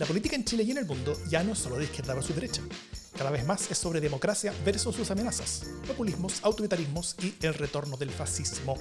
La 0.00 0.06
política 0.06 0.34
en 0.34 0.46
Chile 0.46 0.62
y 0.62 0.70
en 0.70 0.78
el 0.78 0.86
mundo 0.86 1.14
ya 1.28 1.44
no 1.44 1.52
es 1.52 1.58
solo 1.58 1.76
de 1.76 1.84
izquierda 1.84 2.14
versus 2.14 2.34
derecha. 2.34 2.62
Cada 3.18 3.28
vez 3.28 3.44
más 3.44 3.70
es 3.70 3.76
sobre 3.76 4.00
democracia 4.00 4.50
versus 4.64 4.96
sus 4.96 5.10
amenazas, 5.10 5.66
populismos, 5.86 6.42
autoritarismos 6.42 7.16
y 7.22 7.34
el 7.44 7.52
retorno 7.52 7.98
del 7.98 8.08
fascismo. 8.08 8.76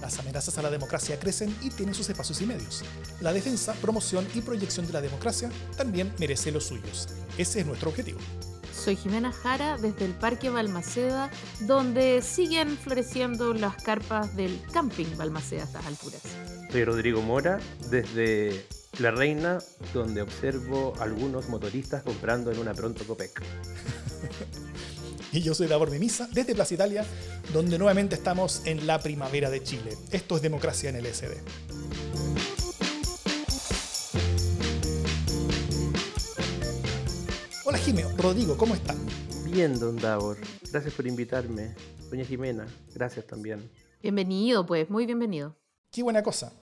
Las 0.00 0.18
amenazas 0.18 0.58
a 0.58 0.62
la 0.62 0.70
democracia 0.70 1.16
crecen 1.20 1.56
y 1.62 1.70
tienen 1.70 1.94
sus 1.94 2.08
espacios 2.08 2.40
y 2.40 2.46
medios. 2.46 2.82
La 3.20 3.32
defensa, 3.32 3.74
promoción 3.74 4.26
y 4.34 4.40
proyección 4.40 4.88
de 4.88 4.94
la 4.94 5.00
democracia 5.00 5.48
también 5.76 6.12
merece 6.18 6.50
los 6.50 6.64
suyos. 6.64 7.06
Ese 7.38 7.60
es 7.60 7.66
nuestro 7.66 7.90
objetivo. 7.90 8.18
Soy 8.86 8.94
Jimena 8.94 9.32
Jara 9.32 9.78
desde 9.78 10.04
el 10.04 10.12
Parque 10.12 10.48
Balmaceda, 10.48 11.28
donde 11.62 12.22
siguen 12.22 12.78
floreciendo 12.78 13.52
las 13.52 13.82
carpas 13.82 14.36
del 14.36 14.60
camping 14.72 15.06
Balmaceda 15.16 15.62
a 15.62 15.64
estas 15.64 15.86
alturas. 15.86 16.22
Soy 16.70 16.84
Rodrigo 16.84 17.20
Mora 17.20 17.58
desde 17.90 18.64
La 19.00 19.10
Reina, 19.10 19.58
donde 19.92 20.22
observo 20.22 20.92
algunos 21.00 21.48
motoristas 21.48 22.04
comprando 22.04 22.52
en 22.52 22.60
una 22.60 22.74
pronto 22.74 23.04
Copec. 23.04 23.42
y 25.32 25.42
yo 25.42 25.52
soy 25.52 25.66
Davor 25.66 25.90
Mimisa 25.90 26.28
desde 26.32 26.54
Plaza 26.54 26.74
Italia, 26.74 27.04
donde 27.52 27.78
nuevamente 27.78 28.14
estamos 28.14 28.62
en 28.66 28.86
la 28.86 29.00
primavera 29.00 29.50
de 29.50 29.64
Chile. 29.64 29.96
Esto 30.12 30.36
es 30.36 30.42
democracia 30.42 30.90
en 30.90 30.94
el 30.94 31.06
SD. 31.06 31.42
Rodrigo, 37.86 38.56
¿cómo 38.56 38.74
están? 38.74 38.96
Bien, 39.44 39.78
don 39.78 39.94
Davor. 39.94 40.36
Gracias 40.72 40.92
por 40.92 41.06
invitarme. 41.06 41.72
Doña 42.10 42.24
Jimena, 42.24 42.66
gracias 42.92 43.24
también. 43.28 43.70
Bienvenido, 44.02 44.66
pues, 44.66 44.90
muy 44.90 45.06
bienvenido. 45.06 45.54
Qué 45.92 46.02
buena 46.02 46.20
cosa. 46.20 46.52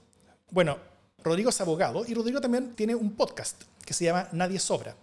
Bueno, 0.51 0.77
Rodrigo 1.23 1.49
es 1.49 1.59
abogado 1.59 2.03
y 2.07 2.13
Rodrigo 2.13 2.39
también 2.39 2.75
tiene 2.75 2.93
un 2.93 3.15
podcast 3.15 3.63
que 3.83 3.95
se 3.95 4.05
llama 4.05 4.29
Nadie 4.33 4.59
Sobra, 4.59 4.95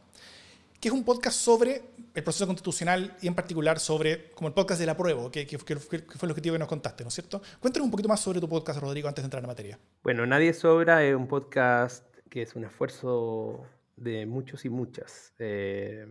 que 0.79 0.87
es 0.87 0.95
un 0.95 1.03
podcast 1.03 1.37
sobre 1.37 1.83
el 2.15 2.23
proceso 2.23 2.47
constitucional 2.47 3.17
y 3.21 3.27
en 3.27 3.35
particular 3.35 3.81
sobre, 3.81 4.31
como 4.31 4.47
el 4.47 4.55
podcast 4.55 4.79
de 4.79 4.87
la 4.87 4.97
prueba, 4.97 5.29
que, 5.29 5.45
que, 5.45 5.59
que, 5.59 5.77
fue 5.77 5.99
el 5.99 6.31
objetivo 6.31 6.53
que 6.53 6.61
nos 6.61 6.69
contaste, 6.69 7.03
¿no 7.03 7.09
es 7.09 7.15
cierto? 7.15 7.43
Cuéntanos 7.59 7.87
un 7.87 7.91
poquito 7.91 8.09
más 8.09 8.21
sobre 8.21 8.39
tu 8.39 8.49
podcast, 8.49 8.79
Rodrigo, 8.79 9.09
antes 9.09 9.25
de 9.25 9.27
entrar 9.27 9.43
en 9.43 9.49
materia. 9.49 9.77
Bueno, 10.05 10.25
Nadie 10.25 10.55
Sobra 10.55 11.03
es 11.03 11.17
un 11.17 11.27
podcast 11.27 12.07
que 12.31 12.43
es 12.43 12.55
un 12.55 12.65
esfuerzo 12.65 13.67
de 13.97 14.27
muchos 14.27 14.65
y 14.65 14.71
muchas. 14.71 15.35
Eh, 15.39 16.07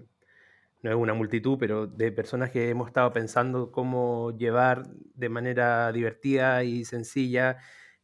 no 0.82 0.90
es 0.90 0.96
una 0.96 1.14
multitud, 1.14 1.58
pero 1.60 1.88
de 1.88 2.12
personas 2.12 2.52
que 2.52 2.70
hemos 2.70 2.88
estado 2.88 3.14
pensando 3.14 3.72
cómo 3.72 4.36
llevar 4.38 4.88
de 5.14 5.30
manera 5.30 5.92
divertida 5.92 6.64
y 6.64 6.86
sencilla 6.86 7.58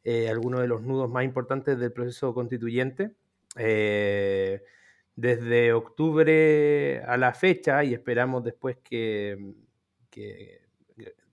eh, 0.03 0.29
algunos 0.29 0.61
de 0.61 0.67
los 0.67 0.81
nudos 0.83 1.09
más 1.09 1.23
importantes 1.23 1.79
del 1.79 1.91
proceso 1.91 2.33
constituyente. 2.33 3.15
Eh, 3.57 4.61
desde 5.15 5.73
octubre 5.73 7.01
a 7.07 7.17
la 7.17 7.33
fecha, 7.33 7.83
y 7.83 7.93
esperamos 7.95 8.43
después 8.43 8.77
que, 8.83 9.55
que 10.11 10.61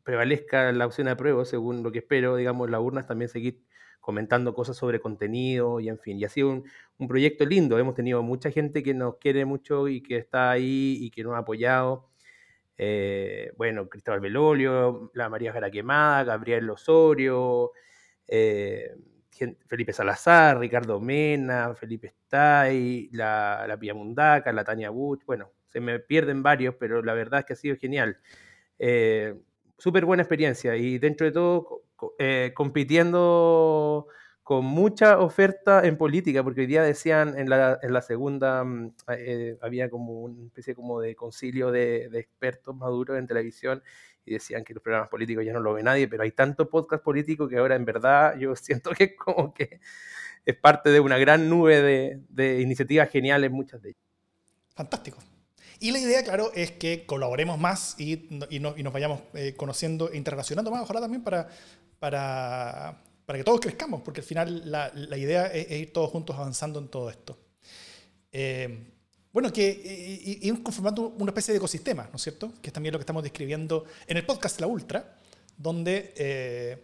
prevalezca 0.05 0.73
la 0.73 0.87
opción 0.87 1.07
de 1.07 1.13
apruebo, 1.13 1.45
según 1.45 1.83
lo 1.83 1.93
que 1.93 1.99
espero, 1.99 2.37
digamos, 2.37 2.71
las 2.71 2.81
urnas 2.81 3.07
también 3.07 3.29
seguir 3.29 3.63
comentando 4.05 4.53
cosas 4.53 4.77
sobre 4.77 5.01
contenido 5.01 5.81
y 5.81 5.89
en 5.89 5.99
fin. 5.99 6.19
Y 6.19 6.25
ha 6.25 6.29
sido 6.29 6.51
un, 6.51 6.65
un, 6.99 7.09
proyecto 7.09 7.47
lindo. 7.47 7.79
Hemos 7.79 7.95
tenido 7.95 8.23
mucha 8.23 8.51
gente 8.51 8.83
que 8.83 8.93
nos 8.93 9.17
quiere 9.17 9.47
mucho 9.47 9.89
y 9.89 10.03
que 10.03 10.19
está 10.19 10.51
ahí 10.51 10.99
y 11.01 11.11
que 11.11 11.25
nos 11.25 11.35
ha 11.35 11.39
apoyado. 11.39 12.11
Eh, 12.77 13.53
bueno, 13.57 13.89
Cristóbal 13.89 14.21
Belolio, 14.21 15.11
la 15.15 15.31
María 15.31 15.53
Jara 15.55 15.71
Quemada, 15.71 16.25
Gabriel 16.25 16.69
Osorio, 16.69 17.73
eh, 18.29 18.95
Felipe 19.67 19.95
Salazar, 19.95 20.59
Ricardo 20.59 21.01
Mena, 21.01 21.75
Felipe 21.75 22.09
Stay, 22.09 23.09
la, 23.13 23.65
la 23.67 23.79
Pia 23.79 23.95
Mundaca, 23.95 24.53
la 24.53 24.65
Tania 24.65 24.91
Buch. 24.91 25.25
Bueno, 25.25 25.51
se 25.69 25.81
me 25.81 25.99
pierden 25.99 26.43
varios, 26.43 26.75
pero 26.75 27.03
la 27.03 27.15
verdad 27.15 27.41
es 27.41 27.47
que 27.47 27.53
ha 27.55 27.57
sido 27.57 27.77
genial. 27.77 28.19
Eh, 28.79 29.35
Súper 29.77 30.05
buena 30.05 30.23
experiencia 30.23 30.77
y 30.77 30.99
dentro 30.99 31.27
de 31.27 31.33
todo 31.33 31.83
eh, 32.19 32.53
compitiendo 32.55 34.09
con 34.43 34.65
mucha 34.67 35.19
oferta 35.19 35.87
en 35.87 35.97
política, 35.97 36.45
porque 36.45 36.63
hoy 36.63 36.67
día 36.67 36.83
decían 36.83 37.39
en 37.39 37.49
la, 37.49 37.79
en 37.83 37.93
la 37.95 38.03
segunda, 38.03 38.63
eh, 39.09 39.57
había 39.63 39.89
como 39.89 40.21
una 40.21 40.47
especie 40.47 40.75
como 40.75 41.01
de 41.01 41.17
concilio 41.17 41.71
de, 41.71 42.11
de, 42.11 42.19
expertos 42.19 42.77
maduros 42.77 43.19
en 43.19 43.27
televisión 43.27 43.83
y 44.27 44.35
decían 44.35 44.63
que 44.63 44.75
los 44.75 44.83
programas 44.83 45.09
políticos 45.09 45.45
ya 45.47 45.55
no 45.55 45.61
lo 45.61 45.73
ve 45.73 45.83
nadie, 45.83 46.09
pero 46.09 46.25
hay 46.25 46.33
tanto 46.33 46.69
podcast 46.69 47.03
político 47.03 47.49
que 47.49 47.57
ahora 47.57 47.75
en 47.75 47.87
verdad 47.87 48.37
yo 48.37 48.55
siento 48.57 48.91
que 48.91 49.17
como 49.17 49.55
que 49.55 49.81
es 50.45 50.57
parte 50.57 50.91
de 50.91 51.01
una 51.01 51.17
gran 51.17 51.49
nube 51.49 51.81
de, 51.81 52.21
de 52.29 52.61
iniciativas 52.61 53.11
geniales, 53.11 53.51
muchas 53.51 53.81
de 53.81 53.91
ellas. 53.91 54.03
Fantástico. 54.75 55.19
Y 55.81 55.91
la 55.91 55.99
idea, 55.99 56.23
claro, 56.23 56.53
es 56.55 56.71
que 56.73 57.05
colaboremos 57.05 57.59
más 57.59 57.97
y, 57.99 58.29
y, 58.49 58.61
no, 58.61 58.75
y 58.77 58.83
nos 58.83 58.93
vayamos 58.93 59.21
eh, 59.35 59.55
conociendo 59.57 60.11
e 60.11 60.17
interrelacionando 60.17 60.71
más, 60.71 60.83
ojalá 60.83 61.01
también 61.01 61.23
para, 61.23 61.49
para, 62.05 63.03
para, 63.25 63.39
que 63.39 63.45
todos 63.45 63.61
crezcamos, 63.61 64.03
porque 64.03 64.21
al 64.21 64.27
final 64.27 64.71
la, 64.71 64.93
la 64.95 65.17
idea 65.17 65.47
es, 65.47 65.71
es, 65.71 65.81
ir 65.81 65.91
todos 65.91 66.11
juntos 66.11 66.37
avanzando 66.37 66.79
en 66.79 66.89
todo 66.89 67.09
esto. 67.09 67.39
Eh, 68.31 68.93
bueno, 69.33 69.51
que 69.51 70.39
ir 70.43 70.63
conformando 70.63 71.15
una 71.19 71.31
especie 71.31 71.53
de 71.53 71.57
ecosistema, 71.57 72.07
¿no 72.13 72.17
es 72.17 72.23
cierto? 72.23 72.53
Que 72.61 72.69
es 72.69 72.75
también 72.75 72.93
lo 72.93 72.99
que 72.99 73.05
estamos 73.05 73.23
describiendo 73.23 73.87
en 74.07 74.19
el 74.19 74.27
podcast 74.27 74.61
La 74.61 74.67
Ultra, 74.67 75.17
donde, 75.57 76.13
eh, 76.19 76.83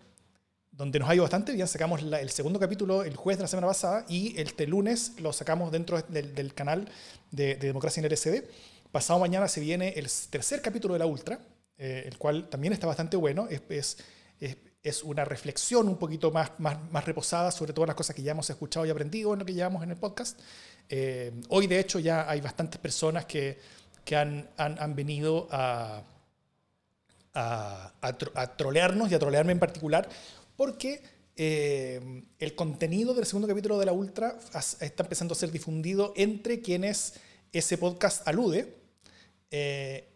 donde 0.71 0.99
nos 0.99 1.11
ha 1.11 1.15
ido 1.15 1.25
bastante 1.25 1.53
bien. 1.53 1.69
Sacamos 1.69 2.03
la, 2.03 2.19
el 2.23 2.31
segundo 2.31 2.59
capítulo 2.59 3.05
el 3.05 3.15
jueves 3.15 3.37
de 3.37 3.43
la 3.43 3.49
semana 3.49 3.67
pasada 3.67 4.07
y 4.09 4.41
este 4.41 4.67
lunes 4.67 5.21
lo 5.21 5.35
sacamos 5.35 5.71
dentro 5.71 6.01
del, 6.01 6.35
del 6.35 6.55
canal 6.55 6.89
de, 7.31 7.57
de, 7.57 7.67
Democracia 7.67 8.01
en 8.01 8.07
el 8.07 8.17
RSD. 8.17 8.43
Pasado 8.91 9.21
mañana 9.21 9.49
se 9.49 9.61
viene 9.61 9.91
el 9.91 10.09
tercer 10.31 10.63
capítulo 10.63 10.95
de 10.95 11.01
La 11.01 11.07
Ultra, 11.07 11.41
eh, 11.77 12.05
el 12.07 12.17
cual 12.17 12.49
también 12.49 12.73
está 12.73 12.87
bastante 12.87 13.19
bueno. 13.19 13.49
Es, 13.51 13.61
es, 13.69 13.99
es, 14.41 14.57
es, 14.83 15.03
una 15.03 15.25
reflexión 15.25 15.89
un 15.89 15.97
poquito 15.97 16.31
más, 16.31 16.53
más, 16.59 16.79
más 16.91 17.05
reposada 17.05 17.51
sobre 17.51 17.73
todas 17.73 17.89
las 17.89 17.97
cosas 17.97 18.17
que 18.17 18.23
ya 18.23 18.33
hemos 18.33 18.49
escuchado 18.51 18.87
y 18.87 18.91
aprendido 18.91 19.33
en 19.33 19.41
lo 19.41 19.45
que 19.45 19.55
llevamos 19.55 19.83
en 19.83 19.91
el 19.91 19.97
podcast. 19.97 20.39
Eh, 20.89 21.33
hoy, 21.49 21.67
de 21.67 21.79
hecho, 21.79 21.99
ya 21.99 22.29
hay 22.29 22.41
bastantes 22.41 22.81
personas 22.81 23.25
que, 23.27 23.59
que 24.05 24.17
han, 24.17 24.49
han, 24.57 24.77
han, 24.81 24.95
venido 24.95 25.49
a, 25.51 26.03
a, 27.35 27.93
a, 28.01 28.19
tro 28.19 28.33
a, 28.35 28.57
trolearnos 28.57 29.11
y 29.11 29.15
a 29.15 29.19
trolearme 29.19 29.53
en 29.53 29.59
particular, 29.59 30.09
porque 30.57 31.03
eh, 31.37 32.23
el 32.39 32.55
contenido 32.55 33.15
del 33.15 33.25
segundo 33.25 33.49
capítulo 33.49 33.79
de 33.79 33.87
la 33.87 33.93
Ultra 33.93 34.37
está 34.81 35.03
empezando 35.03 35.33
a 35.33 35.37
ser 35.37 35.51
difundido 35.51 36.13
entre 36.17 36.61
quienes 36.61 37.15
ese 37.53 37.79
podcast 37.79 38.27
alude. 38.29 38.77
Eh, 39.51 40.07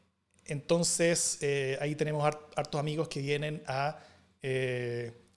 entonces, 0.46 1.38
eh, 1.41 1.78
ahí 1.81 1.94
tenemos 1.94 2.25
hartos 2.25 2.78
amigos 2.78 3.08
que 3.08 3.20
vienen 3.20 3.62
a, 3.66 3.98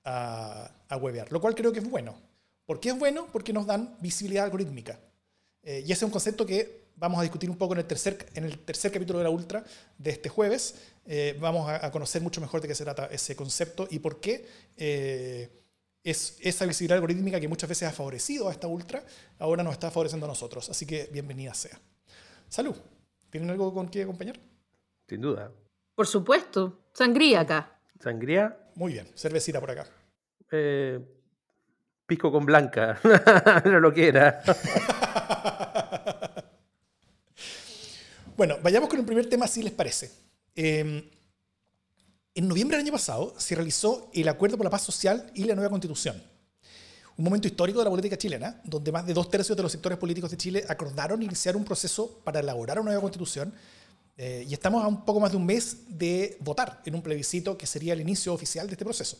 a, 0.03 0.71
a 0.89 0.97
huevear, 0.97 1.31
lo 1.31 1.41
cual 1.41 1.55
creo 1.55 1.71
que 1.71 1.79
es 1.79 1.89
bueno. 1.89 2.15
¿Por 2.65 2.79
qué 2.81 2.89
es 2.89 2.99
bueno? 2.99 3.27
Porque 3.31 3.53
nos 3.53 3.65
dan 3.65 3.95
visibilidad 4.01 4.43
algorítmica. 4.43 4.99
Eh, 5.63 5.79
y 5.85 5.91
ese 5.91 5.93
es 5.93 6.03
un 6.03 6.11
concepto 6.11 6.45
que 6.45 6.87
vamos 6.97 7.19
a 7.19 7.21
discutir 7.21 7.49
un 7.49 7.57
poco 7.57 7.73
en 7.73 7.79
el 7.79 7.85
tercer, 7.85 8.27
en 8.35 8.43
el 8.43 8.59
tercer 8.59 8.91
capítulo 8.91 9.19
de 9.19 9.23
la 9.23 9.29
Ultra 9.29 9.63
de 9.97 10.09
este 10.11 10.27
jueves. 10.29 10.75
Eh, 11.05 11.37
vamos 11.39 11.69
a, 11.69 11.85
a, 11.85 11.91
conocer 11.91 12.21
mucho 12.21 12.41
mejor 12.41 12.59
de 12.61 12.67
qué 12.67 12.75
se 12.75 12.83
trata 12.83 13.05
ese 13.05 13.35
concepto 13.35 13.87
y 13.89 13.99
por 13.99 14.19
qué 14.19 14.45
eh, 14.75 15.49
es 16.03 16.37
esa 16.41 16.65
visibilidad 16.65 16.97
algorítmica 16.97 17.39
que 17.39 17.47
muchas 17.47 17.69
veces 17.69 17.87
ha 17.87 17.91
favorecido 17.93 18.49
a 18.49 18.51
esta 18.51 18.67
Ultra, 18.67 19.03
ahora 19.39 19.63
nos 19.63 19.73
está 19.73 19.89
favoreciendo 19.89 20.25
a 20.25 20.29
nosotros. 20.29 20.69
Así 20.69 20.85
que 20.85 21.09
bienvenida 21.11 21.53
sea. 21.53 21.79
Salud. 22.49 22.75
¿Tienen 23.29 23.49
algo 23.49 23.73
con 23.73 23.89
qué 23.89 24.03
acompañar? 24.03 24.39
Sin 25.07 25.21
duda. 25.21 25.51
Por 25.95 26.07
supuesto. 26.07 26.79
Sangría 26.93 27.41
acá. 27.41 27.79
¿Sangría? 27.99 28.57
Muy 28.77 28.93
bien. 28.93 29.07
Cervecita 29.15 29.59
por 29.59 29.71
acá. 29.71 29.87
Eh, 30.51 30.99
pisco 32.05 32.31
con 32.31 32.45
blanca. 32.45 32.99
no 33.65 33.79
lo 33.79 33.93
quiera. 33.93 34.41
Bueno, 38.37 38.57
vayamos 38.61 38.87
con 38.87 38.99
el 38.99 39.05
primer 39.05 39.27
tema, 39.27 39.47
si 39.47 39.63
les 39.63 39.73
parece. 39.73 40.11
Eh, 40.55 41.09
en 42.35 42.47
noviembre 42.47 42.77
del 42.77 42.85
año 42.85 42.93
pasado 42.93 43.33
se 43.35 43.55
realizó 43.55 44.11
el 44.13 44.27
Acuerdo 44.27 44.57
por 44.57 44.63
la 44.63 44.69
Paz 44.69 44.83
Social 44.83 45.31
y 45.33 45.45
la 45.45 45.55
nueva 45.55 45.71
Constitución. 45.71 46.21
Un 47.17 47.25
momento 47.25 47.47
histórico 47.47 47.79
de 47.79 47.85
la 47.85 47.89
política 47.89 48.15
chilena, 48.15 48.61
donde 48.63 48.91
más 48.91 49.07
de 49.07 49.15
dos 49.15 49.31
tercios 49.31 49.57
de 49.57 49.63
los 49.63 49.71
sectores 49.71 49.97
políticos 49.97 50.29
de 50.29 50.37
Chile 50.37 50.63
acordaron 50.69 51.23
iniciar 51.23 51.55
un 51.55 51.65
proceso 51.65 52.19
para 52.23 52.41
elaborar 52.41 52.77
una 52.77 52.91
nueva 52.91 53.01
constitución. 53.01 53.51
Eh, 54.17 54.45
y 54.49 54.53
estamos 54.53 54.83
a 54.83 54.87
un 54.87 55.05
poco 55.05 55.19
más 55.19 55.31
de 55.31 55.37
un 55.37 55.45
mes 55.45 55.77
de 55.87 56.37
votar 56.39 56.81
en 56.85 56.95
un 56.95 57.03
plebiscito 57.03 57.55
que 57.55 57.67
sería 57.67 57.93
el 57.93 58.01
inicio 58.01 58.33
oficial 58.33 58.65
de 58.65 58.73
este 58.73 58.83
proceso. 58.83 59.17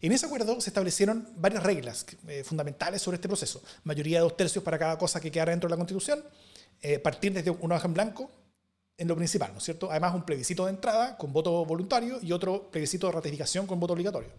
En 0.00 0.10
ese 0.10 0.26
acuerdo 0.26 0.60
se 0.60 0.70
establecieron 0.70 1.28
varias 1.36 1.62
reglas 1.62 2.06
eh, 2.26 2.42
fundamentales 2.42 3.02
sobre 3.02 3.16
este 3.16 3.28
proceso. 3.28 3.62
Mayoría 3.84 4.18
de 4.18 4.22
dos 4.22 4.36
tercios 4.36 4.64
para 4.64 4.78
cada 4.78 4.98
cosa 4.98 5.20
que 5.20 5.30
quedara 5.30 5.52
dentro 5.52 5.68
de 5.68 5.72
la 5.72 5.76
Constitución, 5.76 6.24
eh, 6.80 6.98
partir 6.98 7.32
desde 7.32 7.50
una 7.50 7.76
hoja 7.76 7.86
en 7.86 7.94
blanco 7.94 8.30
en 8.96 9.08
lo 9.08 9.14
principal, 9.14 9.52
¿no 9.52 9.58
es 9.58 9.64
cierto? 9.64 9.90
Además, 9.90 10.14
un 10.14 10.24
plebiscito 10.24 10.64
de 10.64 10.70
entrada 10.70 11.16
con 11.16 11.32
voto 11.32 11.64
voluntario 11.64 12.18
y 12.22 12.32
otro 12.32 12.70
plebiscito 12.70 13.06
de 13.06 13.12
ratificación 13.12 13.66
con 13.66 13.78
voto 13.78 13.92
obligatorio. 13.92 14.30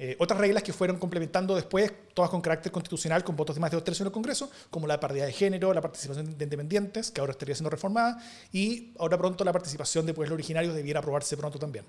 Eh, 0.00 0.14
otras 0.20 0.38
reglas 0.38 0.62
que 0.62 0.72
fueron 0.72 0.96
complementando 0.96 1.56
después, 1.56 1.92
todas 2.14 2.30
con 2.30 2.40
carácter 2.40 2.70
constitucional, 2.70 3.24
con 3.24 3.34
votos 3.34 3.56
de 3.56 3.60
más 3.60 3.70
de 3.70 3.76
dos 3.76 3.84
tercios 3.84 4.02
en 4.02 4.06
el 4.06 4.12
Congreso, 4.12 4.48
como 4.70 4.86
la 4.86 5.00
paridad 5.00 5.26
de 5.26 5.32
género, 5.32 5.74
la 5.74 5.80
participación 5.80 6.38
de 6.38 6.44
independientes, 6.44 7.10
que 7.10 7.20
ahora 7.20 7.32
estaría 7.32 7.56
siendo 7.56 7.70
reformada, 7.70 8.22
y 8.52 8.92
ahora 8.98 9.18
pronto 9.18 9.44
la 9.44 9.52
participación 9.52 10.06
de 10.06 10.14
pueblos 10.14 10.34
originarios 10.34 10.74
debiera 10.74 11.00
aprobarse 11.00 11.36
pronto 11.36 11.58
también. 11.58 11.84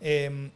Em, 0.00 0.50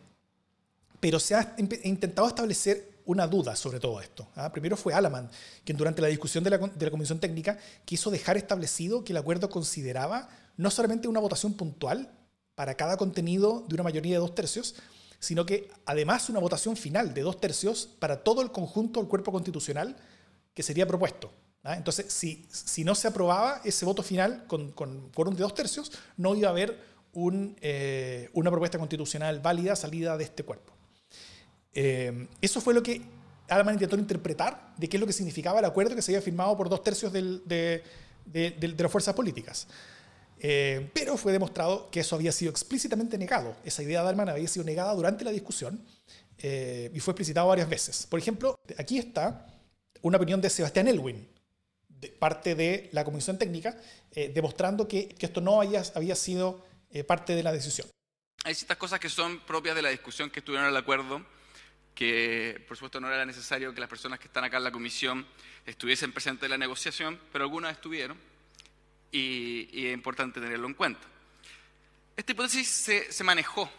pero 0.99 1.21
se 1.21 1.35
ha 1.37 1.55
intentado 1.57 2.27
establecer 2.27 2.91
una 3.07 3.27
duda 3.27 3.55
sobre 3.55 3.79
todo 3.79 4.01
esto. 4.01 4.29
¿ah? 4.35 4.51
Primero 4.53 4.77
fue 4.77 4.93
Alaman, 4.93 5.31
quien 5.65 5.79
durante 5.79 6.03
la 6.03 6.09
discusión 6.09 6.43
de 6.43 6.51
la, 6.51 6.59
de 6.59 6.85
la 6.87 6.91
Comisión 6.91 7.21
Técnica 7.21 7.57
quiso 7.85 8.11
dejar 8.11 8.37
establecido 8.37 9.05
que 9.05 9.13
el 9.13 9.17
acuerdo 9.17 9.49
consideraba 9.49 10.29
no 10.57 10.71
solamente 10.71 11.09
una 11.09 11.21
votación 11.21 11.55
puntual 11.55 12.11
para 12.55 12.75
cada 12.75 12.97
contenido 12.97 13.65
de 13.69 13.75
una 13.75 13.85
mayoría 13.85 14.15
de 14.15 14.21
dos 14.21 14.35
tercios, 14.35 14.75
sino 15.21 15.47
que 15.47 15.71
además 15.87 16.29
una 16.29 16.41
votación 16.41 16.77
final 16.77 17.15
de 17.15 17.21
dos 17.21 17.41
tercios 17.41 17.87
para 17.99 18.25
todo 18.25 18.43
el 18.43 18.51
conjunto 18.51 18.99
del 18.99 19.09
cuerpo 19.09 19.31
constitucional 19.31 19.97
que 20.55 20.63
sería 20.63 20.87
propuesto. 20.87 21.31
¿ah? 21.63 21.77
Entonces, 21.77 22.13
si, 22.13 22.47
si, 22.51 22.83
no 22.83 22.95
se 22.95 23.07
aprobaba 23.07 23.61
ese 23.65 23.85
voto 23.85 24.03
final 24.03 24.47
con, 24.47 24.73
con 24.73 25.11
quórum 25.11 25.35
de 25.35 25.43
dos 25.43 25.55
tercios, 25.55 25.93
no 26.17 26.35
iba 26.35 26.49
a 26.49 26.51
haber 26.51 26.79
un, 27.13 27.57
eh, 27.61 28.31
una 28.33 28.51
propuesta 28.51 28.79
constitucional 28.79 29.41
válida 29.41 29.77
salida 29.77 30.17
de 30.17 30.25
este 30.25 30.43
cuerpo. 30.43 30.73
Eh, 31.73 32.27
eso 32.41 32.61
fue 32.61 32.75
lo 32.75 32.83
que 32.83 33.03
Alman 33.49 33.75
intentó 33.75 33.97
interpretar 33.97 34.75
de 34.77 34.89
qué 34.89 34.97
es 34.97 35.01
lo 35.01 35.07
que 35.07 35.13
significaba 35.13 35.59
el 35.59 35.65
acuerdo 35.65 35.95
que 35.95 36.03
se 36.03 36.13
había 36.13 36.23
firmado 36.23 36.57
por 36.57 36.69
dos 36.69 36.83
tercios 36.83 37.13
de, 37.13 37.41
de, 37.45 37.83
de, 38.25 38.75
las 38.79 38.91
fuerzas 38.91 39.15
políticas. 39.15 39.67
Eh, 40.43 40.91
pero 40.95 41.19
fue 41.19 41.33
demostrado 41.33 41.91
que 41.91 42.01
eso 42.01 42.17
había 42.17 42.33
sido 42.33 42.51
explícitamente 42.51 43.19
negado. 43.19 43.57
Esa 43.63 43.83
idea 43.83 44.03
de 44.03 44.09
Alman 44.09 44.31
había 44.31 44.49
sido 44.49 44.65
negada 44.65 44.95
durante 44.95 45.23
la 45.23 45.31
discusión 45.31 45.85
eh, 46.39 46.91
y 46.95 47.01
fue 47.01 47.13
explicitado 47.13 47.49
varias 47.49 47.69
veces. 47.69 48.07
Por 48.07 48.19
ejemplo, 48.19 48.59
aquí 48.79 48.99
está 48.99 49.47
una 50.01 50.17
opinión 50.17 50.41
de 50.41 50.49
Sebastián 50.49 50.89
Elwin, 50.89 51.29
de 51.89 52.09
parte 52.09 52.55
de 52.55 52.89
la 52.93 53.05
Comisión 53.05 53.39
Técnica, 53.39 53.77
eh, 54.13 54.31
demostrando 54.35 54.89
que, 54.89 55.09
que, 55.09 55.27
esto 55.27 55.43
no 55.43 55.61
había, 55.61 55.83
había 55.95 56.17
sido 56.17 56.65
parte 57.07 57.37
de 57.37 57.43
la 57.43 57.53
decisión. 57.53 57.87
Hay 58.43 58.55
ciertas 58.55 58.79
cosas 58.79 58.99
que 58.99 59.09
son 59.09 59.41
propias 59.41 59.77
de 59.77 59.83
la 59.83 59.91
discusión 59.91 60.31
que 60.31 60.41
estuvieron 60.41 60.67
en 60.67 60.73
el 60.73 60.77
acuerdo, 60.77 61.25
que 61.95 62.65
por 62.67 62.77
supuesto 62.77 62.99
no 62.99 63.09
era 63.09 63.25
necesario 63.27 63.73
que 63.75 63.81
las 63.81 63.89
personas 63.89 64.19
que 64.19 64.27
están 64.27 64.43
acá 64.43 64.57
en 64.57 64.65
la 64.65 64.73
comisión 64.73 65.27
estuviesen 65.67 66.13
presentes 66.13 66.47
en 66.47 66.51
la 66.51 66.59
negociación, 66.59 67.21
pero 67.31 67.45
algunas 67.45 67.73
estuvieron 67.73 68.17
y, 69.13 69.87
es 69.87 69.95
importante 69.95 70.41
tenerlo 70.41 70.67
en 70.67 70.75
cuenta. 70.75 71.07
Esta 72.17 72.33
hipótesis 72.33 72.69
se, 72.69 73.13
se 73.13 73.25
manejó 73.25 73.71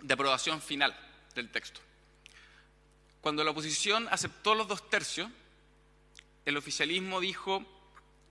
de 0.00 0.14
aprobación 0.14 0.60
final 0.60 0.96
del 1.34 1.50
texto. 1.50 1.80
Cuando 3.20 3.42
la 3.44 3.50
oposición 3.50 4.06
aceptó 4.10 4.54
los 4.54 4.68
dos 4.68 4.88
tercios, 4.90 5.30
el 6.44 6.56
oficialismo 6.56 7.20
dijo, 7.20 7.64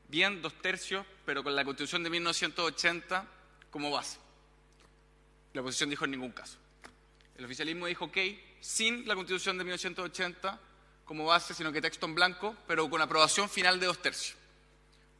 bien, 0.08 0.42
dos 0.42 0.54
tercios, 0.62 1.06
pero 1.26 1.44
con 1.44 1.56
la 1.56 1.66
constitución 1.66 2.04
de 2.04 2.10
1980 2.12 3.28
como 3.72 3.90
base. 3.90 4.20
La 5.54 5.62
oposición 5.62 5.90
dijo 5.90 6.06
en 6.06 6.12
ningún 6.12 6.32
caso. 6.32 6.58
El 7.38 7.46
oficialismo 7.46 7.88
dijo, 7.88 8.06
ok, 8.06 8.18
sin 8.60 9.08
la 9.08 9.16
constitución 9.16 9.58
de 9.58 9.64
1980 9.64 10.60
como 11.06 11.26
base, 11.26 11.54
sino 11.54 11.72
que 11.72 11.82
texto 11.82 12.06
en 12.06 12.16
blanco, 12.16 12.56
pero 12.68 12.90
con 12.90 13.02
aprobación 13.02 13.50
final 13.50 13.80
de 13.80 13.88
dos 13.88 14.02
tercios. 14.02 14.38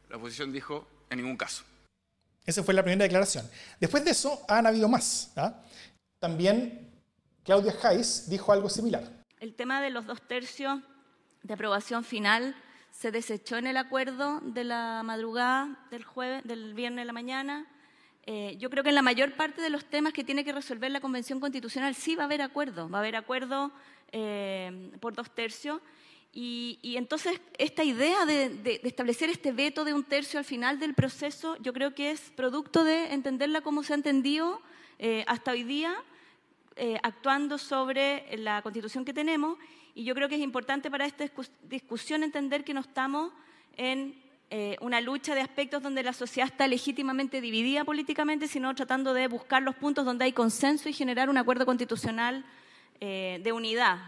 La 0.08 0.16
oposición 0.16 0.52
dijo, 0.52 0.86
en 1.10 1.18
ningún 1.18 1.36
caso. 1.36 1.64
Esa 2.46 2.62
fue 2.62 2.74
la 2.74 2.82
primera 2.82 3.04
declaración. 3.04 3.48
Después 3.80 4.04
de 4.04 4.10
eso 4.10 4.44
han 4.48 4.66
habido 4.66 4.88
más. 4.88 5.32
¿ah? 5.36 5.62
También 6.18 6.90
Claudia 7.42 7.74
Hayes 7.82 8.28
dijo 8.28 8.52
algo 8.52 8.68
similar. 8.68 9.10
El 9.40 9.54
tema 9.54 9.80
de 9.80 9.90
los 9.90 10.06
dos 10.06 10.20
tercios 10.22 10.80
de 11.42 11.54
aprobación 11.54 12.04
final 12.04 12.54
se 12.90 13.10
desechó 13.10 13.56
en 13.56 13.66
el 13.66 13.76
acuerdo 13.76 14.40
de 14.40 14.64
la 14.64 15.02
madrugada 15.04 15.86
del 15.90 16.04
jueves, 16.04 16.44
del 16.44 16.74
viernes 16.74 17.02
de 17.02 17.06
la 17.06 17.12
mañana. 17.12 17.66
Eh, 18.26 18.56
yo 18.58 18.70
creo 18.70 18.82
que 18.82 18.88
en 18.90 18.94
la 18.94 19.02
mayor 19.02 19.34
parte 19.36 19.60
de 19.60 19.68
los 19.68 19.84
temas 19.84 20.12
que 20.12 20.24
tiene 20.24 20.44
que 20.44 20.52
resolver 20.52 20.90
la 20.90 21.00
Convención 21.00 21.40
Constitucional 21.40 21.94
sí 21.94 22.14
va 22.14 22.22
a 22.22 22.26
haber 22.26 22.40
acuerdo, 22.40 22.88
va 22.88 22.98
a 22.98 23.00
haber 23.00 23.16
acuerdo 23.16 23.72
eh, 24.12 24.90
por 25.00 25.14
dos 25.14 25.30
tercios 25.34 25.80
y, 26.36 26.96
entonces 26.96 27.40
esta 27.58 27.84
idea 27.84 28.26
de, 28.26 28.80
establecer 28.82 29.30
este 29.30 29.52
veto 29.52 29.84
de 29.84 29.94
un 29.94 30.02
tercio 30.02 30.40
al 30.40 30.44
final 30.44 30.80
del 30.80 30.94
proceso, 30.94 31.56
yo 31.60 31.72
creo 31.72 31.94
que 31.94 32.10
es 32.10 32.32
producto 32.34 32.82
de 32.82 33.12
entenderla 33.12 33.60
como 33.60 33.84
se 33.84 33.92
ha 33.92 33.96
entendido 33.96 34.60
eh, 34.98 35.24
hasta 35.28 35.52
hoy 35.52 35.62
día, 35.62 35.94
eh, 36.74 36.98
actuando 37.04 37.56
sobre 37.56 38.36
la 38.36 38.62
constitución 38.62 39.04
que 39.04 39.12
tenemos. 39.12 39.58
Y 39.94 40.02
yo 40.02 40.16
creo 40.16 40.28
que 40.28 40.34
es 40.34 40.40
importante 40.40 40.90
para 40.90 41.06
esta 41.06 41.24
discusión 41.62 42.24
entender 42.24 42.64
que 42.64 42.74
no 42.74 42.80
estamos 42.80 43.32
en 43.76 44.20
eh, 44.50 44.76
una 44.80 45.00
lucha 45.00 45.36
de 45.36 45.40
aspectos 45.40 45.84
donde 45.84 46.02
la 46.02 46.12
sociedad 46.12 46.50
está 46.50 46.66
legítimamente 46.66 47.40
dividida 47.40 47.84
políticamente, 47.84 48.48
sino 48.48 48.74
tratando 48.74 49.14
de 49.14 49.28
buscar 49.28 49.62
los 49.62 49.76
puntos 49.76 50.04
donde 50.04 50.24
hay 50.24 50.32
consenso 50.32 50.88
y 50.88 50.92
generar 50.92 51.30
un 51.30 51.38
acuerdo 51.38 51.64
constitucional 51.64 52.44
de 53.00 53.52
unidad. 53.52 53.98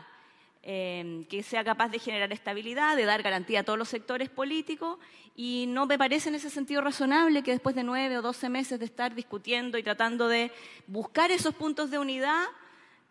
Em, 0.69 1.25
que 1.27 1.45
sea 1.45 1.63
capaz 1.63 1.91
de 1.91 2.01
generar 2.01 2.33
estabilidad, 2.33 2.97
de 2.97 3.05
dar 3.05 3.23
garantía 3.23 3.61
a 3.61 3.63
todos 3.63 3.79
los 3.79 3.89
sectores 3.89 4.29
políticos 4.29 4.99
y 5.37 5.67
no 5.69 5.87
me 5.87 5.97
parece 5.97 6.29
en 6.29 6.35
ese 6.35 6.51
sentido 6.51 6.81
razonable 6.81 7.45
que 7.45 7.53
después 7.53 7.77
de 7.77 7.85
nueve 7.85 8.19
o 8.19 8.23
doce 8.23 8.49
meses 8.49 8.81
de 8.81 8.85
estar 8.85 9.15
discutiendo 9.15 9.79
y 9.79 9.85
tratando 9.85 10.27
de 10.27 10.51
buscar 10.89 11.31
esos 11.31 11.55
puntos 11.55 11.93
de 11.93 12.01
unidad, 12.01 12.47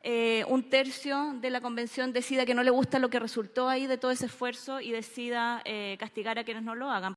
eh, 0.04 0.44
un 0.50 0.70
tercio 0.70 1.34
de 1.40 1.50
la 1.50 1.62
convención 1.62 2.12
decida 2.12 2.46
que 2.46 2.54
no 2.54 2.62
le 2.62 2.72
gusta 2.72 3.00
lo 3.00 3.10
que 3.10 3.20
resultó 3.20 3.70
ahí 3.70 3.88
de 3.88 3.98
todo 3.98 4.12
ese 4.12 4.26
esfuerzo 4.26 4.82
y 4.82 4.92
decida 4.92 5.62
eh, 5.64 5.96
castigar 5.98 6.38
a 6.38 6.44
quienes 6.44 6.64
no 6.64 6.76
lo 6.76 6.92
hagan. 6.92 7.16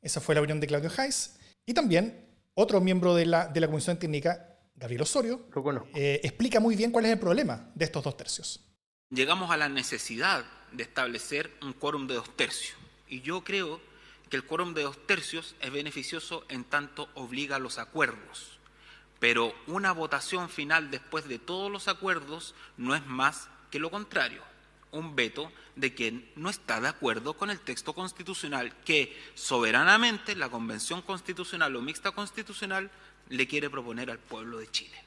Esa 0.00 0.20
fue 0.20 0.36
la 0.36 0.42
opinión 0.42 0.60
de 0.60 0.68
Claudio 0.68 0.92
Hayes. 0.96 1.40
Y 1.66 1.74
también 1.74 2.24
otro 2.54 2.80
miembro 2.80 3.16
de 3.16 3.26
la, 3.26 3.48
de 3.48 3.58
la 3.58 3.66
Comisión 3.66 3.98
Técnica, 3.98 4.60
Gabriel 4.76 5.02
Osorio, 5.02 5.48
eh, 5.92 6.20
explica 6.22 6.60
muy 6.60 6.76
bien 6.76 6.92
cuál 6.92 7.06
es 7.06 7.10
el 7.10 7.18
problema 7.18 7.72
de 7.74 7.84
estos 7.84 8.04
dos 8.04 8.16
tercios 8.16 8.70
llegamos 9.14 9.50
a 9.50 9.56
la 9.56 9.68
necesidad 9.68 10.44
de 10.72 10.82
establecer 10.82 11.52
un 11.62 11.72
quórum 11.72 12.06
de 12.06 12.14
dos 12.14 12.36
tercios. 12.36 12.76
Y 13.08 13.20
yo 13.20 13.42
creo 13.42 13.80
que 14.28 14.36
el 14.36 14.44
quórum 14.44 14.74
de 14.74 14.82
dos 14.82 15.06
tercios 15.06 15.54
es 15.60 15.70
beneficioso 15.70 16.44
en 16.48 16.64
tanto 16.64 17.08
obliga 17.14 17.56
a 17.56 17.60
los 17.60 17.78
acuerdos. 17.78 18.58
Pero 19.20 19.54
una 19.66 19.92
votación 19.92 20.48
final 20.48 20.90
después 20.90 21.28
de 21.28 21.38
todos 21.38 21.70
los 21.70 21.88
acuerdos 21.88 22.54
no 22.76 22.94
es 22.94 23.06
más 23.06 23.48
que 23.70 23.78
lo 23.78 23.90
contrario, 23.90 24.42
un 24.90 25.16
veto 25.16 25.50
de 25.76 25.94
quien 25.94 26.30
no 26.36 26.50
está 26.50 26.80
de 26.80 26.88
acuerdo 26.88 27.34
con 27.34 27.50
el 27.50 27.60
texto 27.60 27.92
constitucional 27.92 28.74
que 28.84 29.16
soberanamente 29.34 30.36
la 30.36 30.48
Convención 30.48 31.02
Constitucional 31.02 31.74
o 31.74 31.82
Mixta 31.82 32.12
Constitucional 32.12 32.90
le 33.28 33.46
quiere 33.46 33.70
proponer 33.70 34.10
al 34.10 34.18
pueblo 34.18 34.58
de 34.58 34.70
Chile. 34.70 35.02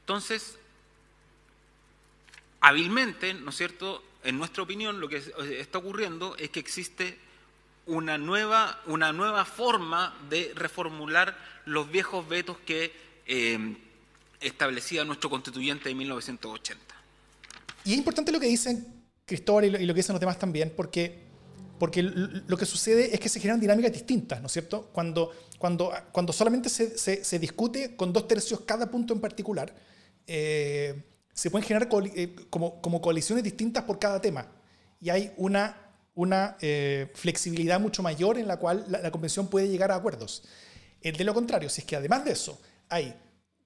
Entonces, 0.00 0.58
hábilmente, 2.64 3.34
¿no 3.34 3.50
es 3.50 3.56
cierto? 3.56 4.02
En 4.24 4.38
nuestra 4.38 4.62
opinión, 4.62 4.98
lo 4.98 5.06
que 5.06 5.22
está 5.60 5.78
ocurriendo 5.78 6.34
es 6.38 6.48
que 6.48 6.60
existe 6.60 7.18
una 7.86 8.16
nueva, 8.16 8.80
una 8.86 9.12
nueva 9.12 9.44
forma 9.44 10.16
de 10.30 10.50
reformular 10.54 11.36
los 11.66 11.90
viejos 11.90 12.26
vetos 12.26 12.56
que 12.64 12.90
eh, 13.26 13.76
establecía 14.40 15.04
nuestro 15.04 15.28
constituyente 15.28 15.90
de 15.90 15.94
1980. 15.94 16.82
Y 17.84 17.92
es 17.92 17.98
importante 17.98 18.32
lo 18.32 18.40
que 18.40 18.46
dicen 18.46 19.04
Cristóbal 19.26 19.66
y 19.66 19.70
lo, 19.70 19.94
que 19.94 19.98
dicen 19.98 20.14
los 20.14 20.20
demás 20.20 20.38
también, 20.38 20.72
porque, 20.74 21.20
porque 21.78 22.02
lo 22.02 22.56
que 22.56 22.64
sucede 22.64 23.14
es 23.14 23.20
que 23.20 23.28
se 23.28 23.40
generan 23.40 23.60
dinámicas 23.60 23.92
distintas, 23.92 24.40
¿no 24.40 24.46
es 24.46 24.52
cierto? 24.52 24.88
Cuando, 24.90 25.32
cuando, 25.58 25.92
cuando 26.12 26.32
solamente 26.32 26.70
se, 26.70 26.96
se, 26.96 27.38
discute 27.38 27.94
con 27.94 28.10
dos 28.10 28.26
tercios 28.26 28.60
cada 28.60 28.90
punto 28.90 29.12
en 29.12 29.20
particular, 29.20 29.74
eh, 30.26 31.13
se 31.34 31.50
pueden 31.50 31.66
generar 31.66 31.88
eh, 32.14 32.34
como, 32.48 32.80
como, 32.80 33.00
coaliciones 33.00 33.44
distintas 33.44 33.84
por 33.84 33.98
cada 33.98 34.20
tema. 34.20 34.46
Y 35.00 35.10
hay 35.10 35.32
una, 35.36 35.76
una 36.14 36.56
eh, 36.60 37.10
flexibilidad 37.14 37.80
mucho 37.80 38.02
mayor 38.02 38.38
en 38.38 38.46
la 38.46 38.56
cual 38.56 38.86
la, 38.88 39.10
convención 39.10 39.48
puede 39.48 39.68
llegar 39.68 39.90
a 39.90 39.96
acuerdos. 39.96 40.44
El 41.02 41.16
de 41.16 41.24
lo 41.24 41.34
contrario, 41.34 41.68
si 41.68 41.82
es 41.82 41.86
que 41.86 41.96
además 41.96 42.24
de 42.24 42.32
eso 42.32 42.58
hay 42.88 43.14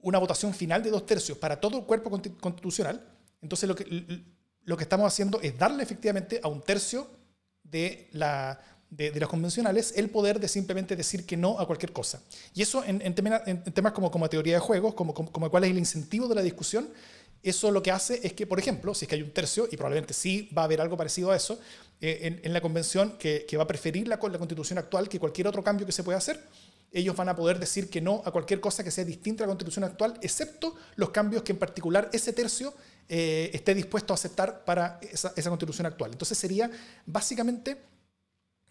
una 0.01 0.19
votación 0.19 0.55
final 0.55 0.83
de 0.83 0.91
dos 0.91 1.07
tercios 1.07 1.37
para 1.39 1.61
todo 1.61 1.79
el 1.79 1.85
cuerpo 1.85 2.11
constitucional, 2.11 3.07
entonces 3.43 3.69
lo 3.69 3.77
que, 3.77 4.25
lo 4.65 4.77
que 4.77 4.83
estamos 4.83 5.07
haciendo 5.07 5.41
es 5.41 5.57
darle 5.57 5.83
efectivamente 5.83 6.41
a 6.43 6.49
un 6.49 6.63
tercio 6.63 7.09
de, 7.63 8.09
la, 8.13 8.61
de, 8.91 9.13
los 9.21 9.29
convencionales 9.29 9.93
el 9.97 10.09
poder 10.09 10.41
de 10.41 10.49
simplemente 10.49 10.97
decir 10.97 11.27
que 11.27 11.37
no 11.37 11.61
a 11.61 11.67
cualquier 11.67 11.93
cosa. 11.93 12.23
Y 12.55 12.63
eso 12.63 12.83
en, 12.85 13.03
en, 13.03 13.15
temas 13.15 13.93
como, 13.93 14.11
como 14.11 14.29
teoría 14.29 14.55
de 14.55 14.61
juegos, 14.61 14.95
como, 14.95 15.13
como, 15.13 15.31
como 15.31 15.51
cuál 15.51 15.65
es 15.65 15.71
el 15.71 15.79
incentivo 15.79 16.27
de 16.29 16.35
la 16.35 16.43
discusión, 16.43 16.89
eso 17.43 17.71
lo 17.71 17.83
que 17.83 17.91
hace 17.91 18.21
es 18.27 18.33
que, 18.33 18.47
por 18.47 18.59
ejemplo, 18.59 18.95
si 18.95 19.05
es 19.05 19.09
que 19.09 19.15
hay 19.15 19.23
un 19.23 19.31
tercio, 19.31 19.69
y 19.71 19.77
probablemente 19.77 20.15
sí 20.15 20.51
va 20.57 20.63
a 20.63 20.65
haber 20.65 20.81
algo 20.81 20.97
parecido 20.97 21.31
a 21.31 21.37
eso, 21.37 21.59
eh, 22.01 22.41
en, 22.43 22.53
la 22.53 22.61
convención 22.61 23.17
que, 23.19 23.47
va 23.57 23.65
a 23.65 23.67
preferir 23.67 24.07
la, 24.07 24.17
la, 24.17 24.39
constitución 24.39 24.79
actual 24.79 25.09
que 25.09 25.19
cualquier 25.19 25.49
otro 25.49 25.63
cambio 25.63 25.87
que 25.87 25.93
se 25.93 26.05
pueda 26.05 26.19
hacer, 26.19 26.41
ellos 26.93 27.15
van 27.17 27.29
a 27.29 27.37
poder 27.37 27.59
decir 27.59 27.91
que 27.91 28.01
no 28.01 28.23
a 28.25 28.31
cualquier 28.31 28.61
cosa 28.61 28.83
que 28.83 28.91
sea 28.91 29.05
distinta 29.05 29.45
a 29.45 29.47
la 29.47 29.53
constitución 29.53 29.85
actual, 29.85 30.19
excepto 30.23 30.75
los 30.97 31.11
cambios 31.11 31.43
que 31.43 31.53
en 31.53 31.59
particular 31.59 32.09
ese 32.13 32.33
tercio 32.33 32.73
eh, 33.09 33.51
esté 33.53 33.75
dispuesto 33.75 34.13
a 34.13 34.15
aceptar 34.15 34.65
para 34.65 35.01
esa, 35.03 35.33
constitución 35.51 35.87
actual. 35.87 36.13
Entonces 36.13 36.39
sería 36.39 36.71
básicamente 37.05 37.77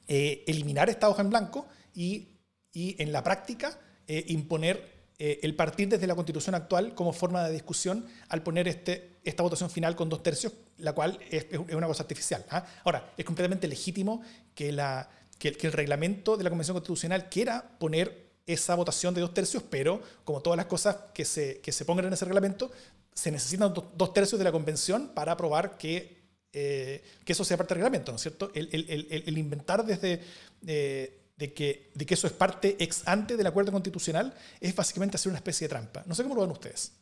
eh, 0.07 0.43
eliminar 0.47 0.89
esta 0.89 1.09
hoja 1.09 1.21
en 1.21 1.29
blanco 1.29 1.67
y, 1.93 2.29
en 2.74 3.12
la 3.12 3.24
práctica 3.24 3.79
imponer 4.07 4.96
el 5.19 5.55
partir 5.55 5.89
desde 5.89 6.05
la 6.05 6.13
constitución 6.13 6.53
actual 6.53 6.93
como 6.93 7.12
forma 7.12 7.43
de 7.47 7.53
discusión 7.53 8.05
al 8.29 8.43
poner 8.43 8.67
este, 8.67 9.17
esta 9.24 9.43
votación 9.43 9.69
final 9.69 9.95
con 9.95 10.09
dos 10.09 10.24
tercios, 10.24 10.53
la 10.77 10.93
cual 10.93 11.19
es, 11.29 11.47
una 11.74 11.88
cosa 11.88 12.03
artificial. 12.03 12.45
¿ah? 12.50 12.65
Ahora, 12.83 13.12
es 13.17 13.25
completamente 13.25 13.67
legítimo 13.67 14.21
que, 14.55 14.69
el 14.69 15.71
reglamento 15.74 16.38
de 16.38 16.43
la 16.43 16.50
Convención 16.50 16.75
Constitucional 16.75 17.29
quiera 17.29 17.77
poner 17.77 18.27
esa 18.45 18.75
votación 18.75 19.13
de 19.13 19.21
dos 19.21 19.33
tercios, 19.33 19.63
pero 19.69 20.01
como 20.24 20.41
todas 20.41 20.55
las 20.55 20.67
cosas 20.67 20.95
que 21.13 21.25
se, 21.25 21.86
pongan 21.86 22.05
en 22.05 22.13
ese 22.13 22.25
reglamento, 22.25 22.71
se 23.13 23.31
necesitan 23.31 23.74
dos 23.74 24.13
tercios 24.13 24.39
de 24.39 24.45
la 24.45 24.51
convención 24.51 25.09
para 25.13 25.33
aprobar 25.33 25.77
que, 25.77 26.21
eh, 26.53 27.03
que 27.25 27.33
eso 27.33 27.43
sea 27.43 27.57
parte 27.57 27.74
del 27.74 27.79
reglamento, 27.79 28.12
¿no 28.12 28.15
es 28.15 28.21
cierto? 28.21 28.50
El, 28.53 29.38
inventar 29.38 29.86
desde 29.86 30.21
eh, 30.65 31.19
de, 31.38 31.53
que, 31.53 31.91
de 31.96 32.06
eso 32.10 32.27
es 32.27 32.34
parte 32.34 32.75
ex 32.79 33.08
ante 33.08 33.38
del 33.38 33.48
acuerdo 33.48 33.72
constitucional 33.72 34.34
es 34.60 34.75
básicamente 34.75 35.15
hacer 35.15 35.29
una 35.29 35.38
especie 35.38 35.67
de 35.67 35.70
trampa. 35.70 36.03
No 36.06 36.15
sé 36.15 36.24
cómo 36.24 36.36
lo 36.36 36.41
ven 36.41 36.51
ustedes. 36.51 37.00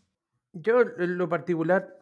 Yo, 0.54 0.82
en 0.82 1.18
lo 1.18 1.28
particular, 1.28 2.00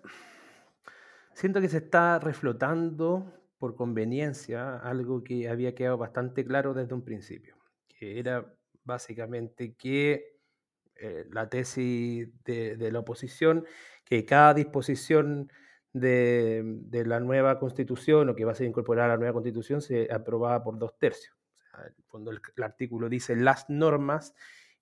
siento 1.33 1.61
que 1.61 1.69
se 1.69 1.77
está 1.77 2.19
reflotando 2.19 3.33
por 3.57 3.75
conveniencia 3.75 4.77
algo 4.77 5.23
que 5.23 5.47
había 5.47 5.73
quedado 5.73 5.97
bastante 5.97 6.45
claro 6.45 6.73
desde 6.73 6.93
un 6.93 7.03
principio, 7.03 7.55
que 7.87 8.19
era 8.19 8.53
básicamente 8.83 9.73
que 9.75 10.37
eh, 10.95 11.25
la 11.31 11.49
tesis 11.49 12.29
de, 12.43 12.75
de 12.75 12.91
la 12.91 12.99
oposición 12.99 13.65
que 14.05 14.25
cada 14.25 14.53
disposición 14.53 15.51
de, 15.93 17.03
la 17.05 17.19
nueva 17.19 17.59
constitución 17.59 18.29
o 18.29 18.35
que 18.35 18.45
va 18.45 18.51
a 18.51 18.55
ser 18.55 18.67
incorporada 18.67 19.05
a 19.05 19.11
la 19.13 19.17
nueva 19.17 19.33
constitución 19.33 19.81
se 19.81 20.11
aprobaba 20.11 20.63
por 20.63 20.77
dos 20.77 20.97
tercios. 20.97 21.35
El 22.13 22.41
el, 22.55 22.63
artículo 22.63 23.09
dice 23.09 23.35
las 23.35 23.69
normas 23.69 24.35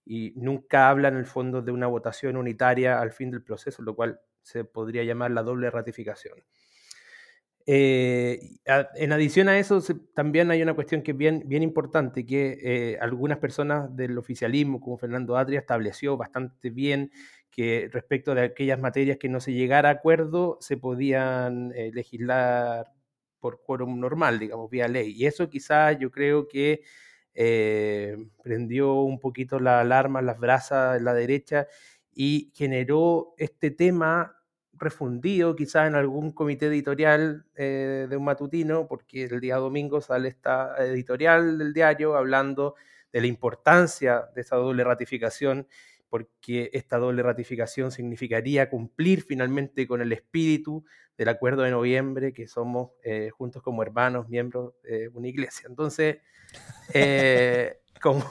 y 0.05 0.33
nunca 0.35 0.89
habla 0.89 1.07
en 1.07 1.17
el 1.17 1.25
fondo 1.25 1.61
de 1.61 1.71
una 1.71 1.87
votación 1.87 2.37
unitaria 2.37 2.99
al 2.99 3.11
fin 3.11 3.31
del 3.31 3.43
proceso, 3.43 3.81
lo 3.81 3.95
cual 3.95 4.19
se 4.41 4.63
podría 4.63 5.03
llamar 5.03 5.31
la 5.31 5.43
doble 5.43 5.69
ratificación. 5.69 6.43
Eh, 7.67 8.57
en 8.95 9.13
adición 9.13 9.47
a 9.47 9.59
eso, 9.59 9.81
también 10.15 10.49
hay 10.51 10.61
una 10.61 10.73
cuestión 10.73 11.03
que 11.03 11.11
es 11.11 11.17
bien, 11.17 11.43
bien 11.45 11.63
importante, 11.63 12.25
que 12.25 12.57
eh, 12.61 12.97
algunas 12.99 13.37
personas 13.37 13.95
del 13.95 14.17
oficialismo, 14.17 14.81
como 14.81 14.97
Fernando 14.97 15.37
Atria, 15.37 15.59
estableció 15.59 16.17
bastante 16.17 16.69
bien 16.69 17.11
que 17.51 17.89
respecto 17.91 18.33
de 18.33 18.41
aquellas 18.43 18.79
materias 18.79 19.17
que 19.17 19.29
no 19.29 19.39
se 19.39 19.53
llegara 19.53 19.89
a 19.89 19.93
acuerdo, 19.93 20.57
se 20.61 20.77
podían 20.77 21.71
eh, 21.75 21.91
legislar 21.93 22.91
por 23.41 23.61
quórum 23.61 23.99
normal, 23.99 24.39
digamos, 24.39 24.69
vía 24.69 24.87
ley. 24.87 25.11
Y 25.11 25.25
eso 25.25 25.49
quizás 25.49 25.97
yo 25.99 26.11
creo 26.11 26.47
que 26.47 26.81
eh, 27.33 28.17
prendió 28.43 28.93
un 28.93 29.19
poquito 29.19 29.59
la 29.59 29.81
alarma, 29.81 30.21
las 30.21 30.39
brasas 30.39 30.97
en 30.97 31.05
la 31.05 31.13
derecha 31.13 31.67
y 32.13 32.51
generó 32.55 33.33
este 33.37 33.71
tema 33.71 34.37
refundido 34.73 35.55
quizás 35.55 35.87
en 35.87 35.95
algún 35.95 36.31
comité 36.31 36.67
editorial 36.67 37.45
eh, 37.55 38.07
de 38.09 38.17
un 38.17 38.25
matutino, 38.25 38.87
porque 38.87 39.25
el 39.25 39.39
día 39.39 39.57
domingo 39.57 40.01
sale 40.01 40.29
esta 40.29 40.75
editorial 40.79 41.57
del 41.57 41.73
diario 41.73 42.15
hablando 42.15 42.75
de 43.13 43.21
la 43.21 43.27
importancia 43.27 44.29
de 44.35 44.41
esa 44.41 44.55
doble 44.55 44.83
ratificación 44.83 45.67
porque 46.11 46.69
esta 46.73 46.97
doble 46.97 47.23
ratificación 47.23 47.89
significaría 47.89 48.69
cumplir 48.69 49.23
finalmente 49.23 49.87
con 49.87 50.01
el 50.01 50.11
espíritu 50.11 50.83
del 51.17 51.29
acuerdo 51.29 51.61
de 51.61 51.71
noviembre, 51.71 52.33
que 52.33 52.49
somos 52.49 52.91
eh, 53.01 53.29
juntos 53.29 53.63
como 53.63 53.81
hermanos, 53.81 54.27
miembros 54.27 54.73
de 54.83 55.07
una 55.07 55.29
iglesia. 55.29 55.67
Entonces, 55.69 56.17
eh, 56.93 57.79
como, 58.01 58.25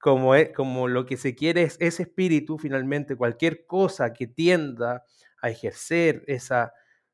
como, 0.00 0.34
como 0.54 0.86
lo 0.86 1.04
que 1.04 1.16
se 1.16 1.34
quiere 1.34 1.62
es 1.62 1.76
ese 1.80 2.04
espíritu, 2.04 2.58
finalmente 2.58 3.16
cualquier 3.16 3.66
cosa 3.66 4.12
que 4.12 4.28
tienda 4.28 5.04
a 5.42 5.50
ejercer 5.50 6.22
esa 6.28 6.72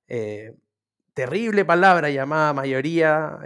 eh, 0.08 0.52
terrible 1.14 1.64
palabra 1.64 2.10
llamada 2.10 2.52
mayoría, 2.52 3.38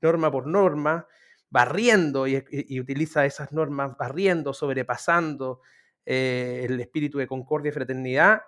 norma 0.00 0.30
por 0.30 0.46
norma, 0.46 1.08
barriendo 1.50 2.28
y, 2.28 2.36
utiliza 2.80 3.26
esas 3.26 3.52
normas 3.52 3.96
barriendo, 3.98 4.54
sobrepasando 4.54 5.60
eh, 6.06 6.66
el 6.68 6.80
espíritu 6.80 7.18
de 7.18 7.26
concordia 7.26 7.70
y 7.70 7.72
fraternidad 7.72 8.42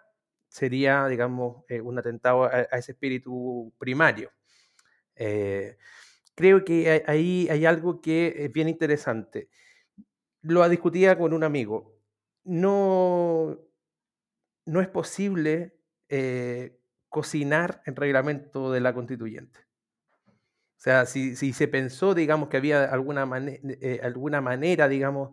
sería, 0.49 1.07
digamos, 1.07 1.65
eh, 1.69 1.81
un 1.81 1.99
atentado 1.99 2.45
a, 2.45 2.63
ese 2.63 2.93
espíritu 2.93 3.73
primario. 3.79 4.31
Eh, 5.17 5.77
creo 6.35 6.65
que 6.65 7.05
ahí 7.07 7.49
hay 7.51 7.65
algo 7.67 8.01
que 8.01 8.45
es 8.45 8.53
bien 8.53 8.69
interesante. 8.69 9.49
Lo 10.43 10.69
discutía 10.69 11.17
con 11.17 11.33
un 11.33 11.45
amigo. 11.45 11.95
No, 12.45 13.59
no 14.67 14.81
es 14.81 14.89
posible 14.89 15.77
cocinar 17.09 17.83
el 17.87 17.97
reglamento 17.97 18.71
de 18.71 18.81
la 18.81 18.93
constituyente. 18.93 19.61
O 20.29 20.83
sea, 20.83 21.07
si, 21.07 21.37
si, 21.37 21.53
se 21.53 21.69
pensó, 21.69 22.13
digamos, 22.15 22.49
que 22.49 22.59
había 22.59 22.85
alguna, 22.85 23.23
alguna 24.03 24.41
manera, 24.41 24.89
digamos, 24.89 25.31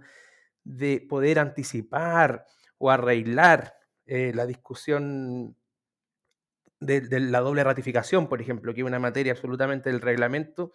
de 0.63 1.05
poder 1.07 1.39
anticipar 1.39 2.45
o 2.77 2.89
arreglar 2.91 3.75
eh, 4.05 4.31
la 4.33 4.45
discusión 4.45 5.55
de, 6.79 7.19
la 7.19 7.41
doble 7.41 7.63
ratificación, 7.63 8.27
por 8.27 8.41
ejemplo, 8.41 8.73
que 8.73 8.81
es 8.81 8.87
una 8.87 8.99
materia 8.99 9.33
absolutamente 9.33 9.91
del 9.91 10.01
reglamento, 10.01 10.71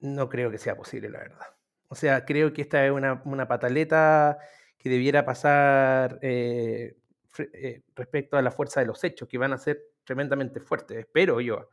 no 0.00 0.28
creo 0.28 0.50
que 0.50 0.58
sea 0.58 0.76
posible, 0.76 1.08
la 1.08 1.20
verdad. 1.20 1.46
O 1.88 1.94
sea, 1.94 2.24
creo 2.24 2.52
que 2.52 2.62
esta 2.62 2.84
es 2.84 2.92
una, 2.92 3.48
pataleta 3.48 4.38
que 4.78 4.90
debiera 4.90 5.24
pasar 5.24 6.18
eh, 6.22 6.96
eh, 7.38 7.82
respecto 7.94 8.36
a 8.36 8.42
la 8.42 8.50
fuerza 8.50 8.80
de 8.80 8.86
los 8.86 9.02
hechos, 9.04 9.28
que 9.28 9.38
van 9.38 9.52
a 9.52 9.58
ser 9.58 9.80
tremendamente 10.04 10.60
fuertes, 10.60 10.98
espero 10.98 11.40
yo. 11.40 11.70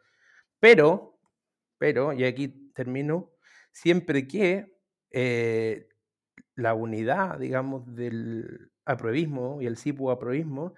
Pero, 0.59 1.19
pero, 1.77 2.13
y 2.13 2.23
aquí 2.25 2.71
termino, 2.73 3.31
siempre 3.71 4.27
que 4.27 4.77
la 6.57 6.73
unidad, 6.73 7.39
digamos, 7.39 7.95
del 7.95 8.71
aprovismo 8.83 9.61
y 9.61 9.67
el 9.67 9.77
CIPU 9.77 10.11
aprovismo 10.11 10.73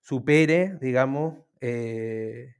supere, 0.00 0.78
digamos, 0.80 1.38
eh, 1.60 2.54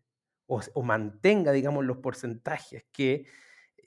o, 0.46 0.82
mantenga, 0.82 1.52
digamos, 1.52 1.84
los 1.84 1.98
porcentajes 1.98 2.84
que 2.92 3.26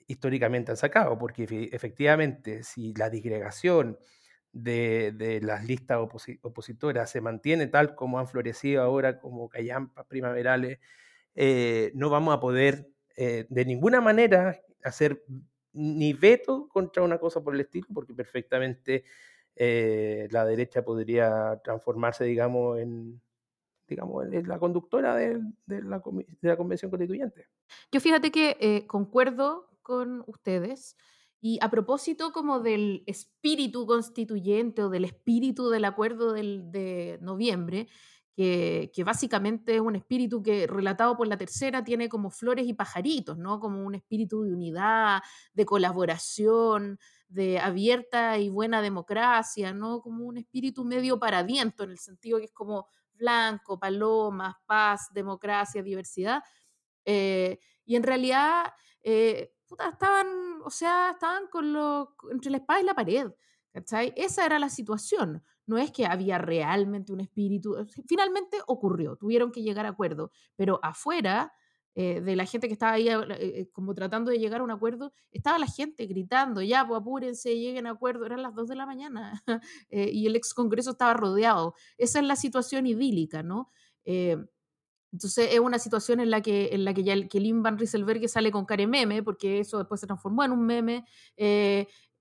históricamente 0.06 0.70
han 0.70 0.76
sacado, 0.78 1.18
porque 1.18 1.68
efectivamente 1.72 2.62
si 2.62 2.94
la 2.94 3.10
disgregación 3.10 3.98
de, 4.52 5.40
las 5.42 5.64
listas 5.66 5.98
opositoras 6.42 7.10
se 7.10 7.20
mantiene 7.20 7.66
tal 7.66 7.94
como 7.94 8.18
han 8.18 8.26
florecido 8.26 8.82
ahora 8.82 9.18
como 9.20 9.50
callampas 9.50 10.06
primaverales, 10.06 10.78
eh, 11.34 11.92
no 11.94 12.08
vamos 12.08 12.34
a 12.34 12.40
poder 12.40 12.88
eh, 13.16 13.46
de 13.50 13.64
ninguna 13.66 14.00
manera 14.00 14.58
hacer 14.82 15.22
ni 15.78 16.12
veto 16.12 16.68
contra 16.68 17.04
una 17.04 17.18
cosa 17.18 17.42
por 17.42 17.54
el 17.54 17.60
estilo, 17.60 17.86
porque 17.94 18.12
perfectamente 18.12 19.04
eh, 19.54 20.26
la 20.32 20.44
derecha 20.44 20.84
podría 20.84 21.60
transformarse, 21.62 22.24
digamos, 22.24 22.80
en, 22.80 23.20
digamos, 23.86 24.26
en 24.32 24.48
la 24.48 24.58
conductora 24.58 25.14
de, 25.14 25.34
la, 25.34 25.52
de 25.66 25.82
la, 26.42 26.56
Convención 26.56 26.90
Constituyente. 26.90 27.46
Yo 27.92 28.00
fíjate 28.00 28.32
que 28.32 28.56
eh, 28.60 28.86
concuerdo 28.86 29.70
con 29.82 30.24
ustedes. 30.26 30.96
Y 31.40 31.60
a 31.62 31.70
propósito 31.70 32.32
como 32.32 32.58
del 32.58 33.04
espíritu 33.06 33.86
constituyente 33.86 34.82
o 34.82 34.88
del 34.88 35.04
espíritu 35.04 35.70
del 35.70 35.84
acuerdo 35.84 36.32
del, 36.32 36.72
de 36.72 37.18
noviembre, 37.22 37.88
que, 38.38 39.02
básicamente 39.04 39.74
es 39.74 39.80
un 39.80 39.96
espíritu 39.96 40.40
que, 40.44 40.68
relatado 40.68 41.16
por 41.16 41.26
la 41.26 41.36
tercera, 41.36 41.82
tiene 41.82 42.08
como 42.08 42.30
flores 42.30 42.68
y 42.68 42.72
pajaritos, 42.72 43.36
¿no? 43.36 43.58
Como 43.58 43.82
un 43.82 43.96
espíritu 43.96 44.44
de 44.44 44.52
unidad, 44.52 45.22
de 45.54 45.66
colaboración, 45.66 47.00
de 47.26 47.58
abierta 47.58 48.38
y 48.38 48.48
buena 48.48 48.80
democracia, 48.80 49.74
¿no? 49.74 50.00
Como 50.00 50.24
un 50.24 50.36
espíritu 50.36 50.84
medio 50.84 51.18
paradiento, 51.18 51.82
en 51.82 51.90
el 51.90 51.98
sentido 51.98 52.38
que 52.38 52.44
es 52.44 52.52
como 52.52 52.86
blanco, 53.12 53.80
palomas, 53.80 54.54
paz, 54.66 55.08
democracia, 55.12 55.82
diversidad. 55.82 56.40
Eh, 57.04 57.58
y 57.84 57.96
en 57.96 58.04
realidad, 58.04 58.72
eh, 59.02 59.52
estaban, 59.92 60.28
o 60.64 60.70
sea, 60.70 61.10
estaban 61.10 61.48
con 61.48 61.72
lo, 61.72 62.14
entre 62.30 62.52
la 62.52 62.58
espada 62.58 62.80
y 62.80 62.84
la 62.84 62.94
pared. 62.94 63.32
¿cachai? 63.72 64.12
Esa 64.16 64.46
era 64.46 64.60
la 64.60 64.68
situación 64.68 65.42
no 65.68 65.78
es 65.78 65.92
que 65.92 66.06
había 66.06 66.38
realmente 66.38 67.12
un 67.12 67.20
espíritu, 67.20 67.76
finalmente 68.06 68.58
ocurrió, 68.66 69.16
tuvieron 69.16 69.52
que 69.52 69.62
llegar 69.62 69.86
a 69.86 69.90
acuerdo, 69.90 70.32
pero 70.56 70.80
afuera 70.82 71.52
eh, 71.94 72.20
de 72.20 72.36
la 72.36 72.46
gente 72.46 72.68
que 72.68 72.72
estaba 72.72 72.92
ahí 72.92 73.08
eh, 73.08 73.68
como 73.72 73.94
tratando 73.94 74.30
de 74.30 74.38
llegar 74.38 74.60
a 74.60 74.64
un 74.64 74.70
acuerdo, 74.70 75.12
estaba 75.30 75.58
la 75.58 75.66
gente 75.66 76.06
gritando, 76.06 76.62
ya, 76.62 76.86
pues 76.86 77.00
apúrense, 77.00 77.58
lleguen 77.58 77.86
a 77.86 77.90
acuerdo, 77.90 78.24
eran 78.24 78.42
las 78.42 78.54
2 78.54 78.68
de 78.68 78.76
la 78.76 78.86
mañana 78.86 79.42
y 79.90 80.26
el 80.26 80.36
ex 80.36 80.54
Congreso 80.54 80.92
estaba 80.92 81.14
rodeado. 81.14 81.74
Esa 81.98 82.20
es 82.20 82.24
la 82.24 82.36
situación 82.36 82.86
idílica, 82.86 83.42
¿no? 83.42 83.70
Entonces 85.12 85.48
es 85.52 85.60
una 85.60 85.78
situación 85.78 86.20
en 86.20 86.30
la 86.30 86.42
que, 86.42 86.68
en 86.72 86.84
la 86.84 86.92
que 86.92 87.02
ya 87.02 87.14
el, 87.14 87.28
que 87.28 87.40
Lynn 87.40 87.62
Van 87.62 87.78
Rieselberg 87.78 88.28
sale 88.28 88.50
con 88.50 88.66
cara 88.66 88.86
meme, 88.86 89.22
porque 89.22 89.58
eso 89.60 89.78
después 89.78 90.00
se 90.00 90.06
transformó 90.06 90.44
en 90.44 90.52
un 90.52 90.64
meme. 90.66 91.04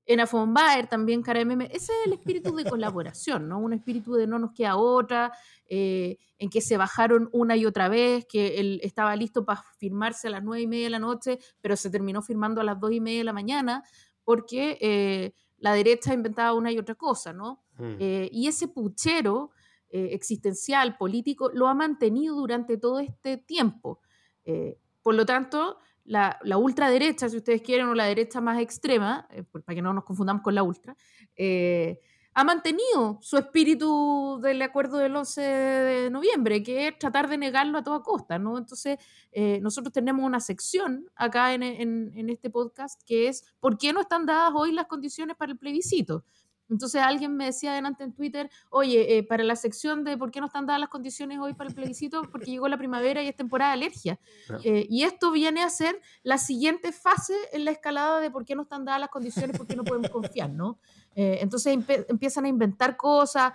Eh, 0.07 0.13
en 0.13 0.25
von 0.31 0.53
Baer 0.53 0.87
también 0.87 1.21
cara 1.21 1.43
meme. 1.45 1.65
Ese 1.65 1.91
es 1.91 2.07
el 2.07 2.13
espíritu 2.13 2.55
de 2.55 2.65
colaboración, 2.65 3.47
¿no? 3.47 3.59
Un 3.59 3.73
espíritu 3.73 4.13
de 4.13 4.25
no 4.25 4.39
nos 4.39 4.53
queda 4.53 4.77
otra, 4.77 5.31
eh, 5.67 6.17
en 6.39 6.49
que 6.49 6.61
se 6.61 6.77
bajaron 6.77 7.29
una 7.33 7.55
y 7.55 7.65
otra 7.65 7.89
vez, 7.89 8.25
que 8.25 8.59
él 8.59 8.79
estaba 8.83 9.15
listo 9.15 9.45
para 9.45 9.63
firmarse 9.77 10.27
a 10.27 10.31
las 10.31 10.43
nueve 10.43 10.63
y 10.63 10.67
media 10.67 10.85
de 10.85 10.91
la 10.91 10.99
noche, 10.99 11.39
pero 11.61 11.75
se 11.75 11.89
terminó 11.89 12.21
firmando 12.21 12.61
a 12.61 12.63
las 12.63 12.79
dos 12.79 12.91
y 12.91 13.01
media 13.01 13.19
de 13.19 13.25
la 13.25 13.33
mañana, 13.33 13.83
porque 14.23 14.77
eh, 14.81 15.33
la 15.57 15.73
derecha 15.73 16.13
inventaba 16.13 16.53
una 16.53 16.71
y 16.71 16.79
otra 16.79 16.95
cosa, 16.95 17.33
¿no? 17.33 17.63
Mm. 17.79 17.97
y 18.31 18.47
ese 18.47 18.67
puchero 18.67 19.51
eh, 19.89 20.09
existencial, 20.11 20.97
político, 20.97 21.49
lo 21.53 21.67
ha 21.67 21.73
mantenido 21.73 22.35
durante 22.35 22.77
todo 22.77 22.99
este 22.99 23.37
tiempo. 23.37 24.01
Eh, 24.43 24.77
por 25.01 25.15
lo 25.15 25.25
tanto, 25.25 25.77
la, 26.07 26.57
ultraderecha, 26.57 27.29
si 27.29 27.37
ustedes 27.37 27.61
quieren, 27.61 27.87
o 27.87 27.93
la 27.93 28.05
derecha 28.05 28.41
más 28.41 28.59
extrema, 28.59 29.27
eh, 29.29 29.43
para 29.43 29.75
que 29.75 29.81
no 29.81 29.93
nos 29.93 30.03
confundamos 30.03 30.41
con 30.41 30.55
la 30.55 30.63
ultra, 30.63 30.95
ha 32.33 32.43
mantenido 32.43 33.17
su 33.21 33.37
espíritu 33.37 34.39
del 34.41 34.61
acuerdo 34.61 34.97
del 34.97 35.15
11 35.15 35.41
de 35.41 36.09
noviembre, 36.11 36.61
que 36.61 36.87
es 36.87 36.99
tratar 36.99 37.27
de 37.27 37.37
negarlo 37.37 37.79
a 37.79 37.83
toda 37.83 38.03
costa, 38.03 38.37
¿no? 38.37 38.59
Entonces, 38.59 38.99
nosotros 39.61 39.91
tenemos 39.91 40.23
una 40.23 40.39
sección 40.39 41.09
acá 41.15 41.55
en, 41.55 41.63
en, 41.63 42.29
este 42.29 42.51
podcast 42.51 43.01
que 43.07 43.27
es 43.27 43.43
¿por 43.59 43.79
qué 43.79 43.91
no 43.91 44.01
están 44.01 44.27
dadas 44.27 44.51
hoy 44.55 44.71
las 44.71 44.85
condiciones 44.85 45.35
para 45.35 45.51
el 45.51 45.57
plebiscito? 45.57 46.23
Entonces 46.69 47.01
alguien 47.01 47.35
me 47.35 47.45
decía 47.45 47.71
adelante 47.71 48.03
en 48.03 48.13
Twitter, 48.13 48.49
oye, 48.69 49.17
eh, 49.17 49.23
para 49.23 49.43
la 49.43 49.55
sección 49.55 50.03
de 50.03 50.17
por 50.17 50.31
qué 50.31 50.39
no 50.39 50.47
están 50.47 50.65
dadas 50.65 50.79
las 50.81 50.89
condiciones 50.89 51.39
hoy 51.39 51.53
para 51.53 51.69
el 51.69 51.75
plebiscito, 51.75 52.23
porque 52.23 52.51
llegó 52.51 52.67
la 52.67 52.77
primavera 52.77 53.23
y 53.23 53.27
es 53.27 53.35
temporada 53.35 53.71
de 53.71 53.75
alergia. 53.75 54.19
Eh, 54.63 54.85
y 54.89 55.03
esto 55.03 55.31
viene 55.31 55.63
a 55.63 55.69
ser 55.69 55.99
la 56.23 56.37
siguiente 56.37 56.91
fase 56.91 57.33
en 57.53 57.65
la 57.65 57.71
escalada 57.71 58.19
de 58.19 58.29
por 58.29 58.45
qué 58.45 58.55
no 58.55 58.63
están 58.63 58.85
dadas 58.85 58.99
las 58.99 59.09
condiciones, 59.09 59.57
por 59.57 59.67
qué 59.67 59.75
no 59.75 59.83
podemos 59.83 60.09
confiar, 60.09 60.49
¿no? 60.49 60.79
Eh, 61.15 61.39
entonces 61.41 61.77
empiezan 62.09 62.45
a 62.45 62.47
inventar 62.47 62.95
cosas. 62.95 63.53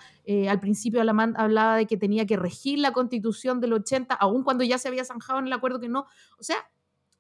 al 0.49 0.61
principio 0.61 1.01
hablaba 1.01 1.77
de 1.77 1.87
que 1.87 1.97
tenía 1.97 2.27
que 2.27 2.37
regir 2.37 2.79
la 2.79 2.93
constitución 2.93 3.61
del 3.61 3.75
80, 3.75 4.15
aun 4.15 4.43
cuando 4.43 4.65
ya 4.65 4.79
se 4.79 4.89
había 4.89 5.05
zanjado 5.05 5.39
en 5.39 5.47
el 5.47 5.53
acuerdo 5.53 5.79
que 5.81 5.89
no. 5.89 6.07
O 6.39 6.43
sea, 6.43 6.57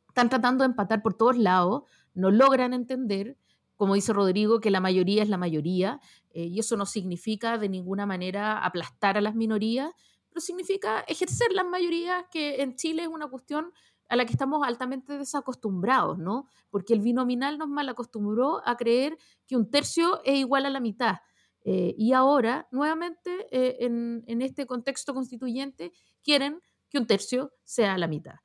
están 0.08 0.28
tratando 0.28 0.62
de 0.62 0.70
empatar 0.70 1.02
por 1.02 1.14
todos 1.14 1.38
lados, 1.38 1.84
no 2.14 2.30
logran 2.30 2.74
entender 2.74 3.36
como 3.82 3.96
dice 3.96 4.12
Rodrigo, 4.12 4.60
que 4.60 4.70
la 4.70 4.78
mayoría 4.78 5.24
es 5.24 5.28
la 5.28 5.38
mayoría, 5.38 5.98
eh, 6.30 6.44
y 6.44 6.60
eso 6.60 6.76
no 6.76 6.86
significa 6.86 7.58
de 7.58 7.68
ninguna 7.68 8.06
manera 8.06 8.64
aplastar 8.64 9.18
a 9.18 9.20
las 9.20 9.34
minorías, 9.34 9.90
pero 10.28 10.40
significa 10.40 11.00
ejercer 11.08 11.52
las 11.52 11.66
mayorías, 11.66 12.26
que 12.30 12.62
en 12.62 12.76
Chile 12.76 13.02
es 13.02 13.08
una 13.08 13.26
cuestión 13.26 13.72
a 14.08 14.14
la 14.14 14.24
que 14.24 14.30
estamos 14.30 14.64
altamente 14.64 15.18
desacostumbrados, 15.18 16.16
¿no? 16.16 16.46
Porque 16.70 16.94
el 16.94 17.00
binominal 17.00 17.58
nos 17.58 17.68
mal 17.68 17.88
acostumbró 17.88 18.62
a 18.64 18.76
creer 18.76 19.18
que 19.48 19.56
un 19.56 19.68
tercio 19.68 20.22
es 20.22 20.38
igual 20.38 20.64
a 20.64 20.70
la 20.70 20.78
mitad. 20.78 21.16
Eh, 21.64 21.92
y 21.98 22.12
ahora, 22.12 22.68
nuevamente, 22.70 23.48
eh, 23.50 23.78
en, 23.80 24.42
este 24.42 24.64
contexto 24.64 25.12
constituyente, 25.12 25.90
quieren 26.22 26.60
que 26.88 26.98
un 26.98 27.08
tercio 27.08 27.50
sea 27.64 27.98
la 27.98 28.06
mitad. 28.06 28.36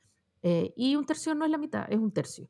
y 0.41 0.95
un 0.95 1.05
tercio 1.05 1.35
no 1.35 1.45
es 1.45 1.51
la 1.51 1.59
mitad, 1.59 1.85
es 1.91 1.99
un 1.99 2.11
tercio. 2.11 2.49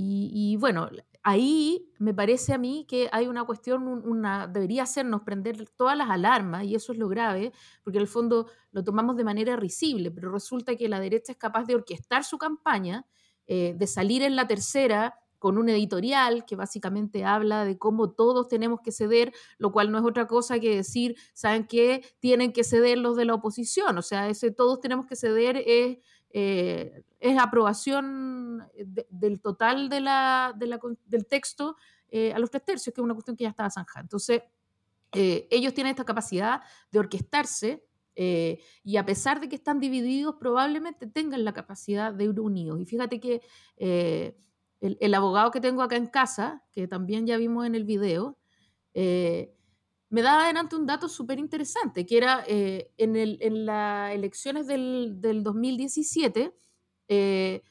Y, 0.00 0.56
bueno, 0.56 0.88
ahí 1.28 1.92
me 1.98 2.14
parece 2.14 2.54
a 2.54 2.58
mí 2.58 2.86
que 2.88 3.08
hay 3.12 3.26
una 3.26 3.44
cuestión, 3.44 3.86
una, 3.86 4.46
debería 4.46 4.84
hacernos 4.84 5.22
prender 5.22 5.68
todas 5.76 5.96
las 5.96 6.08
alarmas, 6.10 6.64
y 6.64 6.74
eso 6.74 6.92
es 6.92 6.98
lo 6.98 7.08
grave, 7.08 7.52
porque 7.82 7.98
en 7.98 8.02
el 8.02 8.08
fondo 8.08 8.46
lo 8.70 8.82
tomamos 8.82 9.16
de 9.16 9.24
manera 9.24 9.56
risible, 9.56 10.10
pero 10.10 10.30
resulta 10.30 10.76
que 10.76 10.88
la 10.88 11.00
derecha 11.00 11.32
es 11.32 11.38
capaz 11.38 11.64
de 11.64 11.74
orquestar 11.74 12.24
su 12.24 12.38
campaña, 12.38 13.06
eh, 13.46 13.74
de 13.76 13.86
salir 13.86 14.22
en 14.22 14.36
la 14.36 14.46
tercera 14.46 15.14
con 15.38 15.56
un 15.56 15.68
editorial 15.68 16.44
que 16.46 16.56
básicamente 16.56 17.24
habla 17.24 17.64
de 17.64 17.78
cómo 17.78 18.10
todos 18.10 18.48
tenemos 18.48 18.80
que 18.82 18.90
ceder, 18.90 19.32
lo 19.58 19.70
cual 19.70 19.92
no 19.92 19.98
es 19.98 20.04
otra 20.04 20.26
cosa 20.26 20.58
que 20.58 20.74
decir, 20.74 21.16
¿saben 21.32 21.66
qué? 21.66 22.04
Tienen 22.18 22.52
que 22.52 22.64
ceder 22.64 22.98
los 22.98 23.16
de 23.16 23.24
la 23.24 23.34
oposición, 23.34 23.98
o 23.98 24.02
sea, 24.02 24.28
ese 24.28 24.50
todos 24.50 24.80
tenemos 24.80 25.06
que 25.06 25.14
ceder 25.14 25.62
es 25.66 25.98
es 26.30 27.38
aprobación 27.38 28.66
del 29.10 29.40
total 29.40 29.88
del 29.88 31.26
texto 31.28 31.76
eh, 32.10 32.32
a 32.32 32.38
los 32.38 32.50
tres 32.50 32.64
tercios, 32.64 32.94
que 32.94 33.00
es 33.00 33.04
una 33.04 33.14
cuestión 33.14 33.36
que 33.36 33.44
ya 33.44 33.50
estaba 33.50 33.70
zanjada. 33.70 34.00
Entonces, 34.00 34.42
eh, 35.12 35.48
ellos 35.50 35.74
tienen 35.74 35.90
esta 35.90 36.04
capacidad 36.04 36.60
de 36.90 36.98
orquestarse 36.98 37.84
y 38.82 38.96
a 38.96 39.06
pesar 39.06 39.38
de 39.40 39.48
que 39.48 39.54
están 39.54 39.78
divididos, 39.78 40.34
probablemente 40.40 41.06
tengan 41.06 41.44
la 41.44 41.52
capacidad 41.52 42.12
de 42.12 42.24
ir 42.24 42.40
unidos. 42.40 42.80
Y 42.80 42.84
fíjate 42.84 43.20
que 43.20 43.42
el, 44.80 45.14
abogado 45.14 45.52
que 45.52 45.60
tengo 45.60 45.82
acá 45.82 45.94
en 45.94 46.08
casa, 46.08 46.64
que 46.72 46.88
también 46.88 47.28
ya 47.28 47.36
vimos 47.36 47.64
en 47.64 47.76
el 47.76 47.84
video, 47.84 48.36
me 50.10 50.22
daba 50.22 50.44
adelante 50.44 50.76
un 50.76 50.86
dato 50.86 51.08
súper 51.08 51.38
interesante, 51.38 52.06
que 52.06 52.16
era 52.16 52.44
eh, 52.46 52.92
en, 52.96 53.16
en 53.16 53.66
las 53.66 54.12
elecciones 54.12 54.66
del, 54.66 55.20
del 55.20 55.42
2017, 55.42 56.54
eh, 57.08 57.62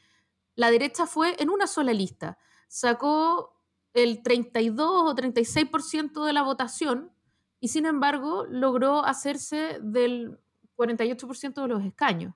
la 0.55 0.71
derecha 0.71 1.05
fue 1.05 1.35
en 1.41 1.49
una 1.49 1.67
sola 1.67 1.93
lista. 1.93 2.37
Sacó 2.67 3.55
el 3.93 4.21
32 4.21 5.11
o 5.11 5.15
36% 5.15 6.25
de 6.25 6.33
la 6.33 6.43
votación 6.43 7.11
y 7.59 7.69
sin 7.69 7.85
embargo 7.85 8.45
logró 8.49 9.03
hacerse 9.03 9.79
del 9.81 10.39
48% 10.75 11.61
de 11.61 11.67
los 11.67 11.83
escaños. 11.83 12.33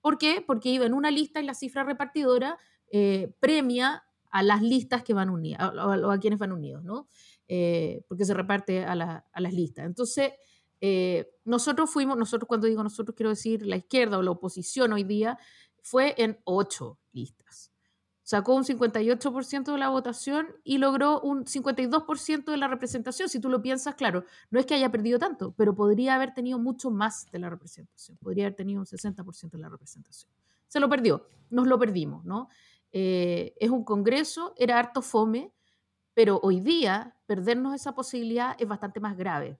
¿Por 0.00 0.18
qué? 0.18 0.42
Porque 0.46 0.68
iba 0.68 0.84
en 0.84 0.94
una 0.94 1.10
lista 1.10 1.40
y 1.40 1.44
la 1.44 1.54
cifra 1.54 1.84
repartidora 1.84 2.58
eh, 2.90 3.32
premia 3.40 4.04
a 4.30 4.42
las 4.42 4.62
listas 4.62 5.04
que 5.04 5.14
van 5.14 5.30
unidas, 5.30 5.72
o 5.74 6.10
a, 6.10 6.18
quienes 6.18 6.40
van 6.40 6.52
unidos, 6.52 6.82
¿no? 6.82 7.06
Eh, 7.46 8.02
porque 8.08 8.24
se 8.24 8.32
reparte 8.32 8.84
a, 8.84 8.94
las 8.94 9.52
listas. 9.52 9.84
Entonces, 9.84 10.32
eh, 10.80 11.30
nosotros 11.44 11.90
fuimos, 11.90 12.16
nosotros 12.16 12.48
cuando 12.48 12.66
digo 12.66 12.82
nosotros 12.82 13.14
quiero 13.14 13.30
decir 13.30 13.66
la 13.66 13.76
izquierda 13.76 14.18
o 14.18 14.22
la 14.22 14.30
oposición 14.30 14.92
hoy 14.92 15.04
día, 15.04 15.38
fue 15.82 16.14
en 16.16 16.38
ocho 16.44 16.98
listas. 17.12 17.70
Sacó 18.22 18.54
un 18.54 18.64
58% 18.64 19.72
de 19.72 19.78
la 19.78 19.90
votación 19.90 20.46
y 20.64 20.78
logró 20.78 21.20
un 21.20 21.44
52% 21.44 22.44
de 22.50 22.56
la 22.56 22.68
representación. 22.68 23.28
Si 23.28 23.38
tú 23.38 23.50
lo 23.50 23.60
piensas, 23.60 23.96
claro, 23.96 24.24
no 24.50 24.58
es 24.58 24.64
que 24.64 24.72
haya 24.72 24.90
perdido 24.90 25.18
tanto, 25.18 25.52
pero 25.58 25.74
podría 25.74 26.14
haber 26.14 26.32
tenido 26.32 26.58
mucho 26.58 26.90
más 26.90 27.30
de 27.30 27.38
la 27.38 27.50
representación. 27.50 28.16
Podría 28.16 28.46
haber 28.46 28.56
tenido 28.56 28.80
un 28.80 28.86
60% 28.86 29.50
de 29.50 29.58
la 29.58 29.68
representación. 29.68 30.32
Se 30.68 30.80
lo 30.80 30.88
perdió, 30.88 31.28
nos 31.50 31.66
lo 31.66 31.78
perdimos, 31.78 32.24
¿no? 32.24 32.48
Eh, 32.92 33.52
es 33.60 33.68
un 33.68 33.84
congreso, 33.84 34.54
era 34.56 34.78
harto 34.78 35.02
fome, 35.02 35.52
pero 36.14 36.40
hoy 36.42 36.60
día 36.60 37.16
perdernos 37.26 37.74
esa 37.74 37.94
posibilidad 37.94 38.56
es 38.58 38.68
bastante 38.68 39.00
más 39.00 39.16
grave. 39.16 39.58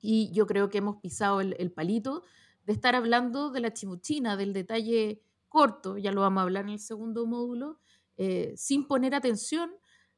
Y 0.00 0.30
yo 0.32 0.46
creo 0.46 0.68
que 0.68 0.78
hemos 0.78 0.96
pisado 0.96 1.40
el, 1.40 1.72
palito 1.72 2.22
de 2.64 2.72
estar 2.72 2.94
hablando 2.94 3.50
de 3.50 3.60
la 3.60 3.72
chimuchina, 3.72 4.36
del 4.36 4.52
detalle 4.52 5.22
corto, 5.48 5.96
ya 5.96 6.12
lo 6.12 6.20
vamos 6.20 6.42
a 6.42 6.44
hablar 6.44 6.64
en 6.64 6.72
el 6.72 6.78
segundo 6.78 7.26
módulo, 7.26 7.78
eh, 8.16 8.52
sin 8.56 8.86
poner 8.86 9.14
atención 9.14 9.72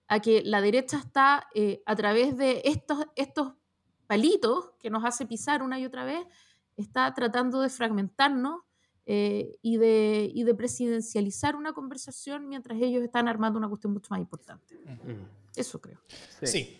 a 0.09 0.20
que 0.20 0.42
la 0.44 0.61
derecha 0.61 0.98
está 0.98 1.48
eh, 1.54 1.83
a 1.87 1.94
través 1.94 2.37
de 2.37 2.62
estos, 2.64 3.06
estos 3.14 3.52
palitos 4.06 4.72
que 4.80 4.90
nos 4.90 5.04
hace 5.04 5.24
pisar 5.24 5.62
una 5.62 5.78
y 5.78 5.87
otra 5.87 6.04
vez, 6.04 6.26
está 6.76 7.14
tratando 7.14 7.61
de 7.61 7.68
fragmentarnos 7.68 8.62
eh, 9.12 9.56
y, 9.60 9.76
de, 9.76 10.30
y 10.32 10.44
de 10.44 10.54
presidencializar 10.54 11.56
una 11.56 11.72
conversación 11.72 12.48
mientras 12.48 12.80
ellos 12.80 13.02
están 13.02 13.26
armando 13.26 13.58
una 13.58 13.68
cuestión 13.68 13.92
mucho 13.92 14.06
más 14.10 14.20
importante. 14.20 14.78
Eso 15.56 15.80
creo. 15.80 15.98
Sí. 16.44 16.78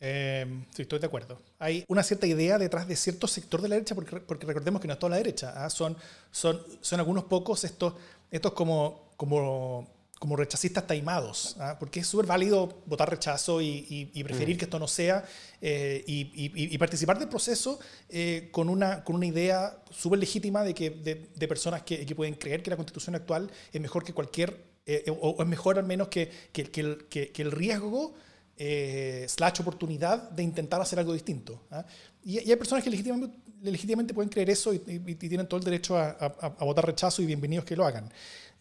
Em, 0.00 0.64
sí. 0.70 0.80
estoy 0.80 1.00
de 1.00 1.06
acuerdo. 1.06 1.38
Hay 1.58 1.84
una 1.88 2.02
cierta 2.02 2.26
idea 2.26 2.56
detrás 2.56 2.88
de 2.88 2.96
cierto 2.96 3.26
sector 3.26 3.60
de 3.60 3.68
la 3.68 3.74
derecha, 3.74 3.94
porque, 3.94 4.20
porque 4.20 4.46
recordemos 4.46 4.80
que 4.80 4.86
no 4.88 4.94
es 4.94 4.98
toda 4.98 5.10
la 5.10 5.16
derecha, 5.18 5.52
¿ah? 5.54 5.68
son, 5.68 5.94
son, 6.30 6.62
son 6.80 6.98
algunos 6.98 7.24
pocos 7.24 7.62
estos, 7.64 7.92
estos 8.30 8.54
como, 8.54 9.10
como, 9.18 9.86
como 10.18 10.36
rechazistas 10.36 10.86
taimados, 10.86 11.56
¿ah? 11.60 11.76
porque 11.78 12.00
es 12.00 12.06
súper 12.06 12.26
válido 12.26 12.82
votar 12.86 13.10
rechazo 13.10 13.60
y, 13.60 14.10
y, 14.14 14.24
preferir 14.24 14.56
mm. 14.56 14.58
que 14.58 14.64
esto 14.64 14.78
no 14.78 14.88
sea 14.88 15.24
eh, 15.60 16.02
y, 16.06 16.30
y, 16.34 16.78
participar 16.78 17.18
del 17.18 17.28
proceso 17.28 17.78
eh, 18.08 18.48
con, 18.50 18.70
una, 18.70 19.04
con 19.04 19.16
una 19.16 19.26
idea 19.26 19.78
súper 19.90 20.18
legítima 20.18 20.64
de, 20.64 20.72
que, 20.72 20.90
de, 20.90 21.28
de 21.34 21.48
personas 21.48 21.82
que, 21.82 22.06
que 22.06 22.14
pueden 22.14 22.34
creer 22.34 22.62
que 22.62 22.70
la 22.70 22.76
constitución 22.76 23.14
actual 23.14 23.50
es 23.70 23.80
mejor 23.80 24.04
que 24.04 24.14
cualquier 24.14 24.76
eh, 24.88 25.04
o, 25.08 25.36
es 25.42 25.48
mejor 25.48 25.80
al 25.80 25.84
menos 25.84 26.06
que, 26.06 26.30
que, 26.52 26.62
el, 26.80 27.06
que, 27.08 27.32
el, 27.42 27.50
riesgo 27.50 28.14
eh, 28.56 29.26
slash 29.28 29.60
oportunidad 29.60 30.30
de 30.30 30.44
intentar 30.44 30.80
hacer 30.80 31.00
algo 31.00 31.12
distinto. 31.12 31.64
¿ah? 31.72 31.84
Y, 32.24 32.38
hay 32.38 32.54
personas 32.54 32.84
que 32.84 32.90
legítimamente, 32.90 33.36
legítimamente 33.62 34.14
pueden 34.14 34.28
creer 34.28 34.48
eso 34.48 34.72
y, 34.72 34.78
tienen 34.78 35.48
todo 35.48 35.58
el 35.58 35.64
derecho 35.64 35.98
a, 35.98 36.10
a, 36.10 36.64
votar 36.64 36.86
rechazo 36.86 37.20
y 37.20 37.26
bienvenidos 37.26 37.64
que 37.64 37.74
lo 37.74 37.84
hagan. 37.84 38.12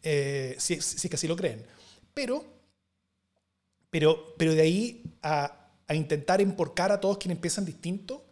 Eh, 0.05 0.55
si, 0.57 0.79
si, 0.79 0.95
es 0.95 1.09
que 1.09 1.15
así 1.15 1.27
lo 1.27 1.35
creen. 1.35 1.65
Pero, 2.13 2.45
pero, 3.89 4.35
pero 4.37 4.53
de 4.53 4.61
ahí 4.61 5.03
a, 5.21 5.69
a 5.87 5.95
intentar 5.95 6.39
emporcar 6.39 6.91
a 6.91 6.99
todos 7.01 7.17
quienes 7.17 7.39
piensan 7.39 7.65
distinto, 7.65 8.23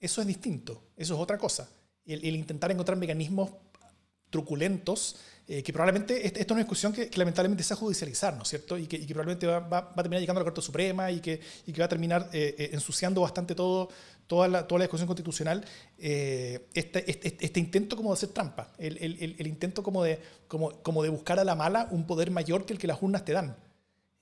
eso 0.00 0.20
es 0.20 0.26
distinto, 0.26 0.82
eso 0.96 1.14
es 1.14 1.20
otra 1.20 1.38
cosa. 1.38 1.68
El, 2.04 2.24
el 2.24 2.36
intentar 2.36 2.70
encontrar 2.70 2.98
mecanismos 2.98 3.50
truculentos, 4.30 5.16
eh, 5.46 5.62
que 5.62 5.72
probablemente 5.72 6.26
esto 6.26 6.40
es 6.40 6.50
una 6.50 6.60
discusión 6.60 6.92
que, 6.92 7.10
lamentablemente 7.14 7.64
se 7.64 7.74
va 7.74 7.80
judicializar, 7.80 8.36
¿no 8.36 8.42
es 8.42 8.48
cierto? 8.48 8.76
Y 8.76 8.86
que, 8.86 8.98
probablemente 9.06 9.46
va, 9.46 9.60
va, 9.60 9.78
a 9.78 10.02
terminar 10.02 10.20
llegando 10.20 10.40
a 10.40 10.42
la 10.42 10.50
Corte 10.50 10.60
Suprema 10.60 11.10
y 11.10 11.20
que, 11.20 11.40
y 11.66 11.72
que 11.72 11.80
va 11.80 11.86
a 11.86 11.88
terminar 11.88 12.28
eh, 12.32 12.54
eh, 12.58 12.70
ensuciando 12.72 13.22
bastante 13.22 13.54
todo, 13.54 13.88
toda, 14.28 14.46
la, 14.46 14.68
toda 14.68 14.78
la 14.78 14.84
discusión 14.84 15.08
constitucional, 15.08 15.64
este, 15.98 17.10
este, 17.10 17.36
este, 17.40 17.60
intento 17.60 17.96
como 17.96 18.10
de 18.10 18.14
hacer 18.14 18.28
trampa, 18.28 18.72
el, 18.78 18.96
el, 18.98 19.36
el, 19.36 19.46
intento 19.48 19.82
como 19.82 20.04
de, 20.04 20.20
como, 20.46 20.80
como 20.82 21.02
de 21.02 21.08
buscar 21.08 21.40
a 21.40 21.44
la 21.44 21.56
mala 21.56 21.88
un 21.90 22.06
poder 22.06 22.30
mayor 22.30 22.64
que 22.64 22.74
el 22.74 22.78
que 22.78 22.86
las 22.86 23.02
urnas 23.02 23.24
te 23.24 23.32
dan. 23.32 23.56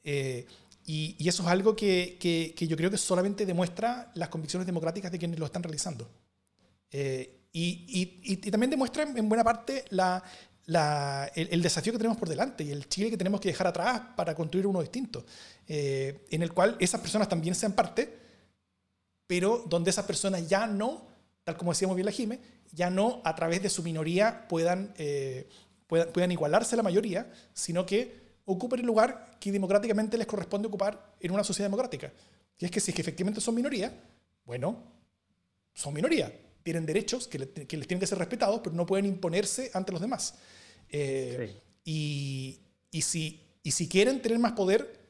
Y, 0.03 1.16
y, 1.19 1.29
eso 1.29 1.42
es 1.42 1.49
algo 1.49 1.77
que, 1.77 2.16
que, 2.19 2.55
que, 2.57 2.66
yo 2.66 2.77
creo 2.77 2.90
que 2.90 2.97
solamente 2.97 3.45
demuestra 3.45 4.11
las 4.14 4.31
convicciones 4.31 4.64
democráticas 4.64 5.12
de 5.12 5.19
quienes 5.19 5.38
lo 5.38 5.45
están 5.45 5.62
realizando. 5.62 6.09
Y, 6.90 8.23
y, 8.23 8.37
también 8.51 8.71
demuestra 8.71 9.03
en 9.03 9.29
buena 9.29 9.42
parte 9.45 9.85
la, 9.90 10.23
el, 11.35 11.62
desafío 11.62 11.92
que 11.92 11.99
tenemos 11.99 12.19
por 12.19 12.29
delante 12.29 12.64
y 12.64 12.71
el 12.71 12.88
Chile 12.88 13.11
que 13.11 13.16
tenemos 13.16 13.40
que 13.40 13.49
dejar 13.49 13.69
atrás 13.69 14.03
para 14.16 14.35
construir 14.35 14.66
uno 14.66 14.81
distinto, 14.81 15.25
eh, 15.69 16.27
en 16.31 16.42
el 16.42 16.53
cual 16.53 16.77
esas 16.81 17.01
personas 17.01 17.29
también 17.29 17.55
sean 17.55 17.73
parte, 17.73 18.26
pero 19.27 19.65
donde 19.67 19.91
esas 19.91 20.05
personas 20.05 20.49
ya 20.49 20.67
no, 20.67 21.07
tal 21.45 21.57
como 21.57 21.73
decíamos 21.73 21.97
bien 21.97 22.07
la 22.07 22.12
Jime, 22.12 22.41
ya 22.73 22.91
no 22.91 23.21
a 23.25 23.35
través 23.35 23.62
de 23.62 23.71
su 23.71 23.83
minoría 23.83 24.47
puedan, 24.49 24.95
eh, 24.99 25.49
puedan, 25.87 26.12
puedan, 26.12 26.33
igualarse 26.33 26.75
a 26.75 26.79
la 26.79 26.83
mayoría, 26.83 27.33
sino 27.53 27.87
que 27.87 28.27
ocupen 28.45 28.81
el 28.81 28.87
lugar 28.87 29.37
que 29.41 29.53
democráticamente 29.53 30.17
les 30.19 30.27
corresponde 30.27 30.69
ocupar 30.69 31.15
en 31.21 31.33
una 31.33 31.45
sociedad 31.45 31.69
democrática. 31.69 32.12
Y 32.59 32.65
es 32.65 32.71
que 32.71 32.81
si 32.81 32.91
es 32.91 32.95
que 32.95 33.03
efectivamente 33.03 33.41
son 33.41 33.55
minoría, 33.55 33.93
bueno, 34.45 34.83
son 35.75 35.93
minoría, 35.93 36.33
tienen 36.62 36.87
derechos 36.87 37.29
que, 37.29 37.39
les 37.39 37.53
tienen 37.53 38.01
que 38.01 38.07
ser 38.07 38.19
respetados, 38.19 38.61
pero 38.62 38.75
no 38.75 38.87
pueden 38.87 39.07
imponerse 39.07 39.71
ante 39.75 39.93
los 39.93 40.01
demás. 40.01 40.35
Eh, 40.89 41.61
y, 41.85 42.61
y, 42.91 43.03
si, 43.03 43.41
y 43.62 43.73
si 43.73 43.89
quieren 43.89 44.23
tener 44.23 44.39
más 44.39 44.53
poder, 44.53 45.06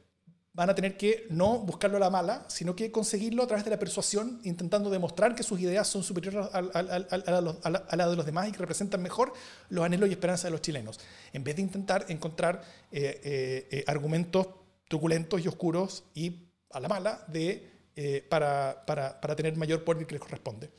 van 0.57 0.71
a 0.71 0.73
tener 0.73 0.97
que 0.97 1.27
no 1.29 1.59
buscarlo 1.59 1.97
a 1.97 1.99
la 1.99 2.09
mala, 2.09 2.43
sino 2.47 2.75
que 2.75 2.91
conseguirlo 2.91 3.43
a 3.43 3.47
través 3.47 3.63
de 3.63 3.69
la 3.69 3.77
persuasión, 3.77 4.41
intentando 4.43 4.89
demostrar 4.89 5.35
que 5.35 5.43
sus 5.43 5.59
ideas 5.59 5.87
son 5.87 6.01
superiores 6.01 6.49
a, 6.51 6.61
la, 6.63 8.09
de 8.09 8.15
los 8.15 8.25
demás 8.25 8.49
y 8.49 8.51
que 8.51 8.57
representan 8.57 9.03
mejor 9.03 9.33
los 9.69 9.85
anhelos 9.85 10.09
y 10.09 10.13
esperanzas 10.13 10.45
de 10.45 10.49
los 10.49 10.61
chilenos, 10.61 10.99
en 11.31 11.43
vez 11.43 11.57
de 11.57 11.61
intentar 11.61 12.07
encontrar 12.09 12.63
eh, 12.91 13.67
eh, 13.69 13.83
argumentos 13.85 14.47
truculentos 14.87 15.45
y 15.45 15.47
oscuros 15.47 16.05
y 16.15 16.47
a 16.71 16.79
la 16.79 16.87
mala 16.87 17.23
de, 17.27 18.23
para, 18.27 18.83
para, 18.87 19.21
para 19.21 19.35
tener 19.35 19.55
mayor 19.57 19.83
poder 19.83 20.07
que 20.07 20.13
les 20.15 20.21
corresponde. 20.21 20.71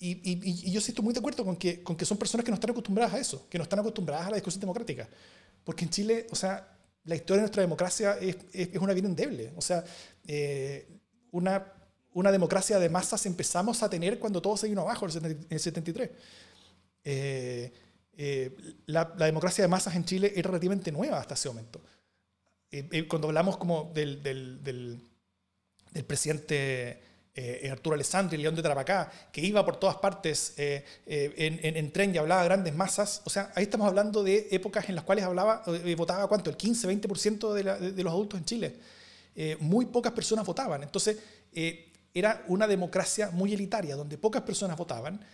Y, 0.00 0.72
yo 0.72 0.80
sí 0.80 0.90
estoy 0.90 1.04
muy 1.04 1.14
de 1.14 1.20
acuerdo 1.20 1.44
con 1.44 1.54
que, 1.54 1.84
con 1.84 1.94
que 1.94 2.04
son 2.04 2.18
personas 2.18 2.44
que 2.44 2.50
no 2.50 2.56
están 2.56 2.70
acostumbradas 2.72 3.14
a 3.14 3.20
eso, 3.20 3.46
que 3.48 3.58
no 3.58 3.62
están 3.62 3.78
acostumbradas 3.78 4.26
a 4.26 4.30
la 4.30 4.36
discusión 4.38 4.60
democrática. 4.60 5.08
Porque 5.62 5.84
en 5.84 5.90
Chile, 5.90 6.26
o 6.32 6.34
sea, 6.34 6.79
la 7.04 7.14
historia 7.14 7.36
de 7.36 7.42
nuestra 7.42 7.62
democracia 7.62 8.18
es, 8.20 8.36
es, 8.52 8.76
una 8.76 8.92
vida 8.92 9.08
endeble. 9.08 9.52
O 9.56 9.60
sea, 9.60 9.84
eh, 10.26 10.86
una, 11.30 11.72
una 12.12 12.30
democracia 12.32 12.78
de 12.78 12.88
masas 12.88 13.24
empezamos 13.26 13.82
a 13.82 13.90
tener 13.90 14.18
cuando 14.18 14.42
todo 14.42 14.56
se 14.56 14.68
vino 14.68 14.82
abajo 14.82 15.06
en 15.08 15.46
el 15.48 15.60
73. 15.60 16.10
Eh, 17.04 17.72
eh, 18.16 18.56
la, 18.86 19.14
la, 19.16 19.26
democracia 19.26 19.62
de 19.62 19.68
masas 19.68 19.94
en 19.96 20.04
Chile 20.04 20.32
es 20.36 20.44
relativamente 20.44 20.92
nueva 20.92 21.18
hasta 21.18 21.34
ese 21.34 21.48
momento. 21.48 21.80
cuando 23.08 23.28
hablamos 23.28 23.56
como 23.56 23.90
del, 23.94 24.22
del, 24.22 24.62
del, 24.62 25.00
del 25.92 26.04
presidente 26.04 27.09
eh, 27.32 27.70
Arturo 27.70 27.94
Alessandri, 27.94 28.36
León 28.38 28.56
de 28.56 28.62
Tarapacá, 28.62 29.10
que 29.30 29.40
iba 29.40 29.64
por 29.64 29.76
todas 29.78 29.96
partes 29.96 30.52
eh, 30.56 30.84
eh, 31.06 31.32
en, 31.36 31.76
en, 31.76 31.92
tren 31.92 32.12
y 32.12 32.18
hablaba 32.18 32.40
a 32.40 32.44
grandes 32.44 32.74
masas. 32.74 33.22
O 33.24 33.30
sea, 33.30 33.52
ahí 33.54 33.62
estamos 33.62 33.86
hablando 33.86 34.24
de 34.24 34.48
épocas 34.50 34.88
en 34.88 34.96
las 34.96 35.04
cuales 35.04 35.24
hablaba, 35.24 35.62
votaba 35.96 36.26
cuánto, 36.26 36.50
el 36.50 36.58
15-20% 36.58 37.52
de, 37.52 37.92
de, 37.92 38.02
los 38.02 38.12
adultos 38.12 38.38
en 38.40 38.44
Chile. 38.44 38.76
muy 39.60 39.86
pocas 39.86 40.12
personas 40.12 40.44
votaban. 40.44 40.82
Entonces, 40.82 41.18
era 42.12 42.44
una 42.48 42.66
democracia 42.66 43.30
muy 43.30 43.54
elitaria, 43.54 43.94
donde 43.94 44.18
pocas 44.18 44.42
personas 44.42 44.76
votaban. 44.76 45.24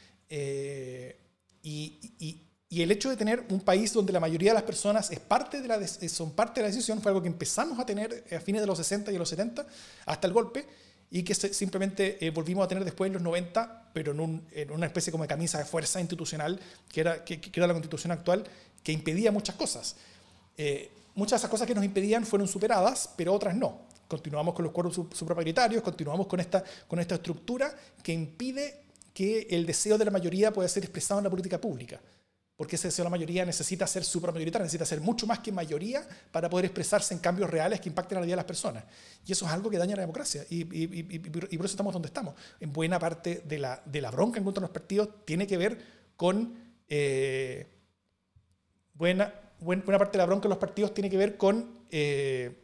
Y, 1.63 2.43
el 2.71 2.91
hecho 2.91 3.09
de 3.09 3.17
tener 3.17 3.47
un 3.49 3.61
país 3.61 3.95
donde 3.95 4.13
la 4.13 4.21
mayoría 4.21 4.51
de 4.51 4.55
las 4.55 4.65
personas 4.65 5.11
es 5.11 5.19
parte 5.19 5.63
de 5.63 5.69
la, 5.69 5.87
son 5.87 6.33
parte 6.33 6.61
de 6.61 6.69
la 6.69 6.75
decisión 6.75 7.01
fue 7.01 7.09
algo 7.11 7.23
que 7.23 7.29
empezamos 7.29 7.79
a 7.79 7.87
tener 7.87 8.23
a 8.31 8.41
fines 8.41 8.61
de 8.61 8.67
los 8.67 8.77
60 8.77 9.11
y 9.13 9.17
los 9.17 9.31
70, 9.31 9.67
hasta 10.05 10.27
el 10.27 10.35
golpe 10.35 10.67
y 11.11 11.23
que 11.23 11.35
simplemente 11.35 12.25
eh, 12.25 12.31
volvimos 12.31 12.65
a 12.65 12.69
tener 12.69 12.85
después 12.85 13.09
en 13.09 13.15
los 13.15 13.23
90, 13.23 13.91
pero 13.93 14.13
en, 14.13 14.71
una 14.71 14.87
especie 14.87 15.11
como 15.11 15.25
de 15.25 15.29
camisa 15.29 15.59
de 15.59 15.65
fuerza 15.65 16.01
institucional, 16.01 16.59
que 16.89 17.01
era, 17.01 17.25
que, 17.25 17.41
era 17.55 17.67
la 17.67 17.73
constitución 17.73 18.13
actual, 18.13 18.45
que 18.83 18.93
impedía 18.93 19.31
muchas 19.31 19.55
cosas. 19.55 19.97
Eh, 20.57 20.91
muchas 21.15 21.33
de 21.33 21.37
esas 21.43 21.51
cosas 21.51 21.67
que 21.67 21.75
nos 21.75 21.85
impedían 21.85 22.27
fueron 22.27 22.49
superadas, 22.49 23.11
pero 23.17 23.33
otras 23.33 23.55
no. 23.55 23.87
Continuamos 24.09 24.55
con 24.55 24.65
los 24.65 24.73
cuerpos 24.73 25.01
supraparitarios, 25.13 25.83
continuamos 25.83 26.27
con 26.27 26.41
esta, 26.41 26.63
con 26.87 26.99
esta 26.99 27.17
estructura 27.17 27.75
que 28.03 28.13
impide 28.13 28.83
que 29.13 29.47
el 29.51 29.65
deseo 29.65 29.99
de 29.99 30.05
la 30.05 30.11
mayoría 30.11 30.53
pueda 30.53 30.69
ser 30.69 30.85
expresado 30.85 31.21
en 31.21 31.25
la 31.25 31.31
política 31.31 31.61
pública 31.61 32.01
porque 32.57 32.79
de 32.79 33.05
la 33.05 33.11
mayoría 33.11 33.45
necesita 33.45 33.87
ser 33.87 34.03
supramayoritaria, 34.03 34.65
necesita 34.65 34.87
ser 34.87 35.03
mucho 35.03 35.27
más 35.27 35.41
que 35.41 35.53
mayoría 35.53 36.07
para 36.33 36.49
poder 36.49 36.65
expresarse 36.65 37.13
en 37.13 37.21
cambios 37.21 37.51
reales 37.51 37.81
que 37.81 37.91
impacten 37.91 38.17
la 38.17 38.23
vida 38.23 38.33
de 38.33 38.37
las 38.37 38.47
personas. 38.47 38.85
Y 39.27 39.33
eso 39.33 39.45
es 39.45 39.53
algo 39.53 39.69
que 39.69 39.77
daña 39.77 39.95
la 39.95 40.01
democracia, 40.01 40.45
y, 40.49 40.65
por 40.65 41.67
eso 41.67 41.75
estamos 41.75 41.93
donde 41.93 42.09
estamos. 42.09 42.35
En 42.59 42.73
buena 42.73 42.99
parte 42.99 43.43
de 43.47 43.59
la, 43.59 44.11
bronca 44.11 44.39
en 44.39 44.45
contra 44.45 44.63
los 44.63 44.71
partidos 44.71 45.27
tiene 45.27 45.47
que 45.47 45.59
ver 45.59 45.79
con... 46.17 46.55
Buena, 48.95 49.35
buena 49.61 49.99
parte 49.99 50.13
de 50.13 50.19
la 50.19 50.27
bronca 50.27 50.45
de 50.45 50.49
los 50.49 50.59
partidos 50.59 50.95
tiene 50.95 51.11
que 51.11 51.19
ver 51.19 51.37
con... 51.37 51.87
De, 51.91 52.63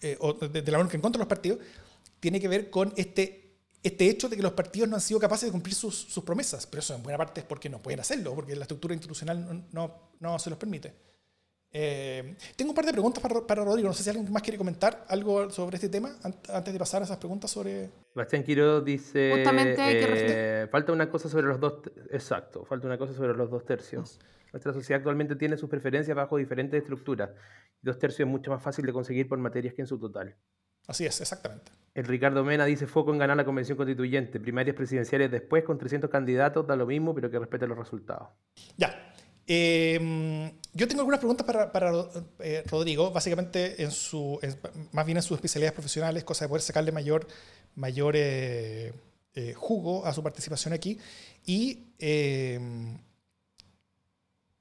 de 0.00 0.72
la 0.72 0.78
bronca 0.78 0.96
en 0.96 1.02
contra 1.02 1.18
de 1.18 1.24
los 1.24 1.28
partidos 1.28 1.58
tiene 2.20 2.40
que 2.40 2.48
ver 2.48 2.70
con 2.70 2.94
este 2.96 3.41
este 3.82 4.08
hecho 4.08 4.28
de 4.28 4.36
que 4.36 4.42
los 4.42 4.52
partidos 4.52 4.88
no 4.88 4.94
han 4.94 5.00
sido 5.00 5.18
capaces 5.18 5.48
de 5.48 5.52
cumplir 5.52 5.74
sus, 5.74 5.96
sus, 5.96 6.22
promesas, 6.22 6.66
pero 6.66 6.80
eso 6.80 6.94
en 6.94 7.02
buena 7.02 7.18
parte 7.18 7.40
es 7.40 7.46
porque 7.46 7.68
no 7.68 7.82
pueden 7.82 8.00
hacerlo, 8.00 8.34
porque 8.34 8.54
la 8.54 8.62
estructura 8.62 8.94
institucional 8.94 9.64
no, 9.72 10.12
no, 10.20 10.38
se 10.38 10.50
los 10.50 10.58
permite. 10.58 10.92
Eh, 11.74 12.36
tengo 12.54 12.70
un 12.70 12.74
par 12.74 12.84
de 12.84 12.92
preguntas 12.92 13.22
para, 13.22 13.46
para, 13.46 13.64
Rodrigo, 13.64 13.88
no 13.88 13.94
sé 13.94 14.02
si 14.02 14.10
alguien 14.10 14.30
más 14.30 14.42
quiere 14.42 14.58
comentar 14.58 15.06
algo 15.08 15.50
sobre 15.50 15.76
este 15.76 15.88
tema 15.88 16.14
antes 16.22 16.72
de 16.72 16.78
pasar 16.78 17.00
a 17.00 17.06
esas 17.06 17.16
preguntas 17.16 17.50
sobre... 17.50 17.90
Bastián 18.14 18.44
Quiro 18.44 18.82
dice... 18.82 19.32
Justamente 19.34 19.74
eh, 19.78 20.68
falta 20.68 20.92
una 20.92 21.08
cosa 21.08 21.28
sobre 21.28 21.46
los 21.46 21.58
dos... 21.58 21.80
Exacto, 22.10 22.64
falta 22.66 22.86
una 22.86 22.98
cosa 22.98 23.14
sobre 23.14 23.34
los 23.34 23.50
dos 23.50 23.64
tercios. 23.64 24.20
Nuestra 24.52 24.74
sociedad 24.74 24.98
actualmente 24.98 25.34
tiene 25.34 25.56
sus 25.56 25.70
preferencias 25.70 26.14
bajo 26.14 26.36
diferentes 26.36 26.78
estructuras. 26.78 27.30
Dos 27.80 27.98
tercios 27.98 28.28
es 28.28 28.30
mucho 28.30 28.50
más 28.50 28.62
fácil 28.62 28.84
de 28.84 28.92
conseguir 28.92 29.26
por 29.26 29.38
materias 29.38 29.72
que 29.74 29.80
en 29.80 29.88
su 29.88 29.98
total. 29.98 30.36
Así 30.86 31.06
es, 31.06 31.20
exactamente. 31.20 31.72
El 31.94 32.06
Ricardo 32.06 32.42
Mena 32.42 32.64
dice 32.64 32.86
foco 32.86 33.12
en 33.12 33.18
ganar 33.18 33.36
la 33.36 33.44
convención 33.44 33.76
constituyente, 33.76 34.40
primarias 34.40 34.74
presidenciales 34.74 35.30
después 35.30 35.62
con 35.62 35.78
300 35.78 36.08
candidatos, 36.08 36.66
da 36.66 36.74
lo 36.74 36.86
mismo, 36.86 37.14
pero 37.14 37.30
que 37.30 37.38
respete 37.38 37.66
los 37.66 37.76
resultados. 37.76 38.28
Ya. 38.78 39.12
Em, 39.46 40.50
yo 40.72 40.88
tengo 40.88 41.00
algunas 41.00 41.18
preguntas 41.18 41.46
para, 41.46 41.70
para 41.70 41.92
eh, 42.38 42.62
Rodrigo, 42.66 43.10
básicamente 43.10 43.82
en 43.82 43.90
su, 43.90 44.40
más 44.92 45.04
bien 45.04 45.18
en 45.18 45.22
sus 45.22 45.34
especialidades 45.36 45.74
profesionales, 45.74 46.24
cosa 46.24 46.46
de 46.46 46.48
poder 46.48 46.62
sacarle 46.62 46.92
mayor, 46.92 47.26
mayor 47.74 48.14
eh, 48.16 48.94
eh, 49.34 49.52
jugo 49.54 50.06
a 50.06 50.14
su 50.14 50.22
participación 50.22 50.72
aquí. 50.72 50.98
Y, 51.44 51.88
em, 51.98 52.98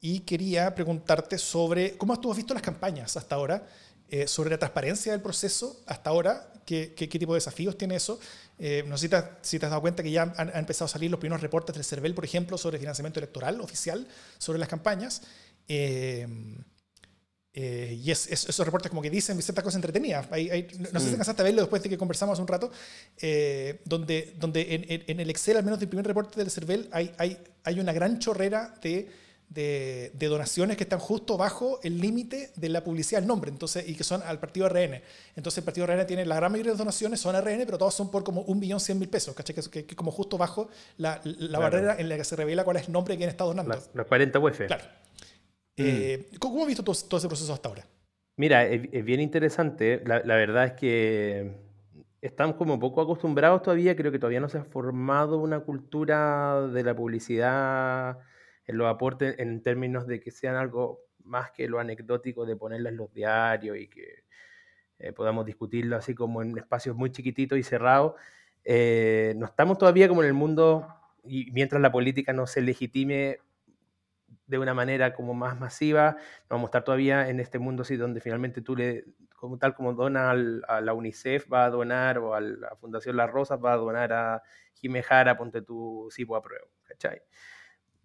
y 0.02 0.22
quería 0.22 0.74
preguntarte 0.76 1.38
sobre 1.38 1.96
cómo 1.98 2.20
tú 2.20 2.32
has 2.32 2.38
visto 2.38 2.54
las 2.54 2.64
campañas 2.64 3.16
hasta 3.16 3.36
ahora 3.36 3.66
eh, 4.14 4.28
sobre 4.28 4.50
la 4.50 4.58
transparencia 4.58 5.14
del 5.14 5.22
proceso 5.22 5.82
hasta 5.86 6.10
ahora, 6.10 6.52
qué, 6.66 6.94
qué, 6.94 7.08
tipo 7.08 7.32
de 7.32 7.38
desafíos 7.38 7.78
tiene 7.78 7.96
eso. 7.96 8.20
Eh, 8.60 8.84
no 8.86 8.98
sé 8.98 9.10
si 9.42 9.58
te, 9.58 9.66
has 9.66 9.70
dado 9.70 9.80
cuenta 9.80 10.04
que 10.04 10.12
ya 10.12 10.24
han, 10.36 10.54
empezado 10.54 10.84
a 10.84 10.90
salir 10.90 11.10
los 11.10 11.18
primeros 11.18 11.42
reportes 11.42 11.74
del 11.74 11.86
CERVEL, 11.86 12.14
por 12.14 12.26
ejemplo, 12.26 12.58
sobre 12.58 12.78
financiamiento 12.78 13.22
electoral 13.22 13.62
oficial, 13.62 14.06
sobre 14.38 14.60
las 14.60 14.68
campañas. 14.68 15.22
Eh, 15.66 16.28
y 17.54 18.12
es, 18.12 18.28
esos 18.28 18.66
reportes 18.66 18.90
como 18.90 19.02
que 19.02 19.10
dicen 19.10 19.42
ciertas 19.42 19.64
cosas 19.64 19.78
entretenidas. 19.78 20.28
no 20.30 21.00
sé 21.00 21.06
si 21.06 21.12
te 21.12 21.16
cansaste 21.16 21.44
de 21.44 21.48
verlo 21.48 21.62
después 21.62 21.82
de 21.82 21.88
que 21.88 21.98
conversamos 21.98 22.34
hace 22.34 22.42
un 22.42 22.50
rato, 22.50 22.70
donde, 23.86 24.36
donde 24.38 24.76
en, 24.76 25.04
en, 25.08 25.20
el 25.22 25.30
Excel, 25.30 25.56
al 25.56 25.64
menos 25.64 25.80
del 25.80 25.88
primer 25.88 26.06
reporte 26.06 26.38
del 26.38 26.52
CERVEL, 26.52 26.90
hay, 26.92 27.14
hay, 27.18 27.42
hay 27.64 27.80
una 27.80 27.94
gran 27.94 28.20
chorrera 28.20 28.74
de 28.82 29.10
de, 29.54 30.12
donaciones 30.18 30.78
que 30.78 30.84
están 30.84 31.00
justo 31.00 31.38
bajo 31.38 31.80
el 31.84 32.00
límite 32.00 32.52
de 32.56 32.70
la 32.70 32.84
publicidad 32.84 33.20
del 33.20 33.28
nombre, 33.28 33.52
entonces, 33.52 33.88
y 33.88 33.96
que 33.96 34.04
son 34.04 34.22
al 34.24 34.40
partido 34.40 34.70
RN. 34.70 35.02
Entonces 35.36 35.58
el 35.58 35.64
partido 35.66 35.86
RN 35.88 36.08
tiene 36.08 36.26
la 36.26 36.36
gran 36.36 36.52
mayoría 36.52 36.72
de 36.72 36.76
las 36.76 36.80
donaciones, 36.80 37.20
son 37.20 37.36
RN, 37.36 37.66
pero 37.66 37.78
todas 37.78 37.94
son 37.94 38.10
por 38.10 38.24
como 38.24 38.42
un 38.44 38.60
millón 38.60 38.80
cien 38.80 38.98
mil 38.98 39.10
pesos, 39.10 39.36
¿cachai? 39.36 39.56
Que, 39.56 39.86
que, 39.86 39.96
como 39.96 40.12
justo 40.12 40.38
bajo 40.38 40.70
la, 40.98 41.20
la 41.24 41.60
barrera 41.60 41.98
en 42.00 42.08
la 42.08 42.16
que 42.16 42.24
se 42.24 42.36
revela 42.36 42.64
cuál 42.64 42.78
es 42.78 42.88
el 42.88 42.94
nombre 42.94 43.14
de 43.14 43.18
quien 43.18 43.30
está 43.30 43.44
donando. 43.44 43.78
Los 43.94 44.08
40 44.08 44.40
UF. 44.40 44.62
Claro. 44.68 44.84
Eh, 45.76 46.30
¿Cómo 46.40 46.62
has 46.62 46.68
visto 46.68 46.84
todo, 46.84 47.18
ese 47.18 47.28
proceso 47.28 47.54
hasta 47.54 47.68
ahora? 47.68 47.86
Mira, 48.38 48.66
es, 48.66 49.04
bien 49.04 49.20
interesante. 49.20 50.02
La, 50.06 50.22
la, 50.24 50.36
verdad 50.36 50.66
es 50.66 50.74
que 50.74 51.52
estamos 52.22 52.56
como 52.56 52.80
poco 52.80 53.02
acostumbrados 53.02 53.64
todavía. 53.64 53.96
Creo 53.98 54.12
que 54.12 54.20
todavía 54.20 54.40
no 54.40 54.48
se 54.48 54.60
ha 54.60 54.64
formado 54.64 55.40
una 55.40 55.60
cultura 55.60 56.68
de 56.68 56.84
la 56.84 56.96
publicidad 56.96 58.20
los 58.68 58.88
aportes 58.88 59.38
en 59.40 59.62
términos 59.62 60.08
de 60.08 60.20
que 60.20 60.32
sean 60.32 60.56
algo 60.56 61.02
más 61.24 61.52
que 61.52 61.68
lo 61.68 61.80
anecdótico 61.80 62.46
de 62.46 62.56
ponerla 62.56 62.90
en 62.90 62.98
los 62.98 63.14
diarios 63.14 63.78
y 63.78 63.88
que 63.88 64.24
eh, 65.00 65.14
podamos 65.14 65.46
discutirlo 65.46 65.98
así 65.98 66.14
como 66.16 66.42
en 66.42 66.58
espacios 66.58 66.96
muy 66.96 67.12
chiquititos 67.12 67.58
y 67.58 67.64
cerrados. 67.64 68.14
Eh, 68.64 69.34
no 69.38 69.46
estamos 69.46 69.78
todavía 69.78 70.08
como 70.08 70.22
en 70.22 70.28
el 70.28 70.34
mundo, 70.34 70.88
y 71.24 71.52
mientras 71.52 71.82
la 71.82 71.92
política 71.92 72.34
no 72.34 72.48
se 72.48 72.62
legitime 72.62 73.40
de 74.48 74.58
una 74.58 74.74
manera 74.74 75.14
como 75.14 75.34
más 75.34 75.60
masiva, 75.60 76.18
vamos 76.50 76.68
a 76.68 76.70
estar 76.70 76.84
todavía 76.84 77.30
en 77.30 77.40
este 77.40 77.58
mundo 77.58 77.84
así 77.84 77.96
donde 77.96 78.22
finalmente 78.22 78.62
tú 78.62 78.76
le, 78.76 79.06
como 79.36 79.58
tal 79.58 79.74
como 79.74 79.94
dona 79.94 80.32
a 80.32 80.82
la 80.82 80.94
UNICEF 80.94 81.52
va 81.52 81.66
a 81.66 81.70
donar 81.70 82.18
o 82.20 82.36
a 82.36 82.42
la 82.42 82.76
Fundación 82.76 83.18
Las 83.18 83.30
Rosas 83.32 83.60
va 83.64 83.74
a 83.74 83.78
donar 83.78 84.14
a 84.14 84.44
Jimejara, 84.74 85.38
ponte 85.38 85.62
tu 85.62 86.08
Sipo 86.12 86.36
a 86.36 86.42
prueba, 86.42 86.68
¿cachai? 86.84 87.22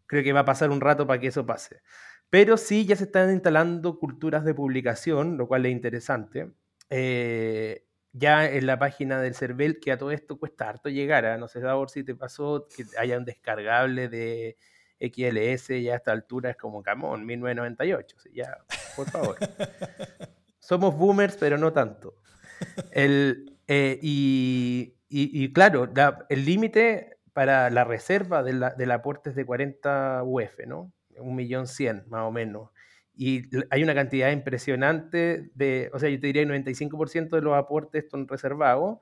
Creo 0.07 0.23
que 0.23 0.33
va 0.33 0.41
a 0.41 0.45
pasar 0.45 0.71
un 0.71 0.81
rato 0.81 1.07
para 1.07 1.21
que 1.21 1.29
eso 1.29 1.47
pase. 1.47 1.83
Pero 2.31 2.57
sí 2.57 2.87
ya 2.87 2.97
se 2.97 3.05
están 3.05 3.33
instalando 3.33 3.99
culturas 3.99 4.45
de 4.45 4.55
publicación, 4.55 5.37
lo 5.37 5.47
cual 5.49 5.67
es 5.67 5.73
interesante. 5.73 6.53
Eh, 6.91 7.85
ya 8.13 8.51
en 8.51 8.67
la 8.67 8.79
página 8.79 9.21
del 9.21 9.35
CERVEL, 9.35 9.79
que 9.81 9.93
a 9.93 9.99
todo 9.99 10.11
esto 10.11 10.39
cuesta 10.39 10.69
harto 10.69 10.89
llegar, 10.89 11.27
¿ah? 11.27 11.37
no 11.37 11.49
sé 11.49 11.61
por 11.61 11.91
si 11.91 12.03
te 12.03 12.15
pasó 12.15 12.67
que 12.75 12.85
haya 12.99 13.19
un 13.19 13.25
descargable 13.25 14.09
de 14.09 14.57
XLS 15.01 15.83
ya 15.83 15.93
a 15.93 15.97
esta 15.97 16.13
altura 16.13 16.51
es 16.51 16.57
como 16.57 16.83
Camón, 16.83 17.27
1998, 17.27 18.17
ya, 18.33 18.57
por 18.97 19.11
favor. 19.11 19.37
Somos 20.59 20.97
boomers, 20.97 21.37
pero 21.37 21.59
no 21.59 21.73
tanto. 21.73 22.17
El, 22.91 23.59
eh, 23.69 23.99
y, 24.01 25.53
claro, 25.53 25.93
el 26.29 26.45
límite 26.45 27.16
para 27.37 27.69
la 27.69 27.85
reserva 27.85 28.43
del 28.43 28.91
aporte 28.91 29.31
de 29.31 29.45
40 29.45 30.23
UF, 30.25 30.67
¿no? 30.67 30.91
Un 31.19 31.37
millón 31.37 31.67
cien, 31.67 32.05
más 32.09 32.23
o 32.23 32.33
menos 32.33 32.71
y 33.17 33.45
hay 33.71 33.83
una 33.83 33.95
cantidad 33.95 34.31
impresionante 34.31 35.51
de, 35.55 35.91
o 35.95 35.99
sea, 35.99 36.11
yo 36.11 36.21
te 36.21 36.27
diría 36.27 36.43
el 36.43 36.51
95% 36.51 37.31
de 37.31 37.43
los 37.43 37.55
aportes 37.57 38.05
están 38.05 38.29
reservados. 38.29 38.99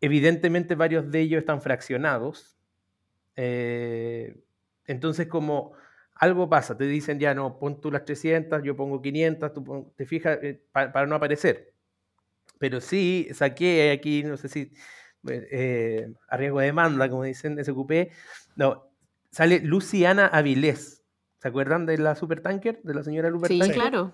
Evidentemente 0.00 0.74
varios 0.74 1.10
de 1.10 1.20
ellos 1.20 1.40
están 1.40 1.62
fraccionados. 1.62 2.58
Eh, 3.34 4.36
entonces, 4.86 5.26
como 5.26 5.72
algo 6.14 6.50
pasa, 6.50 6.76
te 6.76 6.84
dicen 6.84 7.18
ya 7.18 7.32
no, 7.32 7.58
pon 7.58 7.80
tú 7.80 7.90
las 7.90 8.04
300, 8.04 8.62
yo 8.62 8.76
pongo 8.76 9.00
500, 9.00 9.54
tú 9.54 9.92
te 9.96 10.04
fijas, 10.04 10.38
eh, 10.42 10.60
para, 10.70 11.06
no 11.06 11.14
aparecer. 11.14 11.72
Pero 12.58 12.80
sí, 12.80 13.28
saqué 13.32 13.90
aquí, 13.90 14.22
no 14.22 14.36
sé 14.36 14.48
si, 14.48 14.72
eh, 15.30 16.12
a 16.28 16.36
riesgo 16.36 16.60
de 16.60 16.66
demanda, 16.66 17.08
como 17.08 17.24
dicen, 17.24 17.62
SQP, 17.62 18.10
no, 18.56 18.90
sale 19.30 19.60
Luciana 19.60 20.26
Avilés 20.26 20.98
¿Se 21.38 21.48
acuerdan 21.48 21.86
de 21.86 21.98
la 21.98 22.14
supertanker? 22.14 22.82
De 22.82 22.94
la 22.94 23.02
señora 23.02 23.30
Supertanker. 23.30 23.66
Sí, 23.66 23.72
claro. 23.72 24.12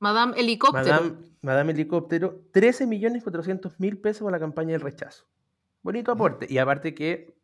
Madame 0.00 0.38
Helicóptero. 0.38 1.16
Madame, 1.40 1.72
Helicóptero. 1.72 2.42
13 2.52 2.86
millones 2.86 3.22
400 3.22 3.80
mil 3.80 3.98
pesos 3.98 4.24
para 4.24 4.36
la 4.36 4.40
campaña 4.40 4.72
del 4.72 4.82
rechazo. 4.82 5.26
Bonito 5.82 6.12
aporte. 6.12 6.46
Y 6.48 6.58
aparte 6.58 6.94
que 6.94 7.34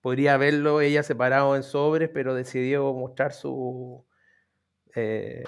podría 0.00 0.34
haberlo 0.34 0.80
ella 0.80 1.02
separado 1.02 1.54
en 1.54 1.62
sobres, 1.62 2.08
pero 2.08 2.34
decidió 2.34 2.92
mostrar 2.94 3.32
su, 3.34 4.04
eh, 4.94 5.44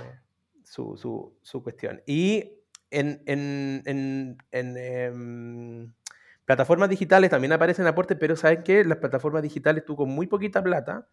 su, 0.65 1.63
cuestión. 1.63 2.03
Y 2.07 2.61
en, 2.91 3.23
en, 3.27 4.37
em, 4.53 5.93
plataformas 6.45 6.89
digitales 6.89 7.31
también 7.31 7.53
aparecen 7.53 7.87
aportes, 7.87 8.17
pero 8.19 8.37
¿saben 8.37 8.63
qué? 8.63 8.85
Las 8.85 8.99
plataformas 8.99 9.43
digitales 9.43 9.85
tú 9.85 9.97
con 9.97 10.09
muy 10.09 10.27
poquita 10.27 10.63
plata 10.63 11.09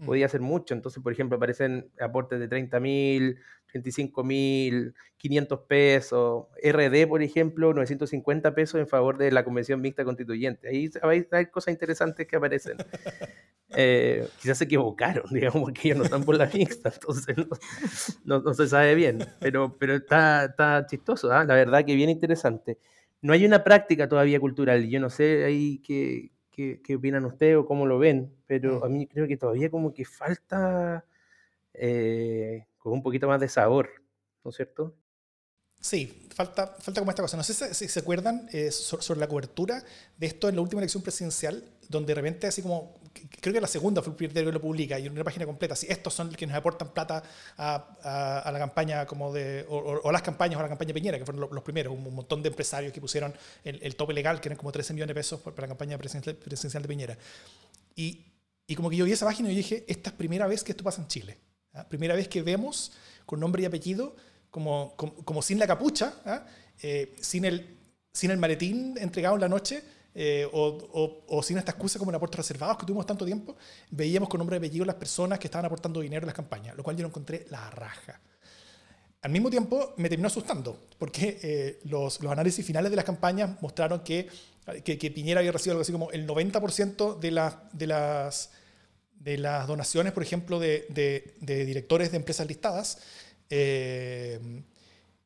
Mm. 0.00 0.06
podía 0.06 0.28
ser 0.28 0.40
mucho. 0.40 0.74
Entonces, 0.74 1.02
por 1.02 1.12
ejemplo, 1.12 1.36
aparecen 1.36 1.90
aportes 2.00 2.40
de 2.40 2.48
30 2.48 2.80
mil, 2.80 3.38
35 3.70 4.24
mil, 4.24 4.94
500 5.18 5.60
pesos. 5.68 6.46
RD, 6.62 7.06
por 7.06 7.22
ejemplo, 7.22 7.74
950 7.74 8.54
pesos 8.54 8.80
en 8.80 8.88
favor 8.88 9.18
de 9.18 9.30
la 9.30 9.44
Convención 9.44 9.80
Mixta 9.80 10.04
Constituyente. 10.04 10.68
Ahí 10.68 10.90
hay, 11.30 11.46
cosas 11.46 11.72
interesantes 11.72 12.26
que 12.26 12.36
aparecen. 12.36 12.76
Eh, 13.76 14.26
quizás 14.40 14.58
se 14.58 14.64
equivocaron, 14.64 15.22
digamos, 15.30 15.62
porque 15.62 15.80
ellos 15.84 15.98
no 15.98 16.04
están 16.04 16.24
por 16.24 16.36
la 16.36 16.46
mixta, 16.46 16.90
entonces 16.92 17.36
no, 18.24 18.52
se 18.52 18.66
sabe 18.66 18.96
bien. 18.96 19.24
Pero, 19.38 19.76
pero 19.78 19.94
está, 19.94 20.46
está 20.46 20.86
chistoso, 20.86 21.30
¿ah? 21.30 21.44
la 21.44 21.54
verdad 21.54 21.84
que 21.84 21.94
bien 21.94 22.10
interesante. 22.10 22.78
No 23.22 23.32
hay 23.32 23.44
una 23.44 23.64
práctica 23.64 24.08
todavía 24.08 24.40
cultural. 24.40 24.88
Yo 24.88 25.00
no 25.00 25.10
sé 25.10 25.44
ahí 25.44 25.78
qué, 25.78 26.30
qué, 26.50 26.96
opinan 26.96 27.24
ustedes 27.24 27.56
o 27.56 27.66
cómo 27.66 27.86
lo 27.86 27.98
ven, 27.98 28.34
pero 28.46 28.80
mm. 28.80 28.84
a 28.84 28.88
mí 28.88 29.06
creo 29.06 29.26
que 29.26 29.36
todavía 29.36 29.70
como 29.70 29.92
que 29.92 30.04
falta 30.04 31.04
eh, 31.74 32.66
como 32.78 32.96
un 32.96 33.02
poquito 33.02 33.28
más 33.28 33.40
de 33.40 33.48
sabor, 33.48 33.90
¿no 34.44 34.50
es 34.50 34.56
cierto? 34.56 34.94
Sí, 35.80 36.28
falta, 36.34 36.66
falta 36.78 37.00
como 37.00 37.10
esta 37.10 37.22
cosa. 37.22 37.36
No 37.36 37.42
sé 37.42 37.74
si, 37.74 37.88
se 37.88 38.00
acuerdan 38.00 38.48
eh, 38.52 38.70
sobre, 38.70 39.18
la 39.18 39.28
cobertura 39.28 39.82
de 40.18 40.26
esto 40.26 40.48
en 40.48 40.56
la 40.56 40.62
última 40.62 40.80
elección 40.80 41.02
presidencial, 41.02 41.64
donde 41.90 42.14
de 42.14 42.14
repente 42.14 42.46
así 42.46 42.62
como, 42.62 42.94
creo 43.40 43.52
que 43.52 43.60
la 43.60 43.66
segunda 43.66 44.00
fue 44.00 44.12
el 44.12 44.16
primer 44.16 44.44
que 44.44 44.52
lo 44.52 44.60
publica, 44.60 44.96
y 44.98 45.08
una 45.08 45.24
página 45.24 45.44
completa, 45.44 45.74
así, 45.74 45.86
estos 45.90 46.14
son 46.14 46.28
los 46.28 46.36
que 46.36 46.46
nos 46.46 46.54
aportan 46.54 46.94
plata 46.94 47.20
a, 47.58 48.50
la 48.52 48.58
campaña 48.60 49.04
como 49.06 49.32
de, 49.32 49.66
o, 49.68 50.12
las 50.12 50.22
campañas 50.22 50.60
o 50.60 50.62
la 50.62 50.68
campaña 50.68 50.94
Peñera, 50.94 51.18
que 51.18 51.24
fueron 51.24 51.48
los, 51.50 51.62
primeros, 51.64 51.92
un, 51.92 52.14
montón 52.14 52.42
de 52.42 52.48
empresarios 52.48 52.92
que 52.92 53.00
pusieron 53.00 53.34
el, 53.64 53.96
tope 53.96 54.14
legal, 54.14 54.40
que 54.40 54.48
eran 54.48 54.56
como 54.56 54.70
13 54.70 54.94
millones 54.94 55.08
de 55.08 55.14
pesos 55.14 55.40
para 55.40 55.62
la 55.62 55.68
campaña 55.68 55.98
presidencial, 55.98 56.82
de 56.82 56.88
Peñera. 56.88 57.18
Y, 57.96 58.24
y, 58.68 58.76
como 58.76 58.88
que 58.88 58.96
yo 58.96 59.04
vi 59.04 59.10
esa 59.10 59.26
página 59.26 59.50
y 59.50 59.56
dije, 59.56 59.84
esta 59.88 60.10
es 60.10 60.16
primera 60.16 60.46
vez 60.46 60.62
que 60.62 60.70
esto 60.70 60.84
pasa 60.84 61.02
en 61.02 61.08
Chile. 61.08 61.38
¿ah? 61.72 61.88
Primera 61.88 62.14
vez 62.14 62.28
que 62.28 62.42
vemos 62.42 62.92
con 63.26 63.40
nombre 63.40 63.64
y 63.64 63.66
apellido 63.66 64.14
como, 64.48 64.94
como, 64.96 65.42
sin 65.42 65.58
la 65.58 65.66
capucha, 65.66 66.14
¿ah? 66.24 66.46
eh, 66.82 67.12
sin, 67.20 67.44
el, 67.44 67.76
sin 68.12 68.30
el 68.30 68.38
maletín 68.38 68.96
entregado 68.96 69.34
en 69.34 69.40
la 69.40 69.48
noche, 69.48 69.82
eh, 70.14 70.48
o, 70.52 71.22
o, 71.28 71.42
sin 71.42 71.58
esta 71.58 71.70
excusa 71.70 71.98
como 71.98 72.10
en 72.10 72.16
aportes 72.16 72.38
reservados 72.38 72.76
que 72.78 72.86
tuvimos 72.86 73.06
tanto 73.06 73.24
tiempo, 73.24 73.56
veíamos 73.90 74.28
con 74.28 74.38
nombre 74.38 74.56
y 74.56 74.58
apellido 74.58 74.84
las 74.84 74.96
personas 74.96 75.38
que 75.38 75.46
estaban 75.46 75.66
aportando 75.66 76.00
dinero 76.00 76.22
en 76.22 76.26
las 76.26 76.34
campañas, 76.34 76.76
lo 76.76 76.82
cual 76.82 76.96
yo 76.96 77.02
lo 77.02 77.08
encontré 77.08 77.46
la 77.50 77.70
raja. 77.70 78.20
Al 79.22 79.30
mismo 79.30 79.50
tiempo 79.50 79.92
me 79.98 80.08
terminó 80.08 80.28
asustando, 80.28 80.78
porque 80.98 81.38
eh, 81.42 81.80
los, 81.84 82.20
los, 82.22 82.32
análisis 82.32 82.64
finales 82.64 82.90
de 82.90 82.96
las 82.96 83.04
campañas 83.04 83.60
mostraron 83.60 84.00
que, 84.00 84.28
que, 84.82 85.10
Piñera 85.10 85.40
había 85.40 85.52
recibido 85.52 85.72
algo 85.72 85.82
así 85.82 85.92
como 85.92 86.10
el 86.10 86.26
90% 86.26 87.18
de, 87.18 87.30
la, 87.30 87.68
de, 87.72 87.86
las, 87.86 88.50
de 89.16 89.36
las 89.36 89.66
donaciones, 89.66 90.12
por 90.14 90.22
ejemplo, 90.22 90.58
de, 90.58 90.86
de, 90.88 91.34
de 91.40 91.64
directores 91.66 92.10
de 92.10 92.16
empresas 92.16 92.46
listadas, 92.46 92.98
eh, 93.50 94.40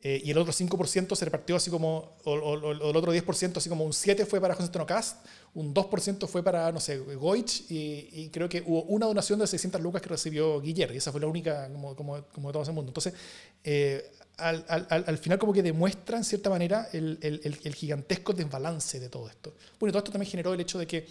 eh, 0.06 0.20
y 0.22 0.30
el 0.30 0.36
otro 0.36 0.52
5% 0.52 1.16
se 1.16 1.24
repartió 1.24 1.56
así 1.56 1.70
como, 1.70 2.18
o, 2.24 2.54
el 2.72 2.94
otro 2.94 3.14
10%, 3.14 3.56
así 3.56 3.70
como 3.70 3.84
un 3.84 3.92
7% 3.92 4.26
fue 4.26 4.38
para 4.38 4.52
José 4.52 4.66
Antonio 4.66 4.86
Cast, 4.86 5.24
un 5.54 5.72
2% 5.72 6.26
fue 6.28 6.42
para, 6.42 6.70
no 6.72 6.78
sé, 6.78 6.98
Goich, 6.98 7.64
y, 7.70 8.28
creo 8.28 8.46
que 8.46 8.62
hubo 8.66 8.82
una 8.82 9.06
donación 9.06 9.38
de 9.38 9.46
600 9.46 9.80
lucas 9.80 10.02
que 10.02 10.10
recibió 10.10 10.60
Guillermo, 10.60 10.92
y 10.92 10.98
esa 10.98 11.10
fue 11.10 11.22
la 11.22 11.26
única 11.26 11.70
como, 11.72 11.96
como, 11.96 12.22
como 12.34 12.48
de 12.48 12.52
todo 12.52 12.62
ese 12.62 12.72
mundo. 12.72 12.90
Entonces, 12.90 13.14
eh, 13.64 14.12
al, 14.36 14.66
al, 14.68 14.86
al, 14.90 15.16
final 15.16 15.38
como 15.38 15.54
que 15.54 15.62
demuestra 15.62 16.18
en 16.18 16.24
cierta 16.24 16.50
manera 16.50 16.86
el, 16.92 17.18
el, 17.22 17.58
el, 17.62 17.74
gigantesco 17.74 18.34
desbalance 18.34 19.00
de 19.00 19.08
todo 19.08 19.26
esto. 19.30 19.54
Bueno, 19.80 19.92
todo 19.92 20.00
esto 20.00 20.12
también 20.12 20.30
generó 20.30 20.52
el 20.52 20.60
hecho 20.60 20.78
de 20.78 20.86
que, 20.86 21.06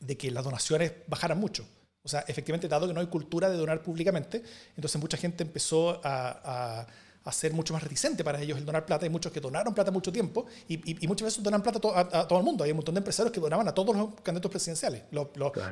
de 0.00 0.18
que 0.18 0.30
las 0.30 0.44
donaciones 0.44 0.92
bajaran 1.06 1.40
mucho. 1.40 1.66
O 2.02 2.08
sea, 2.08 2.26
efectivamente, 2.28 2.68
dado 2.68 2.86
que 2.86 2.92
no 2.92 3.00
hay 3.00 3.06
cultura 3.06 3.48
de 3.48 3.56
donar 3.56 3.82
públicamente, 3.82 4.42
entonces 4.76 5.00
mucha 5.00 5.16
gente 5.16 5.44
empezó 5.44 6.00
a, 6.04 6.82
a, 6.82 6.86
ser 7.32 7.52
mucho 7.52 7.72
más 7.72 7.82
reticente 7.82 8.22
para 8.22 8.40
ellos 8.40 8.58
el 8.58 8.64
donar 8.64 8.86
plata. 8.86 9.04
Hay 9.04 9.10
muchos 9.10 9.32
que 9.32 9.40
donaron 9.40 9.74
plata 9.74 9.90
mucho 9.90 10.12
tiempo 10.12 10.46
y, 10.68 11.04
y, 11.04 11.08
muchas 11.08 11.26
veces 11.26 11.42
donan 11.42 11.62
plata 11.62 11.80
a, 11.94 12.26
todo 12.26 12.38
el 12.38 12.44
mundo. 12.44 12.64
Hay 12.64 12.70
un 12.70 12.76
montón 12.76 12.94
de 12.94 13.00
empresarios 13.00 13.32
que 13.32 13.40
donaban 13.40 13.66
a 13.68 13.72
todos 13.72 13.96
los 13.96 14.14
candidatos 14.22 14.50
presidenciales, 14.50 15.02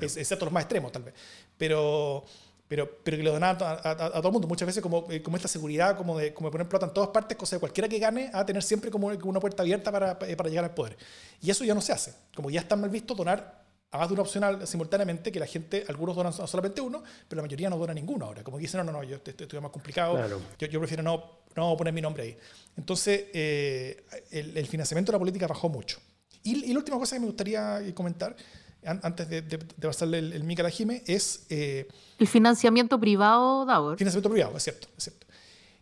excepto 0.01 0.45
los 0.45 0.53
más 0.53 0.63
extremos 0.63 0.93
tal 0.93 1.05
vez. 1.05 1.15
Pero, 1.57 2.25
pero, 2.69 2.99
pero 3.03 3.17
que 3.17 3.23
lo 3.23 3.33
donaban 3.33 3.57
a, 3.61 3.97
todo 3.97 4.29
el 4.29 4.33
mundo. 4.33 4.49
Muchas 4.49 4.67
veces 4.67 4.83
como, 4.83 5.07
eh, 5.11 5.23
como 5.23 5.37
esta 5.37 5.49
seguridad, 5.49 5.97
como 5.97 6.19
de, 6.19 6.35
como 6.35 6.51
poner 6.51 6.69
plata 6.69 6.87
en 6.87 6.93
todas 6.93 7.11
partes, 7.11 7.37
cosa 7.37 7.57
de 7.57 7.61
cualquiera 7.61 7.89
que 7.89 7.99
gane, 7.99 8.31
a 8.33 8.45
tener 8.45 8.63
siempre 8.63 8.91
como 8.91 9.09
una 9.09 9.41
puerta 9.41 9.63
abierta 9.63 9.93
para, 9.93 10.19
eh, 10.23 10.37
para 10.37 10.49
llegar 10.49 10.65
al 10.65 10.75
poder. 10.75 10.97
Y 11.41 11.51
eso 11.51 11.65
ya 11.65 11.75
no 11.75 11.81
se 11.81 11.93
hace. 11.93 12.15
Como 12.35 12.51
ya 12.51 12.61
está 12.61 12.77
mal 12.77 12.91
visto 12.91 13.15
donar 13.15 13.64
hagas 13.95 14.09
de 14.09 14.15
una 14.15 14.23
opcional 14.23 14.67
simultáneamente 14.67 15.31
que 15.31 15.39
la 15.39 15.47
gente, 15.47 15.85
algunos 15.89 16.17
donan 16.17 16.33
solamente 16.33 16.81
uno, 16.81 17.03
pero 17.29 17.37
la 17.37 17.43
mayoría 17.43 17.71
no 17.71 17.79
dona 17.79 17.95
ninguno 17.95 18.27
ahora. 18.27 18.43
Como 18.43 18.57
que 18.57 18.63
dicen, 18.63 18.79
no, 18.79 18.85
no, 18.85 18.99
no, 18.99 19.05
yo 19.05 19.21
estoy 19.25 19.61
más 19.61 19.71
complicado, 19.71 20.19
yo, 20.59 20.67
yo, 20.67 20.81
prefiero 20.81 21.03
no, 21.03 21.43
no 21.55 21.77
poner 21.77 21.95
mi 21.95 22.01
nombre 22.01 22.25
ahí. 22.25 22.37
Entonces, 22.77 23.27
eh, 23.33 24.05
el, 24.33 24.67
financiamiento 24.67 25.13
de 25.13 25.15
la 25.15 25.21
política 25.21 25.47
bajó 25.47 25.69
mucho. 25.69 26.01
Y, 26.43 26.65
y, 26.65 26.73
la 26.73 26.81
última 26.81 26.99
cosa 26.99 27.15
que 27.15 27.21
me 27.21 27.27
gustaría 27.27 27.81
comentar 27.95 28.35
antes 28.83 29.29
de, 29.29 29.43
pasarle 29.81 30.19
el, 30.19 30.33
el 30.33 30.43
mic 30.43 30.59
a 30.59 30.65
la 30.65 30.71
Jime, 30.71 31.03
es... 31.07 31.47
el 31.49 32.27
financiamiento 32.27 32.99
privado, 32.99 33.65
Davor. 33.65 33.97
Financiamiento 33.97 34.29
privado, 34.29 34.57
es 34.57 34.65
cierto, 34.65 34.89
es 34.97 35.05
cierto. 35.05 35.25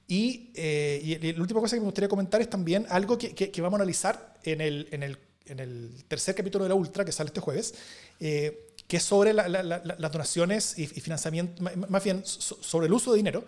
Y, 0.06 0.50
y, 0.54 1.32
la 1.32 1.40
última 1.40 1.60
cosa 1.60 1.76
que 1.76 1.80
me 1.80 1.86
gustaría 1.86 2.10
comentar 2.10 2.42
es 2.42 2.50
también 2.50 2.84
algo 2.90 3.16
que, 3.16 3.34
que, 3.34 3.62
vamos 3.62 3.78
a 3.78 3.82
analizar 3.82 4.34
en 4.44 4.60
el, 4.60 4.88
en, 4.90 5.02
el, 5.02 5.16
en 5.46 5.60
el, 5.60 6.04
tercer 6.08 6.34
capítulo 6.34 6.64
de 6.64 6.70
la 6.70 6.74
Ultra, 6.74 7.04
que 7.04 7.12
sale 7.12 7.28
este 7.28 7.40
jueves, 7.40 7.74
que 8.18 8.96
es 8.96 9.02
sobre 9.02 9.32
las 9.32 10.12
donaciones 10.12 10.78
y, 10.78 10.86
financiamiento, 10.86 11.62
más 11.88 12.04
bien 12.04 12.22
sobre 12.24 12.86
el 12.86 12.92
uso 12.92 13.12
de 13.12 13.18
dinero 13.18 13.44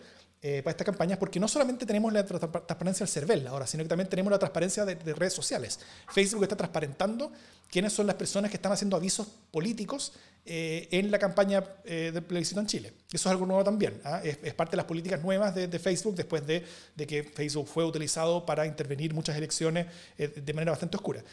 eh, 0.46 0.62
para 0.62 0.72
estas 0.72 0.84
campañas, 0.84 1.16
porque 1.16 1.40
no 1.40 1.48
solamente 1.48 1.86
tenemos 1.86 2.12
la 2.12 2.22
transparencia 2.22 3.06
del 3.06 3.10
CERVEL 3.10 3.46
ahora, 3.46 3.66
sino 3.66 3.82
que 3.82 3.88
también 3.88 4.10
tenemos 4.10 4.30
la 4.30 4.38
transparencia 4.38 4.84
de, 4.84 5.14
redes 5.14 5.32
sociales. 5.32 5.80
Facebook 6.12 6.42
está 6.42 6.54
transparentando 6.54 7.32
quiénes 7.70 7.94
son 7.94 8.06
las 8.06 8.16
personas 8.16 8.50
que 8.50 8.58
están 8.58 8.70
haciendo 8.70 8.94
avisos 8.94 9.26
políticos 9.50 10.12
eh, 10.44 10.86
en 10.90 11.10
la 11.10 11.18
campaña 11.18 11.64
eh, 11.86 12.10
del 12.12 12.22
plebiscito 12.24 12.60
en 12.60 12.66
Chile. 12.66 12.92
Eso 13.10 13.30
es 13.30 13.32
algo 13.32 13.46
nuevo 13.46 13.64
también. 13.64 13.98
¿ah? 14.04 14.20
Es, 14.22 14.52
parte 14.52 14.72
de 14.72 14.76
las 14.76 14.84
políticas 14.84 15.22
nuevas 15.22 15.54
de, 15.54 15.78
Facebook 15.78 16.14
después 16.14 16.46
de, 16.46 16.62
de, 16.94 17.06
que 17.06 17.22
Facebook 17.22 17.66
fue 17.66 17.82
utilizado 17.82 18.44
para 18.44 18.66
intervenir 18.66 19.14
muchas 19.14 19.38
elecciones 19.38 19.86
de 20.18 20.52
manera 20.52 20.72
bastante 20.72 20.98
oscura. 20.98 21.24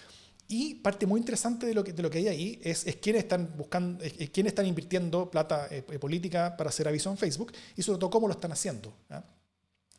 Y 0.51 0.75
parte 0.75 1.05
muy 1.05 1.17
interesante 1.17 1.65
de 1.65 1.73
lo 1.73 1.81
que, 1.81 2.17
hay 2.17 2.27
ahí 2.27 2.59
es, 2.61 2.85
es 2.85 2.97
quiénes 2.97 3.23
están 3.23 3.53
buscando, 3.55 4.03
es, 4.03 4.29
quiénes 4.31 4.51
están 4.51 4.65
invirtiendo 4.65 5.31
plata 5.31 5.67
eh, 5.71 5.85
eh, 5.89 5.97
política 5.97 6.57
para 6.57 6.69
hacer 6.69 6.89
aviso 6.89 7.09
en 7.09 7.17
Facebook 7.17 7.53
y 7.73 7.81
sobre 7.81 7.99
todo 7.99 8.09
cómo 8.09 8.27
lo 8.27 8.33
están 8.33 8.51
haciendo. 8.51 8.93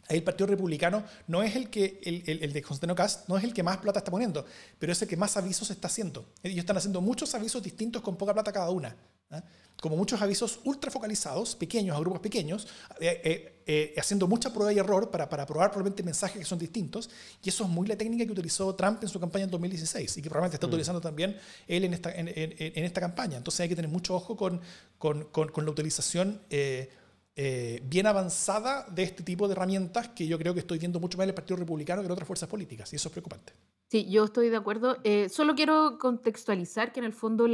Ahí 0.09 0.19
el 0.19 0.23
Partido 0.23 0.49
Republicano 0.49 1.05
no 1.27 1.43
es 1.43 1.57
el 1.57 1.71
que, 1.71 1.99
el, 2.05 2.23
el, 2.27 2.53
de 2.53 2.61
Constantino 2.61 2.95
no 3.29 3.39
es 3.39 3.45
el 3.45 3.55
que 3.55 3.63
más 3.63 3.79
plata 3.79 4.01
está 4.01 4.11
poniendo, 4.11 4.45
pero 4.79 4.93
es 4.93 5.01
el 5.01 5.09
que 5.09 5.17
más 5.17 5.39
avisos 5.39 5.71
está 5.71 5.89
haciendo. 5.89 6.27
Ellos 6.43 6.59
están 6.59 6.77
haciendo 6.77 7.01
muchos 7.01 7.35
avisos 7.35 7.63
distintos 7.63 8.03
con 8.03 8.19
poca 8.19 8.35
plata 8.35 8.53
cada 8.53 8.69
una. 8.69 8.95
¿Ah? 9.33 9.43
Como 9.81 9.97
muchos 9.97 10.23
avisos 10.23 10.61
ultra 10.65 10.93
focalizados, 10.93 11.57
pequeños, 11.57 11.97
a 11.97 12.01
grupos 12.01 12.21
pequeños, 12.21 12.69
eh, 13.01 13.63
eh, 13.67 13.95
haciendo 13.99 14.29
mucha 14.29 14.53
prueba 14.53 14.73
y 14.73 14.79
error 14.79 15.11
para, 15.11 15.29
para 15.29 15.45
probar 15.45 15.71
probablemente 15.71 16.05
mensajes 16.05 16.39
que 16.39 16.45
son 16.45 16.59
distintos. 16.59 17.11
Y 17.43 17.49
eso 17.49 17.65
es 17.65 17.71
muy 17.71 17.89
la 17.89 17.97
técnica 17.97 18.25
que 18.25 18.31
utilizó 18.31 18.73
Trump 18.77 19.03
en 19.03 19.09
su 19.09 19.19
campaña 19.19 19.45
en 19.45 19.51
2016 19.51 20.19
y 20.19 20.23
que 20.23 20.29
probablemente 20.29 20.57
está 20.57 20.69
mm. 20.69 20.71
utilizando 20.71 21.01
también 21.01 21.37
él 21.67 21.85
en 21.85 21.95
esta, 21.95 22.13
en, 22.15 22.29
en, 22.29 22.85
esta 22.85 23.01
campaña. 23.01 23.39
Entonces 23.39 23.61
hay 23.61 23.69
que 23.69 23.77
tener 23.77 23.91
mucho 23.91 24.15
ojo 24.15 24.37
con, 24.37 24.61
con, 24.99 25.25
con, 25.25 25.65
la 25.65 25.71
utilización. 25.71 26.41
Eh, 26.49 26.89
eh, 27.35 27.83
bien 27.87 28.07
avanzada 28.07 28.85
de 28.91 29.05
este 29.05 29.23
tipo 29.23 29.49
de 29.49 29.53
herramientas 29.53 30.09
que 30.09 30.27
yo 30.27 30.39
creo 30.39 30.53
que 30.53 30.61
estoy 30.61 30.79
viendo 30.79 31.01
mucho 31.01 31.17
más 31.17 31.25
en 31.25 31.31
el 31.31 31.35
Partido 31.35 31.57
Republicano 31.57 32.03
que 32.03 32.07
en 32.07 32.13
otras 32.13 32.27
fuerzas 32.27 32.47
políticas, 32.47 32.93
y 32.93 32.97
eso 32.97 33.09
es 33.09 33.13
preocupante. 33.13 33.55
Sí, 33.89 34.07
yo 34.11 34.25
estoy 34.25 34.51
de 34.51 34.57
acuerdo. 34.57 34.99
Eh, 35.03 35.31
solo 35.31 35.55
quiero 35.55 35.99
contextualizar 35.99 36.93
que 36.93 37.01
en 37.01 37.07
el 37.07 37.15
fondo 37.15 37.47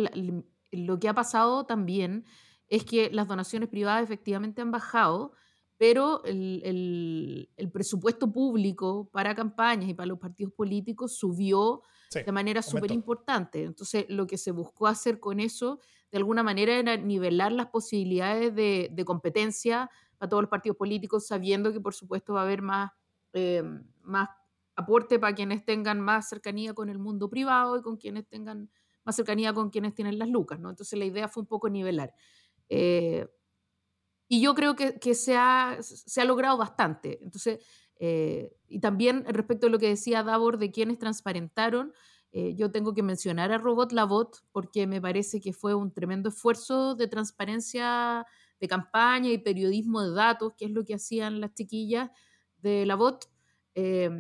lo 0.71 0.99
que 0.99 1.09
ha 1.09 1.15
pasado 1.15 1.65
también 1.65 2.25
es 2.69 2.85
que 2.85 3.11
las 3.11 3.29
donaciones 3.29 3.69
privadas 3.69 4.03
efectivamente 4.03 4.61
han 4.61 4.71
bajado, 4.71 5.33
pero 5.77 6.25
el, 6.25 7.49
el, 7.57 7.71
presupuesto 7.71 8.33
público 8.33 9.09
para 9.13 9.35
campañas 9.35 9.89
y 9.89 9.95
para 9.95 10.09
los 10.09 10.19
partidos 10.19 10.53
políticos 10.53 11.17
subió 11.17 11.83
de 12.13 12.33
manera 12.33 12.63
súper 12.63 12.91
importante. 12.91 13.63
Entonces, 13.63 14.07
lo 14.09 14.27
que 14.27 14.39
se 14.39 14.51
buscó 14.51 14.87
hacer 14.87 15.21
con 15.21 15.41
eso 15.41 15.79
de 16.11 16.19
alguna 16.19 16.43
manera 16.43 16.75
era 16.75 16.97
nivelar 16.97 17.53
las 17.53 17.67
posibilidades 17.67 18.55
de, 18.55 19.05
competencia 19.05 19.91
para 20.17 20.29
todos 20.29 20.43
los 20.43 20.51
partidos 20.51 20.77
políticos, 20.77 21.27
sabiendo 21.27 21.73
que 21.73 21.81
por 21.81 21.95
supuesto 21.95 22.35
va 22.35 22.41
a 22.41 22.45
haber 22.45 22.63
más, 22.63 22.91
eh, 23.35 23.63
más 24.03 24.29
aporte 24.75 25.19
para 25.19 25.35
quienes 25.35 25.65
tengan 25.65 26.01
más 26.01 26.29
cercanía 26.29 26.73
con 26.75 26.89
el 26.89 26.99
mundo 26.99 27.29
privado 27.29 27.79
y 27.79 27.83
con 27.83 27.97
quienes 27.97 28.27
tengan 28.27 28.71
más 29.09 29.17
cercanía 29.17 29.55
con 29.55 29.71
quienes 29.71 29.95
tienen 29.95 30.19
las 30.19 30.29
lucas, 30.29 30.61
¿no? 30.61 30.69
Entonces 30.69 30.99
la 30.99 31.07
idea 31.07 31.29
fue 31.29 31.41
un 31.41 31.47
poco 31.47 31.71
nivelar. 31.71 32.13
Eh, 32.69 33.27
y 34.29 34.43
yo 34.43 34.55
creo 34.55 34.77
que, 34.77 35.15
se, 35.15 35.35
ha, 35.35 35.79
se, 35.81 36.21
ha, 36.21 36.27
logrado 36.27 36.59
bastante. 36.59 37.19
Entonces, 37.23 37.65
eh, 37.99 38.55
y 38.69 38.81
también 38.81 39.25
respecto 39.25 39.67
a 39.67 39.71
lo 39.71 39.79
que 39.79 39.89
decía 39.89 40.23
Davor 40.23 40.59
de 40.59 40.71
quienes 40.71 40.99
transparentaron, 40.99 41.95
eh, 42.33 42.55
yo 42.55 42.71
tengo 42.71 42.93
que 42.93 43.03
mencionar 43.03 43.51
a 43.51 43.57
Robot 43.57 43.93
Labot 43.93 44.45
porque 44.53 44.87
me 44.87 45.01
parece 45.01 45.41
que 45.41 45.55
fue 45.55 45.75
un 45.75 45.91
tremendo 45.91 46.29
esfuerzo 46.29 46.95
de 46.95 47.09
transparencia 47.09 48.27
de 48.61 48.69
campaña 48.69 49.31
y 49.31 49.39
periodismo 49.39 50.03
de 50.03 50.13
datos, 50.15 50.53
que 50.55 50.67
es 50.67 50.71
lo 50.71 50.85
que 50.85 50.97
hacían 50.97 51.41
las 51.41 51.55
chiquillas 51.55 52.11
de 52.59 52.85
Labot, 52.85 53.25
eh, 53.75 54.11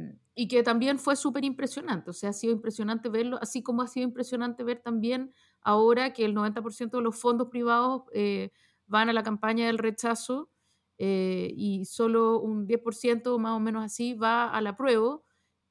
y 0.41 0.47
que 0.47 0.63
también 0.63 1.01
fue 1.01 1.17
súper 1.17 1.45
impresionante. 1.45 2.11
O 2.11 2.13
sea, 2.13 2.31
ha 2.31 2.33
sido 2.33 2.53
impresionante 2.53 3.09
verlo, 3.09 3.41
así 3.43 3.61
como 3.61 3.83
ha 3.83 3.89
sido 3.89 4.05
impresionante 4.05 4.63
ver 4.63 4.81
también 4.81 5.35
ahora 5.63 6.13
que 6.13 6.25
el 6.25 6.33
90% 6.33 6.91
de 6.91 7.03
los 7.03 7.19
fondos 7.19 7.49
privados 7.49 8.03
eh, 8.13 8.53
van 8.87 9.09
a 9.09 9.13
la 9.13 9.25
campaña 9.25 9.67
del 9.67 9.79
rechazo 9.79 10.49
y 10.97 11.85
solo 11.87 12.39
un 12.39 12.69
10% 12.69 13.37
más 13.39 13.53
o 13.53 13.59
menos 13.59 13.85
así 13.85 14.15
va 14.15 14.49
a 14.49 14.61
la 14.61 14.77
prueba 14.77 15.21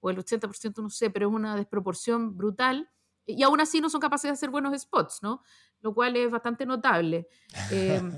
o 0.02 0.10
el 0.10 0.18
80%, 0.18 0.82
no 0.82 0.90
sé, 0.90 1.12
pero 1.12 1.30
es 1.30 1.34
una 1.34 1.56
desproporción 1.56 2.36
brutal. 2.36 2.90
Y 3.26 3.44
aún 3.44 3.62
así 3.62 3.80
no 3.80 3.90
son 3.90 4.02
capaces 4.02 4.28
de 4.28 4.34
hacer 4.34 4.50
buenos 4.50 4.78
spots, 4.82 5.20
¿no? 5.22 5.44
Lo 5.80 5.94
cual 5.94 6.18
es 6.18 6.30
bastante 6.30 6.66
notable. 6.66 7.30
Em, 7.72 8.12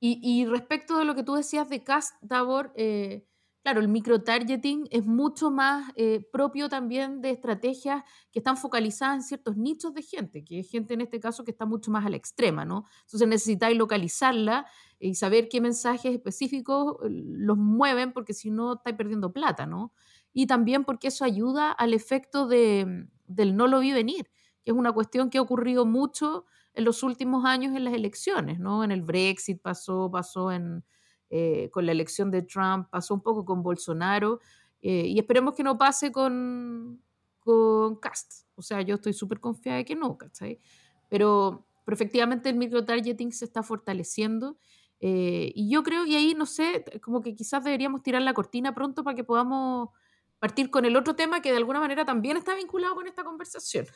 y, 0.00 0.46
respecto 0.46 0.98
de 0.98 1.04
lo 1.04 1.14
que 1.14 1.22
tú 1.22 1.34
decías 1.34 1.68
de 1.68 1.84
Cast, 1.84 2.14
Davor, 2.22 2.72
eh, 2.76 3.26
claro, 3.64 3.80
el 3.80 3.88
microtargeting 3.88 4.86
es 4.92 5.04
mucho 5.04 5.50
más 5.50 5.90
eh, 5.96 6.20
propio 6.30 6.68
también 6.68 7.20
de 7.20 7.30
estrategias 7.30 8.04
que 8.30 8.38
están 8.38 8.56
focalizadas 8.56 9.16
en 9.16 9.22
ciertos 9.22 9.56
nichos 9.56 9.92
de 9.94 10.02
gente, 10.02 10.44
que 10.44 10.60
es 10.60 10.70
gente 10.70 10.94
en 10.94 11.00
este 11.00 11.18
caso 11.18 11.42
que 11.42 11.50
está 11.50 11.66
mucho 11.66 11.90
más 11.90 12.06
a 12.06 12.10
la 12.10 12.16
extrema, 12.16 12.64
¿no? 12.64 12.84
Entonces 13.06 13.26
necesitáis 13.26 13.76
localizarla 13.76 14.66
y 15.00 15.16
saber 15.16 15.48
qué 15.48 15.60
mensajes 15.60 16.14
específicos 16.14 16.98
eh, 17.02 17.08
los 17.10 17.58
mueven, 17.58 18.12
porque 18.12 18.34
si 18.34 18.50
no 18.50 18.74
estáis 18.74 18.94
perdiendo 18.94 19.32
plata, 19.32 19.66
¿no? 19.66 19.92
y 20.34 20.46
también 20.46 20.84
porque 20.84 21.08
eso 21.08 21.24
ayuda 21.24 21.70
al 21.70 21.94
efecto 21.94 22.46
de, 22.46 23.06
del 23.26 23.56
no 23.56 23.68
lo 23.68 23.78
vi 23.78 23.92
venir, 23.92 24.28
que 24.62 24.72
es 24.72 24.76
una 24.76 24.92
cuestión 24.92 25.30
que 25.30 25.38
ha 25.38 25.42
ocurrido 25.42 25.86
mucho 25.86 26.44
en 26.74 26.84
los 26.84 27.04
últimos 27.04 27.44
años 27.44 27.74
en 27.76 27.84
las 27.84 27.94
elecciones, 27.94 28.58
¿no? 28.58 28.82
En 28.82 28.90
el 28.90 29.02
Brexit 29.02 29.62
pasó, 29.62 30.10
pasó 30.10 30.50
en, 30.50 30.84
eh, 31.30 31.70
con 31.70 31.86
la 31.86 31.92
elección 31.92 32.30
de 32.30 32.42
Trump, 32.42 32.88
pasó 32.90 33.14
un 33.14 33.20
poco 33.20 33.44
con 33.44 33.62
Bolsonaro, 33.62 34.40
eh, 34.82 35.06
y 35.06 35.18
esperemos 35.18 35.54
que 35.54 35.62
no 35.62 35.78
pase 35.78 36.12
con, 36.12 37.00
con 37.40 37.96
Cast. 37.96 38.46
O 38.54 38.62
sea, 38.62 38.82
yo 38.82 38.96
estoy 38.96 39.12
súper 39.12 39.40
confiada 39.40 39.78
de 39.78 39.84
que 39.84 39.96
no, 39.96 40.16
¿cachai? 40.18 40.60
Pero, 41.08 41.66
pero 41.84 41.94
efectivamente 41.94 42.50
el 42.50 42.56
microtargeting 42.56 43.32
se 43.32 43.46
está 43.46 43.62
fortaleciendo. 43.62 44.58
Eh, 45.00 45.52
y 45.54 45.70
yo 45.70 45.82
creo, 45.82 46.06
y 46.06 46.14
ahí 46.16 46.34
no 46.34 46.46
sé, 46.46 46.84
como 47.02 47.20
que 47.20 47.34
quizás 47.34 47.64
deberíamos 47.64 48.02
tirar 48.02 48.22
la 48.22 48.34
cortina 48.34 48.74
pronto 48.74 49.04
para 49.04 49.14
que 49.14 49.24
podamos 49.24 49.90
partir 50.38 50.70
con 50.70 50.84
el 50.84 50.96
otro 50.96 51.14
tema 51.14 51.40
que 51.40 51.50
de 51.50 51.56
alguna 51.56 51.80
manera 51.80 52.04
también 52.04 52.36
está 52.36 52.54
vinculado 52.54 52.94
con 52.94 53.06
esta 53.06 53.24
conversación. 53.24 53.86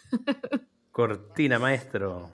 Cortina, 0.90 1.58
maestro. 1.58 2.32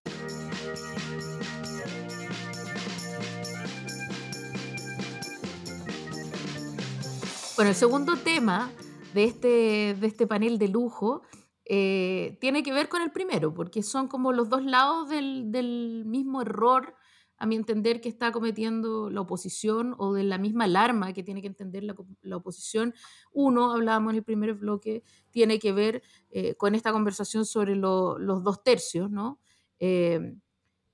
Bueno, 7.57 7.71
el 7.71 7.77
segundo 7.77 8.17
tema 8.17 8.73
de 9.15 9.25
este, 9.25 9.95
de 9.95 10.07
este 10.09 10.27
panel 10.27 10.59
de 10.59 10.67
lujo 10.67 11.23
eh, 11.65 12.37
tiene 12.41 12.65
que 12.65 12.73
ver 12.73 12.89
con 12.89 13.01
el 13.01 13.13
primero, 13.13 13.55
porque 13.55 13.85
son 13.85 14.09
como 14.09 14.33
los 14.33 14.49
dos 14.49 14.65
lados 14.65 15.09
del, 15.09 15.53
del 15.53 16.03
mismo 16.05 16.43
error 16.43 16.97
a 17.37 17.47
mi 17.47 17.55
entender, 17.55 18.01
que 18.01 18.09
está 18.09 18.33
cometiendo 18.33 19.09
la 19.09 19.21
oposición 19.21 19.95
o 19.99 20.15
de 20.15 20.25
la 20.25 20.37
misma 20.37 20.65
alarma 20.65 21.13
que 21.13 21.23
tiene 21.23 21.43
que 21.43 21.47
entender 21.47 21.85
la, 21.85 22.37
oposición. 22.37 22.93
Uno, 23.33 23.71
hablábamos 23.71 24.13
en 24.13 24.17
el 24.17 24.25
primer 24.25 24.55
bloque, 24.55 25.05
tiene 25.31 25.61
que 25.61 25.73
ver 25.73 26.03
eh, 26.31 26.57
con 26.57 26.75
esta 26.75 26.91
conversación 26.91 27.47
sobre 27.47 27.77
los 27.77 28.43
dos 28.43 28.65
tercios, 28.65 29.13
¿no? 29.13 29.39
Eh, 29.79 30.35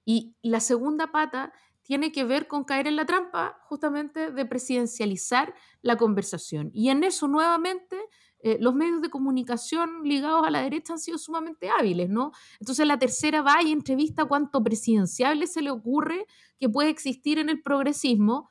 y 0.04 0.34
la 0.42 0.60
segunda 0.60 1.10
pata 1.10 1.52
tiene 1.90 2.12
que 2.12 2.22
ver 2.22 2.46
con 2.46 2.62
caer 2.62 2.86
en 2.86 2.94
la 2.94 3.04
trampa 3.04 3.58
justamente 3.64 4.30
de 4.30 4.46
presidencializar 4.46 5.52
la 5.82 5.96
conversación. 5.96 6.70
Y 6.72 6.90
en 6.90 7.02
eso 7.02 7.26
nuevamente 7.26 7.96
eh, 8.44 8.58
los 8.60 8.76
medios 8.76 9.02
de 9.02 9.10
comunicación 9.10 10.04
ligados 10.04 10.46
a 10.46 10.50
la 10.50 10.62
derecha 10.62 10.92
han 10.92 11.00
sido 11.00 11.18
sumamente 11.18 11.68
hábiles, 11.68 12.08
¿no? 12.08 12.30
Entonces 12.60 12.86
la 12.86 12.96
tercera 12.96 13.42
va 13.42 13.60
y 13.64 13.72
entrevista 13.72 14.24
cuánto 14.24 14.62
presidenciable 14.62 15.48
se 15.48 15.62
le 15.62 15.72
ocurre 15.72 16.26
que 16.60 16.68
puede 16.68 16.90
existir 16.90 17.40
en 17.40 17.48
el 17.48 17.60
progresismo 17.60 18.50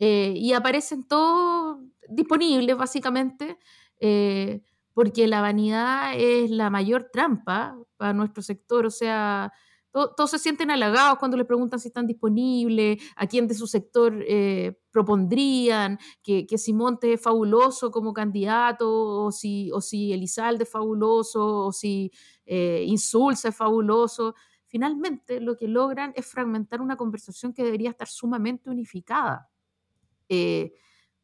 eh, 0.00 0.32
y 0.34 0.52
aparecen 0.54 1.06
todos 1.06 1.78
disponibles 2.08 2.76
básicamente 2.76 3.56
eh, 4.00 4.64
porque 4.94 5.28
la 5.28 5.40
vanidad 5.40 6.14
es 6.16 6.50
la 6.50 6.70
mayor 6.70 7.10
trampa 7.12 7.78
para 7.96 8.14
nuestro 8.14 8.42
sector, 8.42 8.84
o 8.84 8.90
sea, 8.90 9.52
todos 9.92 10.30
se 10.30 10.38
sienten 10.38 10.70
halagados 10.70 11.18
cuando 11.18 11.36
le 11.36 11.44
preguntan 11.44 11.80
si 11.80 11.88
están 11.88 12.06
disponibles, 12.06 13.02
a 13.16 13.26
quién 13.26 13.48
de 13.48 13.54
su 13.54 13.66
sector 13.66 14.24
eh, 14.26 14.78
propondrían, 14.90 15.98
que, 16.22 16.46
que 16.46 16.58
si 16.58 16.74
es 17.02 17.20
fabuloso 17.20 17.90
como 17.90 18.12
candidato, 18.12 19.24
o 19.24 19.32
si, 19.32 19.70
o 19.72 19.80
si 19.80 20.12
Elizalde 20.12 20.64
es 20.64 20.70
fabuloso, 20.70 21.66
o 21.66 21.72
si 21.72 22.12
eh, 22.46 22.84
Insulza 22.86 23.48
es 23.48 23.56
fabuloso. 23.56 24.34
finalmente 24.66 25.40
lo 25.40 25.56
que 25.56 25.66
logran 25.66 26.12
es 26.14 26.26
fragmentar 26.26 26.80
una 26.80 26.96
conversación 26.96 27.52
que 27.52 27.64
debería 27.64 27.90
estar 27.90 28.06
sumamente 28.06 28.70
unificada. 28.70 29.50
Eh, 30.28 30.72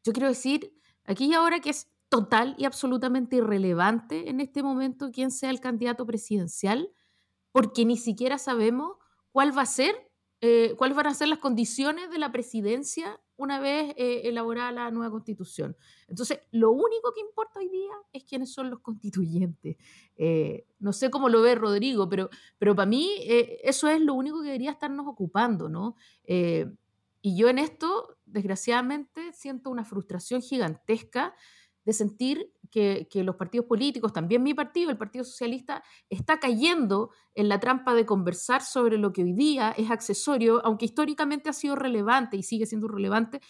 yo 0.03 0.13
quiero 0.13 0.29
decir, 0.29 0.73
aquí 1.05 1.27
y 1.27 1.35
ahora 1.35 1.61
que 1.61 1.71
es 1.71 1.89
total 2.09 2.57
y 2.59 2.65
absolutamente 2.65 3.37
irrelevante 3.37 4.29
en 4.29 4.41
este 4.41 4.63
momento 4.63 5.11
quién 5.13 5.31
sea 5.31 5.51
el 5.51 5.61
candidato 5.61 6.05
presidencial, 6.07 6.91
porque 7.57 7.87
ni 7.87 7.97
siquiera 7.97 8.37
sabemos 8.37 8.99
cuál 9.33 9.57
va 9.57 9.63
a 9.63 9.67
ser, 9.67 10.11
eh, 10.43 10.75
cuáles 10.77 10.95
van 10.95 11.07
a 11.07 11.15
ser 11.15 11.29
las 11.29 11.39
condiciones 11.39 12.11
de 12.11 12.19
la 12.19 12.31
presidencia 12.31 13.19
una 13.37 13.61
vez 13.61 13.95
eh, 13.97 14.21
elaborada 14.25 14.71
la 14.73 14.91
nueva 14.91 15.11
constitución. 15.11 15.75
Entonces, 16.07 16.41
lo 16.51 16.71
único 16.73 17.15
que 17.15 17.23
importa 17.23 17.61
hoy 17.61 17.71
día 17.71 17.95
es 18.13 18.25
quiénes 18.25 18.53
son 18.53 18.69
los 18.69 18.81
constituyentes. 18.81 19.79
Eh, 20.19 20.67
no 20.81 20.93
sé 20.93 21.11
cómo 21.11 21.31
lo 21.31 21.41
ve 21.41 21.55
Rodrigo, 21.55 22.11
pero, 22.11 22.29
pero 22.59 22.77
para 22.77 22.85
mí 22.85 23.11
eso 23.63 23.89
es 23.89 24.03
lo 24.03 24.13
único 24.13 24.41
que 24.43 24.49
debería 24.49 24.73
estarnos 24.73 25.07
ocupando, 25.09 25.71
¿no? 25.71 25.97
y 26.27 27.37
yo 27.37 27.49
en 27.49 27.59
esto, 27.59 28.19
desgraciadamente, 28.27 29.33
siento 29.33 29.71
una 29.71 29.87
frustración 29.87 30.43
gigantesca 30.43 31.35
de 31.87 31.93
sentir 31.93 32.53
que, 32.71 33.09
los 33.25 33.37
partidos 33.37 33.67
políticos, 33.67 34.13
también 34.13 34.43
mi 34.43 34.53
partido, 34.53 34.91
el 34.91 34.99
Partido 34.99 35.25
Socialista, 35.25 35.83
está 36.11 36.39
cayendo 36.39 37.11
en 37.35 37.49
la 37.49 37.59
trampa 37.59 37.95
de 37.95 38.05
conversar 38.05 38.61
sobre 38.61 38.99
lo 38.99 39.13
que 39.13 39.23
hoy 39.23 39.33
día 39.33 39.71
es 39.71 39.91
accesorio, 39.91 40.61
aunque 40.67 40.85
históricamente 40.85 41.49
ha 41.49 41.55
sido 41.55 41.77
relevante 41.77 42.37
y 42.37 42.43
sigue 42.43 42.67
siendo 42.67 42.89
relevante, 42.89 43.41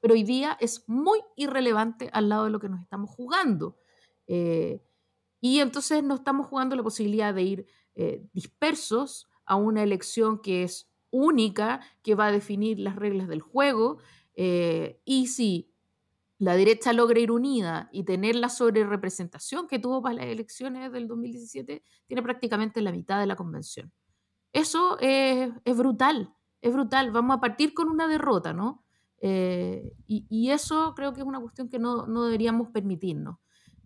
pero 0.00 0.14
hoy 0.14 0.24
día 0.24 0.56
es 0.58 0.88
muy 0.88 1.20
irrelevante 1.36 2.10
al 2.12 2.28
lado 2.30 2.46
de 2.46 2.50
lo 2.50 2.58
que 2.58 2.68
nos 2.68 2.80
estamos 2.80 3.10
jugando. 3.10 3.76
Eh, 4.26 4.82
y 5.40 5.60
entonces 5.60 6.02
no 6.02 6.14
estamos 6.16 6.46
jugando 6.46 6.74
la 6.74 6.82
posibilidad 6.82 7.34
de 7.34 7.42
ir 7.42 7.66
eh, 7.94 8.26
dispersos 8.32 9.28
a 9.44 9.56
una 9.56 9.82
elección 9.82 10.40
que 10.40 10.64
es 10.64 10.90
única, 11.10 11.80
que 12.02 12.14
va 12.14 12.28
a 12.28 12.32
definir 12.32 12.78
las 12.80 12.96
reglas 12.96 13.28
del 13.28 13.42
juego. 13.42 13.98
Eh, 14.34 15.00
y 15.04 15.26
si 15.26 15.71
la 16.42 16.56
derecha 16.56 16.92
logra 16.92 17.20
ir 17.20 17.30
unida 17.30 17.88
y 17.92 18.02
tener 18.02 18.34
la 18.34 18.48
sobrerepresentación 18.48 19.68
que 19.68 19.78
tuvo 19.78 20.02
para 20.02 20.16
las 20.16 20.26
elecciones 20.26 20.90
del 20.90 21.06
2017, 21.06 21.84
tiene 22.08 22.20
prácticamente 22.20 22.80
la 22.80 22.90
mitad 22.90 23.20
de 23.20 23.26
la 23.26 23.36
convención. 23.36 23.92
Eso 24.52 24.98
es, 24.98 25.52
brutal, 25.76 26.34
es 26.60 26.72
brutal. 26.72 27.12
Vamos 27.12 27.36
a 27.36 27.40
partir 27.40 27.74
con 27.74 27.88
una 27.88 28.08
derrota, 28.08 28.52
¿no? 28.52 28.84
Eh, 29.20 29.92
y, 30.08 30.50
eso 30.50 30.94
creo 30.96 31.12
que 31.12 31.20
es 31.20 31.26
una 31.26 31.38
cuestión 31.38 31.68
que 31.68 31.78
no, 31.78 32.06
deberíamos 32.24 32.70
permitirnos. 32.70 33.36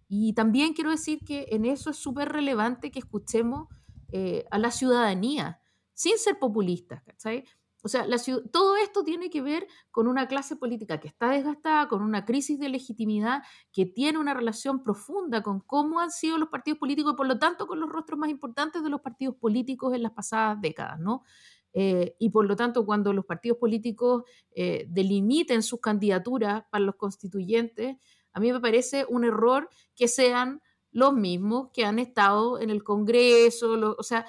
Y 0.08 0.32
también 0.32 0.72
quiero 0.72 0.90
decir 0.90 1.18
que 1.26 1.48
en 1.50 1.66
eso 1.66 1.90
es 1.90 1.98
súper 1.98 2.30
relevante 2.30 2.90
que 2.90 3.00
escuchemos 3.00 3.68
eh, 4.12 4.46
a 4.50 4.58
la 4.58 4.70
ciudadanía, 4.70 5.60
sin 5.92 6.16
ser 6.16 6.38
populistas, 6.38 7.02
¿cachai? 7.02 7.44
O 7.86 7.88
sea, 7.88 8.04
todo 8.50 8.74
esto 8.74 9.04
tiene 9.04 9.30
que 9.30 9.40
ver 9.40 9.68
con 9.92 10.08
una 10.08 10.26
clase 10.26 10.56
política 10.56 10.98
que 10.98 11.06
está 11.06 11.30
desgastada, 11.30 11.86
con 11.86 12.02
una 12.02 12.24
crisis 12.24 12.58
de 12.58 12.68
legitimidad 12.68 13.44
que 13.70 13.86
tiene 13.86 14.18
una 14.18 14.34
relación 14.34 14.82
profunda 14.82 15.40
con 15.44 15.60
cómo 15.60 16.00
han 16.00 16.10
sido 16.10 16.36
los 16.36 16.48
partidos 16.48 16.80
políticos 16.80 17.12
y 17.12 17.16
por 17.16 17.28
lo 17.28 17.38
tanto 17.38 17.68
con 17.68 17.78
los 17.78 17.88
rostros 17.88 18.18
más 18.18 18.28
importantes 18.28 18.82
de 18.82 18.90
los 18.90 19.02
partidos 19.02 19.36
políticos 19.36 19.94
en 19.94 20.02
las 20.02 20.10
pasadas 20.10 20.60
décadas, 20.60 20.98
¿no? 20.98 21.22
Eh, 21.74 22.16
y 22.18 22.30
por 22.30 22.44
lo 22.46 22.56
tanto, 22.56 22.84
cuando 22.84 23.12
los 23.12 23.24
partidos 23.24 23.58
políticos 23.58 24.24
eh, 24.56 24.86
delimiten 24.88 25.62
sus 25.62 25.78
candidaturas 25.78 26.64
para 26.72 26.82
los 26.82 26.96
constituyentes, 26.96 27.98
a 28.32 28.40
mí 28.40 28.52
me 28.52 28.58
parece 28.58 29.06
un 29.08 29.22
error 29.22 29.70
que 29.94 30.08
sean 30.08 30.60
los 30.90 31.14
mismos 31.14 31.70
que 31.72 31.84
han 31.84 32.00
estado 32.00 32.58
en 32.58 32.70
el 32.70 32.82
Congreso, 32.82 33.94
o 33.96 34.02
sea, 34.02 34.26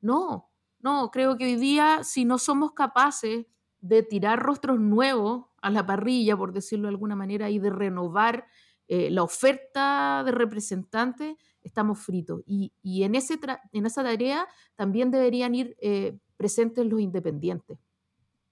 no, 0.00 0.53
no, 0.84 1.10
creo 1.10 1.38
que 1.38 1.46
hoy 1.46 1.56
día, 1.56 2.04
si 2.04 2.26
no 2.26 2.36
somos 2.36 2.72
capaces 2.72 3.46
de 3.80 4.02
tirar 4.02 4.38
rostros 4.38 4.78
nuevos 4.78 5.46
a 5.62 5.70
la 5.70 5.86
parrilla, 5.86 6.36
por 6.36 6.52
decirlo 6.52 6.88
de 6.88 6.94
alguna 6.94 7.16
manera, 7.16 7.48
y 7.48 7.58
de 7.58 7.70
renovar 7.70 8.44
eh, 8.86 9.10
la 9.10 9.22
oferta 9.22 10.22
de 10.26 10.32
representantes, 10.32 11.36
estamos 11.62 12.00
fritos. 12.00 12.42
Y, 12.46 12.70
en, 13.02 13.14
ese 13.14 13.40
en 13.72 13.86
esa 13.86 14.02
tarea 14.02 14.46
también 14.74 15.10
deberían 15.10 15.54
ir 15.54 15.74
eh, 15.80 16.18
presentes 16.36 16.84
los 16.84 17.00
independientes, 17.00 17.78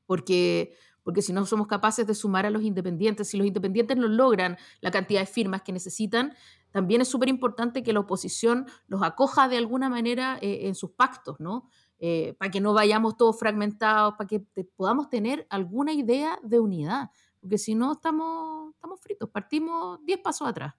porque, 0.07 0.75
porque 1.03 1.21
si 1.21 1.35
no 1.35 1.45
somos 1.45 1.67
capaces 1.67 2.07
de 2.07 2.15
sumar 2.15 2.47
a 2.47 2.51
los 2.51 2.63
independientes, 2.63 3.29
si 3.29 3.37
los 3.37 3.47
independientes 3.47 3.99
no 3.99 4.09
logran 4.09 4.57
la 4.81 4.91
cantidad 4.91 5.21
de 5.21 5.27
firmas 5.27 5.61
que 5.61 5.73
necesitan, 5.73 6.33
también 6.73 7.01
es 7.01 7.09
súper 7.09 7.29
importante 7.29 7.83
que 7.83 7.93
la 7.93 8.01
oposición 8.01 8.67
los 8.89 9.03
acoja 9.03 9.49
de 9.49 9.59
alguna 9.59 9.89
manera 9.89 10.39
eh, 10.41 10.67
en 10.67 10.75
sus 10.75 10.91
pactos, 10.91 11.39
¿no? 11.39 11.69
Eh, 11.99 12.35
para 12.39 12.51
que 12.51 12.61
no 12.61 12.73
vayamos 12.73 13.17
todos 13.17 13.39
fragmentados, 13.39 14.15
para 14.15 14.27
que 14.27 14.41
podamos 14.75 15.09
tener 15.09 15.47
alguna 15.51 15.93
idea 15.93 16.37
de 16.43 16.59
unidad, 16.59 17.11
porque 17.41 17.59
si 17.59 17.77
no 17.77 17.93
estamos, 17.93 18.75
estamos 18.75 19.01
fritos, 19.01 19.29
partimos 19.31 20.05
10 20.05 20.19
pasos 20.19 20.49
atrás. 20.49 20.75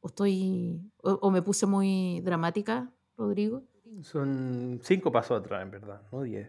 ¿O, 0.00 0.08
estoy, 0.08 0.80
o, 1.02 1.30
me 1.30 1.42
puse 1.42 1.66
muy 1.66 2.20
dramática, 2.22 2.90
Rodrigo? 3.16 3.62
Son 4.02 4.80
cinco 4.82 5.12
pasos 5.12 5.38
atrás, 5.38 5.62
en 5.62 5.70
verdad, 5.70 6.02
no 6.10 6.22
10. 6.22 6.48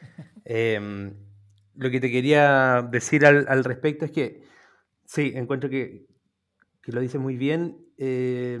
Em, 0.44 1.14
lo 1.74 1.90
que 1.90 2.00
te 2.00 2.10
quería 2.10 2.82
decir 2.90 3.24
al, 3.24 3.64
respecto 3.64 4.04
es 4.04 4.10
que, 4.10 4.44
sí, 5.04 5.32
encuentro 5.34 5.70
que, 5.70 6.09
que 6.82 6.92
lo 6.92 7.00
dice 7.00 7.18
muy 7.18 7.36
bien. 7.36 7.86
Eh, 7.98 8.58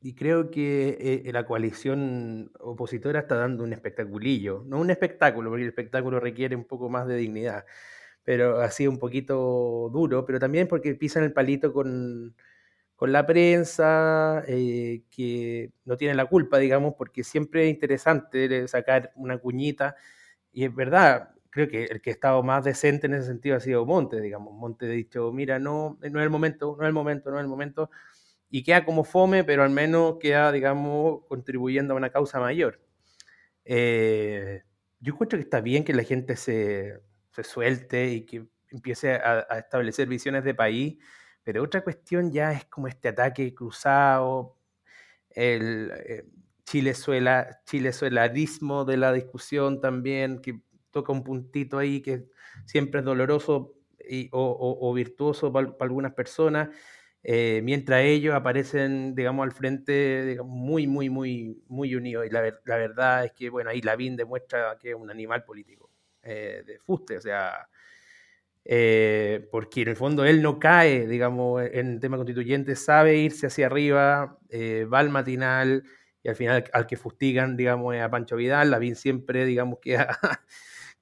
y 0.00 0.14
creo 0.14 0.50
que 0.50 1.24
eh, 1.26 1.32
la 1.32 1.46
coalición 1.46 2.52
opositora 2.60 3.20
está 3.20 3.36
dando 3.36 3.64
un 3.64 3.72
espectaculillo, 3.72 4.62
no 4.66 4.78
un 4.78 4.90
espectáculo, 4.90 5.50
porque 5.50 5.64
el 5.64 5.68
espectáculo 5.70 6.20
requiere 6.20 6.54
un 6.54 6.64
poco 6.64 6.88
más 6.88 7.08
de 7.08 7.16
dignidad, 7.16 7.64
pero 8.24 8.60
ha 8.60 8.70
sido 8.70 8.90
un 8.92 8.98
poquito 8.98 9.90
duro, 9.92 10.24
pero 10.26 10.38
también 10.38 10.68
porque 10.68 10.94
pisan 10.94 11.24
el 11.24 11.32
palito 11.32 11.72
con, 11.72 12.36
con 12.96 13.12
la 13.12 13.26
prensa, 13.26 14.44
eh, 14.48 15.04
que 15.10 15.72
no 15.84 15.96
tiene 15.96 16.14
la 16.14 16.26
culpa, 16.26 16.58
digamos, 16.58 16.94
porque 16.96 17.24
siempre 17.24 17.64
es 17.64 17.70
interesante 17.70 18.68
sacar 18.68 19.12
una 19.16 19.38
cuñita, 19.38 19.96
y 20.52 20.64
es 20.64 20.74
verdad, 20.74 21.30
creo 21.56 21.68
que 21.68 21.84
el 21.84 22.02
que 22.02 22.10
ha 22.10 22.12
estado 22.12 22.42
más 22.42 22.64
decente 22.64 23.06
en 23.06 23.14
ese 23.14 23.28
sentido 23.28 23.56
ha 23.56 23.60
sido 23.60 23.86
Monte, 23.86 24.20
digamos, 24.20 24.52
Monte 24.52 24.84
ha 24.84 24.90
dicho, 24.90 25.32
mira, 25.32 25.58
no, 25.58 25.98
no 26.02 26.20
es 26.20 26.24
el 26.24 26.28
momento, 26.28 26.76
no 26.78 26.82
es 26.82 26.88
el 26.88 26.92
momento, 26.92 27.30
no 27.30 27.38
es 27.38 27.42
el 27.42 27.48
momento, 27.48 27.90
y 28.50 28.62
queda 28.62 28.84
como 28.84 29.04
fome, 29.04 29.42
pero 29.42 29.62
al 29.62 29.70
menos 29.70 30.18
queda, 30.20 30.52
digamos, 30.52 31.22
contribuyendo 31.28 31.94
a 31.94 31.96
una 31.96 32.10
causa 32.10 32.40
mayor. 32.40 32.82
Eh, 33.64 34.64
yo 35.00 35.14
encuentro 35.14 35.38
que 35.38 35.44
está 35.44 35.62
bien 35.62 35.82
que 35.82 35.94
la 35.94 36.02
gente 36.02 36.36
se, 36.36 37.00
se 37.32 37.42
suelte 37.42 38.06
y 38.08 38.26
que 38.26 38.46
empiece 38.70 39.14
a, 39.14 39.46
establecer 39.58 40.08
visiones 40.08 40.44
de 40.44 40.54
país, 40.54 40.98
pero 41.42 41.62
otra 41.62 41.82
cuestión 41.82 42.32
ya 42.32 42.52
es 42.52 42.66
como 42.66 42.86
este 42.86 43.08
ataque 43.08 43.54
cruzado, 43.54 44.58
el 45.30 45.90
eh, 46.06 46.26
chilezuela, 46.66 47.62
chilezuelarismo 47.64 48.84
de 48.84 48.98
la 48.98 49.14
discusión 49.14 49.80
también, 49.80 50.42
que 50.42 50.60
toca 50.96 51.12
un 51.12 51.22
puntito 51.22 51.76
ahí 51.76 52.00
que 52.00 52.24
siempre 52.64 53.00
es 53.00 53.04
doloroso 53.04 53.74
y, 54.08 54.30
o, 54.32 54.78
o, 54.80 54.94
virtuoso 54.94 55.52
para 55.52 55.74
algunas 55.80 56.14
personas. 56.14 56.70
Eh, 57.22 57.60
mientras 57.62 58.02
ellos 58.02 58.34
aparecen, 58.34 59.14
digamos, 59.14 59.44
al 59.44 59.52
frente 59.52 60.38
muy, 60.42 60.86
muy, 60.86 61.10
muy, 61.10 61.62
muy 61.68 61.94
unidos. 61.94 62.24
Y 62.26 62.30
la, 62.30 62.40
verdad 62.64 63.26
es 63.26 63.32
que, 63.32 63.50
bueno, 63.50 63.68
ahí 63.70 63.82
Lavín 63.82 64.16
demuestra 64.16 64.78
que 64.80 64.90
es 64.90 64.94
un 64.94 65.10
animal 65.10 65.44
político 65.44 65.90
eh, 66.22 66.62
de 66.66 66.78
fuste, 66.78 67.18
o 67.18 67.20
sea, 67.20 67.68
eh, 68.64 69.46
porque 69.50 69.82
en 69.82 69.88
el 69.88 69.96
fondo 69.96 70.24
él 70.24 70.40
no 70.40 70.58
cae, 70.58 71.06
digamos, 71.06 71.62
en 71.62 71.94
el 71.94 72.00
tema 72.00 72.16
constituyente, 72.16 72.74
sabe 72.74 73.18
irse 73.18 73.48
hacia 73.48 73.66
arriba, 73.66 74.38
va 74.90 74.98
al 74.98 75.10
matinal 75.10 75.84
y 76.22 76.28
al 76.28 76.36
final 76.36 76.64
al 76.72 76.86
que 76.86 76.96
fustigan, 76.96 77.56
digamos, 77.56 77.94
a 77.96 78.10
Pancho 78.10 78.36
Vidal, 78.36 78.70
Lavín 78.70 78.96
siempre, 78.96 79.44
digamos, 79.44 79.78
queda, 79.82 80.18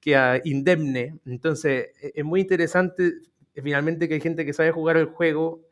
queda 0.05 0.39
indemne. 0.43 1.19
Entonces, 1.25 1.89
e-, 2.01 2.13
es 2.15 2.23
muy 2.23 2.41
interesante 2.41 3.13
finalmente 3.55 4.07
que 4.07 4.13
hay 4.15 4.21
gente 4.21 4.45
que 4.45 4.53
sabe 4.53 4.71
jugar 4.71 4.97
el 4.97 5.07
juego 5.07 5.65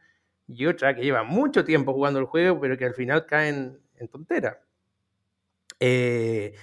y 0.47 0.65
otra 0.65 0.95
que 0.95 1.03
lleva 1.03 1.23
mucho 1.23 1.63
tiempo 1.63 1.93
jugando 1.93 2.19
el 2.19 2.25
juego, 2.25 2.59
pero 2.59 2.77
que 2.77 2.85
al 2.85 2.95
final 2.95 3.25
caen 3.25 3.79
en 3.95 4.07
tontera. 4.07 4.61
Eh, 5.79 6.53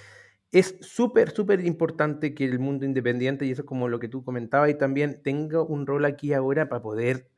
es 0.51 0.77
súper, 0.81 1.31
súper 1.31 1.65
importante 1.65 2.33
que 2.35 2.45
el 2.45 2.59
mundo 2.59 2.85
independiente, 2.85 3.45
y 3.45 3.51
eso 3.51 3.61
es 3.61 3.67
como 3.67 3.87
lo 3.87 3.99
que 3.99 4.09
tú 4.09 4.23
comentabas, 4.23 4.69
y 4.69 4.75
también 4.75 5.21
tenga 5.23 5.61
un 5.61 5.87
rol 5.87 6.05
aquí 6.05 6.33
ahora 6.33 6.67
para 6.69 6.81
poder 6.81 7.29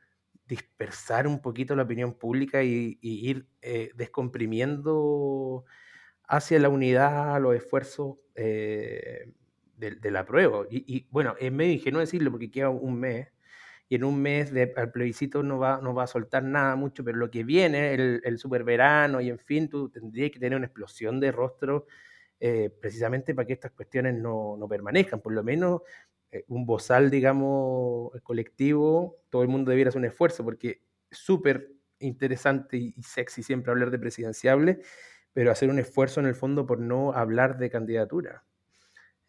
dispersar 0.47 1.27
un 1.27 1.41
poquito 1.41 1.75
la 1.75 1.83
opinión 1.83 2.13
pública 2.13 2.63
y, 2.63 2.97
ir 3.01 3.47
eh, 3.61 3.91
descomprimiendo 3.95 5.65
hacia 6.27 6.59
la 6.59 6.69
unidad 6.69 7.39
los 7.41 7.55
esfuerzos 7.55 8.17
eh, 8.35 9.31
de, 9.91 10.11
la 10.11 10.25
prueba. 10.25 10.65
Y, 10.69 10.83
y, 10.95 11.07
bueno, 11.11 11.35
es 11.39 11.51
medio 11.51 11.73
ingenuo 11.73 11.99
decirlo 12.01 12.31
porque 12.31 12.51
queda 12.51 12.69
un 12.69 12.99
mes, 12.99 13.27
y 13.89 13.95
en 13.95 14.03
un 14.03 14.21
mes 14.21 14.51
de, 14.51 14.73
al 14.75 14.91
plebiscito 14.91 15.43
no 15.43 15.59
va, 15.59 15.79
no 15.81 15.93
va 15.93 16.03
a 16.03 16.07
soltar 16.07 16.43
nada 16.43 16.75
mucho, 16.75 17.03
pero 17.03 17.17
lo 17.17 17.29
que 17.29 17.43
viene, 17.43 17.93
el, 17.93 18.21
el 18.23 18.39
super 18.39 18.63
verano 18.63 19.21
y 19.21 19.29
en 19.29 19.39
fin, 19.39 19.69
tú 19.69 19.89
tendrías 19.89 20.31
que 20.31 20.39
tener 20.39 20.57
una 20.57 20.65
explosión 20.65 21.19
de 21.19 21.31
rostro 21.31 21.85
eh, 22.39 22.69
precisamente 22.81 23.33
para 23.33 23.45
que 23.45 23.53
estas 23.53 23.71
cuestiones 23.71 24.15
no, 24.15 24.57
no 24.57 24.67
permanezcan. 24.67 25.21
Por 25.21 25.33
lo 25.33 25.43
menos 25.43 25.81
eh, 26.31 26.43
un 26.47 26.65
bozal, 26.65 27.09
digamos, 27.09 28.11
colectivo, 28.23 29.19
todo 29.29 29.43
el 29.43 29.47
mundo 29.47 29.69
debiera 29.69 29.89
hacer 29.89 29.99
un 29.99 30.05
esfuerzo, 30.05 30.43
porque 30.43 30.81
es 31.09 31.17
súper 31.17 31.69
interesante 31.99 32.77
y 32.77 32.93
sexy 33.03 33.43
siempre 33.43 33.71
hablar 33.71 33.91
de 33.91 33.99
presidenciable, 33.99 34.81
pero 35.33 35.51
hacer 35.51 35.69
un 35.69 35.79
esfuerzo 35.79 36.19
en 36.19 36.25
el 36.25 36.35
fondo 36.35 36.65
por 36.65 36.79
no 36.79 37.13
hablar 37.13 37.57
de 37.57 37.69
candidatura, 37.69 38.43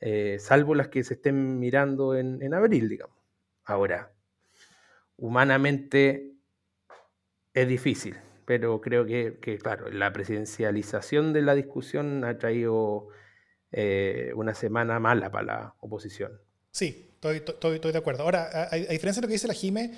eh, 0.06 0.38
salvo 0.38 0.74
las 0.74 0.88
que 0.88 1.02
se 1.02 1.14
estén 1.14 1.58
mirando 1.58 2.14
en, 2.14 2.42
en 2.42 2.52
abril, 2.52 2.90
digamos. 2.90 3.16
Ahora, 3.64 4.12
humanamente 5.16 6.34
es 7.54 7.66
difícil, 7.66 8.14
pero 8.44 8.82
creo 8.82 9.06
que, 9.06 9.38
que, 9.40 9.56
claro, 9.56 9.88
la 9.88 10.12
presidencialización 10.12 11.32
de 11.32 11.40
la 11.40 11.54
discusión 11.54 12.22
ha 12.24 12.36
traído 12.36 13.08
eh, 13.72 14.32
una 14.36 14.52
semana 14.52 15.00
mala 15.00 15.32
para 15.32 15.44
la 15.46 15.74
oposición. 15.80 16.38
Sí, 16.70 17.12
estoy, 17.14 17.38
estoy, 17.38 17.76
estoy 17.76 17.92
de 17.92 17.98
acuerdo. 17.98 18.24
Ahora, 18.24 18.50
a, 18.52 18.74
a, 18.74 18.76
diferencia 18.76 19.22
de 19.22 19.22
lo 19.22 19.28
que 19.28 19.32
dice 19.32 19.48
la 19.48 19.54
Jime, 19.54 19.90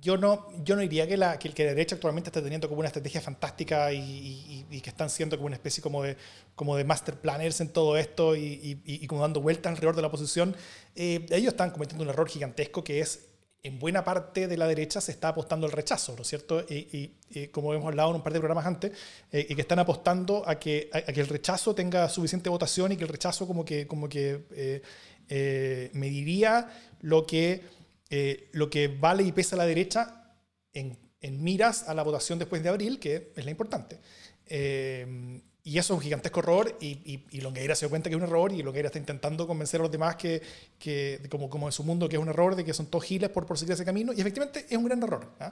yo 0.00 0.16
no, 0.16 0.48
yo 0.64 0.76
no 0.76 0.82
diría 0.82 1.06
que 1.06 1.16
la, 1.16 1.38
que, 1.38 1.50
que 1.50 1.64
la 1.64 1.70
derecha 1.70 1.94
actualmente 1.94 2.28
está 2.28 2.42
teniendo 2.42 2.68
como 2.68 2.80
una 2.80 2.88
estrategia 2.88 3.20
fantástica 3.20 3.92
y, 3.92 3.98
y, 3.98 4.66
y, 4.70 4.80
que 4.80 4.90
están 4.90 5.10
siendo 5.10 5.36
como 5.36 5.46
una 5.46 5.56
especie 5.56 5.82
como 5.82 6.02
de, 6.02 6.16
como 6.54 6.76
de 6.76 6.84
master 6.84 7.16
planners 7.16 7.60
en 7.60 7.68
todo 7.68 7.96
esto 7.96 8.36
y, 8.36 8.80
y 8.84 9.06
como 9.06 9.22
dando 9.22 9.40
vueltas 9.40 9.70
alrededor 9.70 9.96
de 9.96 10.02
la 10.02 10.08
oposición. 10.08 10.56
Eh, 10.96 11.26
ellos 11.30 11.52
están 11.52 11.70
cometiendo 11.70 12.04
un 12.04 12.10
error 12.10 12.28
gigantesco 12.28 12.82
que 12.82 13.00
es 13.00 13.30
en 13.62 13.78
buena 13.78 14.04
parte 14.04 14.48
de 14.48 14.56
la 14.56 14.66
derecha 14.66 15.00
se 15.00 15.12
está 15.12 15.28
apostando 15.28 15.66
al 15.66 15.72
rechazo, 15.72 16.14
¿no 16.16 16.22
es 16.22 16.28
cierto? 16.28 16.64
Y, 16.68 17.12
como 17.52 17.74
hemos 17.74 17.86
hablado 17.86 18.10
en 18.10 18.16
un 18.16 18.22
par 18.22 18.32
de 18.32 18.40
programas 18.40 18.66
antes, 18.66 18.92
eh, 19.30 19.46
y 19.48 19.54
que 19.54 19.60
están 19.60 19.78
apostando 19.78 20.42
a 20.48 20.58
que, 20.58 20.88
a, 20.92 20.98
a, 20.98 21.02
que 21.02 21.20
el 21.20 21.28
rechazo 21.28 21.74
tenga 21.74 22.08
suficiente 22.08 22.48
votación 22.48 22.92
y 22.92 22.96
que 22.96 23.04
el 23.04 23.08
rechazo 23.08 23.46
como 23.46 23.64
que, 23.64 23.86
como 23.86 24.08
que 24.08 24.46
eh, 24.52 24.82
eh, 25.28 25.90
mediría 25.92 26.68
lo 27.02 27.26
que, 27.26 27.62
eh, 28.10 28.48
lo 28.52 28.68
que 28.68 28.88
vale 28.88 29.22
y 29.22 29.32
pesa 29.32 29.56
la 29.56 29.64
derecha 29.66 30.34
en, 30.72 30.98
en, 31.20 31.42
miras 31.42 31.88
a 31.88 31.94
la 31.94 32.02
votación 32.02 32.38
después 32.38 32.62
de 32.62 32.68
abril, 32.68 32.98
que 32.98 33.32
es 33.34 33.44
la 33.44 33.50
importante. 33.50 33.98
Eh, 34.46 35.40
y 35.62 35.78
eso 35.78 35.92
es 35.92 35.98
un 35.98 36.02
gigantesco 36.02 36.40
error 36.40 36.76
y, 36.80 36.88
y, 36.88 37.26
y 37.30 37.40
Longueira 37.42 37.74
se 37.74 37.84
dio 37.84 37.90
cuenta 37.90 38.08
que 38.08 38.16
es 38.16 38.20
un 38.20 38.26
error 38.26 38.50
y 38.52 38.62
Longueira 38.62 38.86
está 38.86 38.98
intentando 38.98 39.46
convencer 39.46 39.80
a 39.80 39.82
los 39.82 39.92
demás 39.92 40.16
que, 40.16 40.40
que 40.78 41.20
como, 41.30 41.50
como 41.50 41.68
en 41.68 41.72
su 41.72 41.84
mundo 41.84 42.08
que 42.08 42.16
es 42.16 42.22
un 42.22 42.28
error, 42.28 42.56
de 42.56 42.64
que 42.64 42.72
son 42.72 42.86
todos 42.86 43.04
giles 43.04 43.28
por, 43.28 43.46
por 43.46 43.58
seguir 43.58 43.74
ese 43.74 43.84
camino 43.84 44.12
y 44.12 44.20
efectivamente 44.20 44.66
es 44.68 44.76
un 44.76 44.84
gran 44.86 45.02
error. 45.02 45.32
¿eh? 45.38 45.50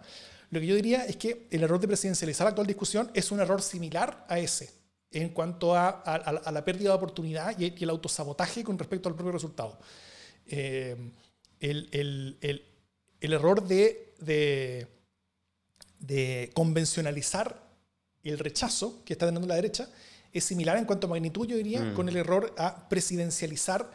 Lo 0.51 0.61
que 0.61 0.67
yo 0.67 0.75
diría 0.75 1.05
es 1.05 1.17
que 1.17 1.47
el 1.51 1.63
error 1.63 1.79
de 1.79 1.89
presidencializar 1.89 2.47
la 2.47 2.51
actual 2.51 2.67
discusión 2.67 3.11
es 3.13 3.31
un 3.31 3.41
error 3.41 3.61
similar 3.61 4.25
a 4.29 4.39
ese 4.39 4.71
en 5.11 5.31
cuanto 5.31 5.75
a, 5.75 5.89
a, 5.89 6.15
a 6.17 6.53
la 6.53 6.65
pérdida 6.65 6.91
de 6.91 6.97
oportunidad 6.97 7.59
y, 7.59 7.83
el 7.83 7.91
autosabotaje 7.91 8.65
con 8.65 8.79
respecto 8.79 9.09
al 9.09 9.15
propio 9.15 9.33
resultado. 9.33 9.79
Eh, 10.47 10.97
el, 11.61 11.89
el, 11.93 12.39
el, 12.41 12.65
el, 13.21 13.33
error 13.33 13.67
de, 13.67 14.15
de, 14.21 14.87
de 15.99 16.51
convencionalizar 16.55 17.69
el 18.23 18.39
rechazo 18.39 19.03
que 19.05 19.15
está 19.15 19.27
teniendo 19.27 19.49
la 19.49 19.55
derecha 19.55 19.89
es 20.33 20.45
similar 20.45 20.77
en 20.77 20.85
cuanto 20.85 21.07
a 21.07 21.11
magnitud, 21.11 21.47
yo 21.47 21.57
diría, 21.57 21.83
mm. 21.83 21.95
con 21.95 22.09
el 22.09 22.17
error 22.17 22.55
a 22.59 22.89
presidencializar 22.89 23.91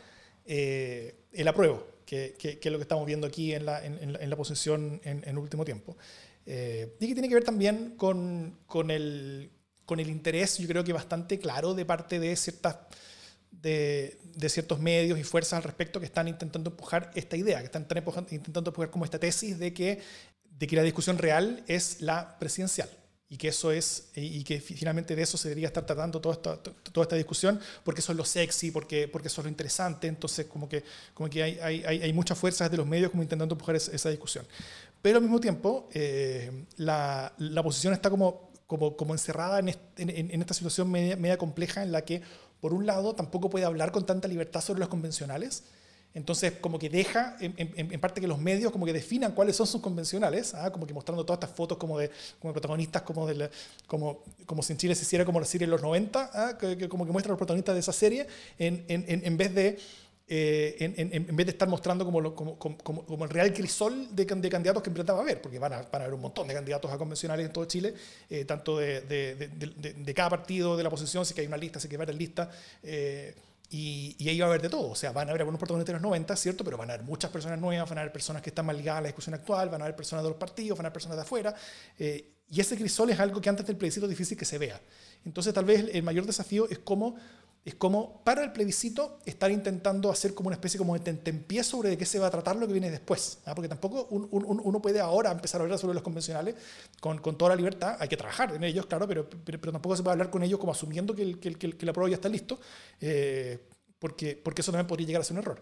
eh, 0.46 1.16
el 1.32 1.48
apruebo, 1.48 1.86
que, 2.06 2.36
que, 2.38 2.60
que, 2.60 2.70
es 2.70 2.72
lo 2.72 2.80
que 2.80 2.84
estamos 2.84 3.06
viendo 3.06 3.28
aquí 3.28 3.54
en 3.54 3.66
la, 3.66 3.86
en, 3.86 3.98
en 4.02 4.30
la 4.30 4.36
posición 4.36 5.00
en, 5.04 5.24
en, 5.26 5.38
último 5.38 5.64
tiempo. 5.64 5.96
Eh, 6.46 6.96
y 7.00 7.08
que 7.08 7.14
tiene 7.14 7.30
que 7.30 7.36
ver 7.36 7.44
también 7.44 7.94
con, 7.96 8.60
con, 8.66 8.92
el, 8.92 9.52
con 9.86 10.00
el 10.00 10.10
interés, 10.10 10.58
yo 10.58 10.68
creo 10.68 10.84
que 10.84 10.92
bastante 10.92 11.40
claro 11.40 11.74
de 11.74 11.86
parte 11.86 12.20
de 12.20 12.36
ciertas 12.36 12.78
de, 13.62 14.18
ciertos 14.50 14.80
medios 14.80 15.20
y 15.20 15.24
fuerzas 15.24 15.54
al 15.54 15.64
respecto 15.64 16.00
que 16.00 16.06
están 16.06 16.28
intentando 16.28 16.72
empujar 16.72 17.12
esta 17.16 17.38
idea, 17.38 17.60
que 17.60 17.66
están, 17.66 17.88
intentando 18.32 18.70
empujar 18.70 18.90
como 18.90 19.06
esta 19.06 19.20
tesis 19.20 19.58
de 19.58 19.74
que, 19.74 20.02
de 20.60 20.68
que 20.68 20.76
la 20.76 20.84
discusión 20.84 21.18
real 21.18 21.64
es 21.68 22.02
la 22.02 22.38
presidencial 22.40 22.90
y 23.30 23.38
que 23.38 23.48
eso 23.48 23.72
es 23.72 24.12
y 24.16 24.44
que 24.44 24.62
finalmente 24.62 25.16
de 25.16 25.24
eso 25.24 25.38
se 25.38 25.50
debería 25.50 25.66
estar 25.66 25.84
tratando 25.88 26.22
toda 26.22 26.36
esta, 26.36 26.58
toda 26.58 27.04
esta 27.04 27.16
discusión 27.16 27.60
porque 27.84 28.02
eso 28.02 28.12
es 28.12 28.18
lo 28.18 28.26
sexy 28.26 28.70
porque 28.70 29.08
porque 29.08 29.28
eso 29.28 29.42
es 29.42 29.46
lo 29.46 29.50
interesante. 29.50 30.08
Entonces 30.08 30.46
como 30.46 30.70
que 30.70 30.84
como 31.16 31.28
que 31.32 31.42
hay, 31.42 31.60
hay, 31.60 31.84
hay 31.84 32.14
muchas 32.14 32.38
fuerzas 32.38 32.70
de 32.70 32.78
los 32.78 32.86
medios 32.86 33.10
como 33.10 33.24
intentando 33.24 33.56
empujar 33.56 33.76
esa, 33.76 34.10
discusión. 34.12 34.46
Pero 35.02 35.18
al 35.18 35.24
mismo 35.24 35.40
tiempo 35.40 35.90
eh, 35.94 36.66
la, 36.78 37.34
la, 37.40 37.64
posición 37.64 37.94
está 37.94 38.12
como 38.12 38.52
como, 38.68 38.96
como 38.96 39.16
encerrada 39.16 39.58
en, 39.60 39.70
en, 39.70 40.32
en, 40.32 40.42
esta 40.42 40.54
situación 40.54 40.92
media, 40.92 41.16
media 41.16 41.38
compleja 41.38 41.82
en 41.82 41.92
la 41.92 42.06
que 42.06 42.22
por 42.64 42.74
un 42.74 42.86
lado 42.86 43.14
tampoco 43.14 43.50
puede 43.50 43.66
hablar 43.66 43.92
con 43.92 44.06
tanta 44.06 44.30
libertad 44.30 44.62
sobre 44.62 44.80
los 44.80 44.88
convencionales 44.88 45.64
entonces, 46.16 46.54
como 46.62 46.78
que 46.78 46.90
deja, 46.90 47.36
en, 47.40 47.56
en, 47.58 47.92
en, 47.92 48.00
parte 48.00 48.22
que 48.22 48.28
los 48.28 48.38
medios 48.38 48.72
como 48.72 48.86
que 48.86 48.94
definan 48.94 49.32
cuáles 49.32 49.56
son 49.56 49.66
sus 49.66 49.82
convencionales, 49.82 50.54
¿ah? 50.54 50.72
como 50.72 50.86
que 50.86 50.94
mostrando 50.94 51.26
todas 51.26 51.38
estas 51.38 51.56
fotos 51.56 51.80
como 51.80 51.98
de, 51.98 52.12
como 52.40 52.54
protagonistas, 52.54 53.02
como, 53.02 53.26
de 53.26 53.34
la, 53.34 53.50
como, 53.88 54.24
como 54.46 54.62
si 54.62 54.74
en 54.74 54.78
Chile 54.78 54.94
se 54.94 55.04
hiciera 55.04 55.26
como 55.26 55.40
la 55.40 55.46
serie 55.48 55.66
en 55.66 55.72
los 55.72 55.82
90, 55.82 56.30
¿ah? 56.34 56.58
que, 56.60 56.78
que, 56.78 56.88
como 56.88 57.08
que 57.08 57.12
muestra 57.12 57.32
los 57.32 57.40
protagonistas 57.40 57.74
de 57.74 57.80
esa 57.80 57.94
serie, 57.94 58.28
en, 58.60 58.86
en 58.88 59.38
vez 59.38 59.56
de... 59.56 59.80
Eh, 60.26 60.78
en, 60.80 61.36
vez 61.36 61.46
de 61.46 61.52
estar 61.52 61.68
mostrando 61.68 62.06
como, 62.06 62.22
lo, 62.22 62.34
como, 62.34 62.58
como, 62.58 62.78
como, 62.78 63.26
el 63.26 63.30
real 63.30 63.54
crisol 63.54 64.16
de, 64.16 64.24
de, 64.24 64.50
candidatos 64.50 64.82
que 64.82 64.90
en 64.90 64.94
verdad 64.94 65.16
va 65.16 65.20
a 65.20 65.22
haber, 65.24 65.42
porque 65.42 65.60
van 65.60 65.74
a, 65.74 65.82
van 65.82 66.02
a 66.02 66.06
haber 66.06 66.14
un 66.14 66.22
montón 66.22 66.48
de 66.48 66.54
candidatos 66.54 66.90
a 66.90 66.98
convencionales 66.98 67.46
en 67.46 67.52
todo 67.52 67.66
Chile, 67.66 67.94
eh, 68.30 68.46
tanto 68.46 68.78
de, 68.78 69.02
de, 69.02 69.36
de, 69.36 70.14
cada 70.14 70.30
partido 70.30 70.78
de 70.78 70.84
la 70.84 70.88
oposición, 70.88 71.26
si 71.26 71.34
que 71.34 71.42
hay 71.42 71.48
una 71.48 71.58
lista, 71.58 71.78
si 71.80 71.90
que 71.90 71.96
hay 71.96 72.00
varias 72.00 72.18
listas. 72.18 72.48
Eh, 72.84 73.36
y, 73.70 74.16
y, 74.18 74.30
ahí 74.30 74.40
va 74.40 74.46
a 74.46 74.50
haber 74.50 74.62
de 74.62 74.70
todo. 74.70 74.92
O 74.92 74.96
sea, 74.96 75.12
van 75.12 75.28
a 75.28 75.32
haber 75.32 75.42
algunos 75.42 75.60
protagonistas 75.60 75.94
de 75.94 76.00
los 76.00 76.04
90, 76.04 76.36
¿cierto? 76.38 76.64
Pero 76.64 76.78
van 76.78 76.90
a 76.90 76.94
haber 76.94 77.06
muchas 77.06 77.30
personas 77.30 77.60
nuevas, 77.60 77.90
van 77.90 77.98
a 77.98 78.02
haber 78.02 78.14
personas 78.14 78.42
que 78.42 78.50
están 78.50 78.66
más 78.66 78.78
ligadas 78.78 79.00
a 79.00 79.02
la 79.02 79.08
discusión 79.08 79.34
actual, 79.34 79.70
van 79.70 79.82
a 79.82 79.86
haber 79.86 79.96
personas 79.96 80.24
de 80.24 80.30
los 80.30 80.38
partidos, 80.38 80.78
van 80.78 80.86
a 80.86 80.88
haber 80.88 80.94
personas 80.94 81.18
de 81.18 81.22
afuera. 81.24 81.56
Y 82.54 82.62
ese 82.62 82.78
crisol 82.78 83.10
es 83.10 83.20
algo 83.20 83.42
que 83.42 83.50
antes 83.50 83.66
del 83.66 83.76
plebiscito 83.78 84.06
es 84.06 84.12
difícil 84.12 84.38
que 84.38 84.46
se 84.46 84.60
vea. 84.60 84.80
Entonces, 85.26 85.52
tal 85.56 85.66
vez 85.66 85.90
el 85.92 86.04
mayor 86.04 86.24
desafío 86.28 86.70
es 86.70 86.78
cómo, 86.78 87.16
es 87.66 87.74
cómo 87.74 88.22
para 88.24 88.44
el 88.44 88.52
plebiscito 88.52 89.18
estar 89.26 89.50
intentando 89.50 90.12
hacer 90.12 90.36
como 90.36 90.50
una 90.50 90.56
especie 90.56 90.78
como 90.78 90.94
de 90.94 91.00
tentempié 91.00 91.64
sobre 91.64 91.90
de 91.90 91.98
qué 91.98 92.06
se 92.06 92.20
va 92.20 92.28
a 92.28 92.30
tratar 92.30 92.56
lo 92.56 92.68
que 92.68 92.74
viene 92.74 92.92
después. 92.92 93.40
¿ah? 93.48 93.56
Porque 93.56 93.68
tampoco 93.68 94.06
un, 94.12 94.28
un, 94.30 94.62
uno 94.64 94.82
puede 94.84 95.00
ahora 95.00 95.32
empezar 95.32 95.62
a 95.62 95.64
hablar 95.64 95.80
sobre 95.80 95.96
los 95.96 96.04
convencionales 96.04 96.54
con, 97.00 97.18
con, 97.18 97.40
toda 97.40 97.50
la 97.50 97.56
libertad. 97.56 97.98
Hay 98.00 98.08
que 98.08 98.18
trabajar 98.18 98.54
en 98.54 98.64
ellos, 98.64 98.86
claro, 98.86 99.08
pero, 99.08 99.28
pero, 99.28 99.60
pero, 99.60 99.72
tampoco 99.72 99.96
se 99.96 100.04
puede 100.04 100.12
hablar 100.14 100.30
con 100.30 100.44
ellos 100.44 100.60
como 100.60 100.74
asumiendo 100.74 101.16
que 101.16 101.24
el, 101.24 101.40
que 101.40 101.48
el, 101.50 101.76
que 101.76 101.86
la 101.88 101.92
prueba 101.92 102.12
ya 102.12 102.18
está 102.18 102.30
listo. 102.30 102.60
Eh, 103.02 103.58
porque, 103.98 104.36
porque 104.36 104.62
eso 104.62 104.72
también 104.72 104.86
podría 104.86 105.08
llegar 105.08 105.22
a 105.22 105.26
ser 105.26 105.38
un 105.38 105.42
error. 105.42 105.60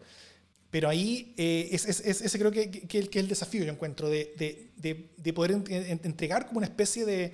Pero 0.71 0.89
ahí 0.89 1.33
eh, 1.37 1.69
es, 1.71 1.85
es, 1.85 1.99
es, 1.99 2.21
ese 2.21 2.39
creo 2.39 2.51
que, 2.51 2.71
que, 2.71 2.87
que, 2.87 3.19
es 3.19 3.23
el 3.23 3.27
desafío, 3.27 3.63
yo 3.63 3.71
encuentro, 3.71 4.09
de, 4.09 4.33
de, 4.37 4.71
de, 4.77 5.11
de 5.15 5.33
poder 5.33 5.51
en, 5.51 5.65
en, 5.69 5.99
entregar 6.03 6.47
como 6.47 6.57
una 6.57 6.67
especie 6.67 7.05
de, 7.05 7.33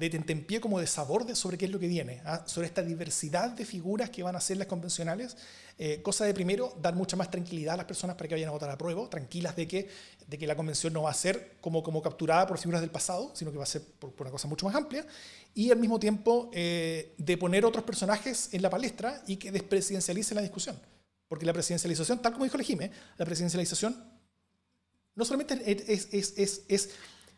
de 0.00 0.08
tentempié, 0.08 0.62
como 0.62 0.80
de 0.80 0.86
sabor 0.86 1.26
de 1.26 1.36
sobre 1.36 1.58
qué 1.58 1.66
es 1.66 1.70
lo 1.70 1.78
que 1.78 1.86
viene, 1.86 2.22
¿ah? 2.24 2.42
sobre 2.46 2.66
esta 2.66 2.82
diversidad 2.82 3.50
de 3.50 3.66
figuras 3.66 4.08
que 4.08 4.22
van 4.22 4.34
a 4.34 4.40
ser 4.40 4.56
las 4.56 4.66
convencionales. 4.66 5.36
Eh, 5.76 6.00
cosa 6.00 6.24
de 6.24 6.32
primero, 6.32 6.74
dar 6.80 6.94
mucha 6.94 7.18
más 7.18 7.30
tranquilidad 7.30 7.74
a 7.74 7.76
las 7.76 7.86
personas 7.86 8.16
para 8.16 8.26
que 8.26 8.34
vayan 8.34 8.48
a 8.48 8.52
votar 8.52 8.70
a 8.70 8.78
prueba, 8.78 9.10
tranquilas 9.10 9.54
de 9.56 9.68
que, 9.68 9.88
de 10.26 10.38
que 10.38 10.46
la 10.46 10.56
convención 10.56 10.94
no 10.94 11.02
va 11.02 11.10
a 11.10 11.14
ser 11.14 11.58
como, 11.60 11.82
como 11.82 12.00
capturada 12.00 12.46
por 12.46 12.56
figuras 12.56 12.80
del 12.80 12.90
pasado, 12.90 13.30
sino 13.34 13.52
que 13.52 13.58
va 13.58 13.64
a 13.64 13.66
ser 13.66 13.82
por, 13.98 14.14
una 14.18 14.30
cosa 14.30 14.48
mucho 14.48 14.64
más 14.64 14.74
amplia 14.74 15.04
y 15.54 15.70
al 15.70 15.78
mismo 15.78 16.00
tiempo 16.00 16.50
eh, 16.54 17.12
de 17.18 17.36
poner 17.36 17.66
otros 17.66 17.84
personajes 17.84 18.54
en 18.54 18.62
la 18.62 18.70
palestra 18.70 19.22
y 19.26 19.36
que 19.36 19.52
despresidencialice 19.52 20.34
la 20.34 20.40
discusión. 20.40 20.80
Porque 21.30 21.46
la 21.46 21.52
presidencialización, 21.52 22.20
tal 22.20 22.32
como 22.32 22.44
dijo 22.44 22.58
Legime, 22.58 22.90
la 23.16 23.24
presidencialización 23.24 23.96
no 25.14 25.24
solamente 25.24 25.54
es, 25.64 26.08
es, 26.10 26.64
es, 26.66 26.90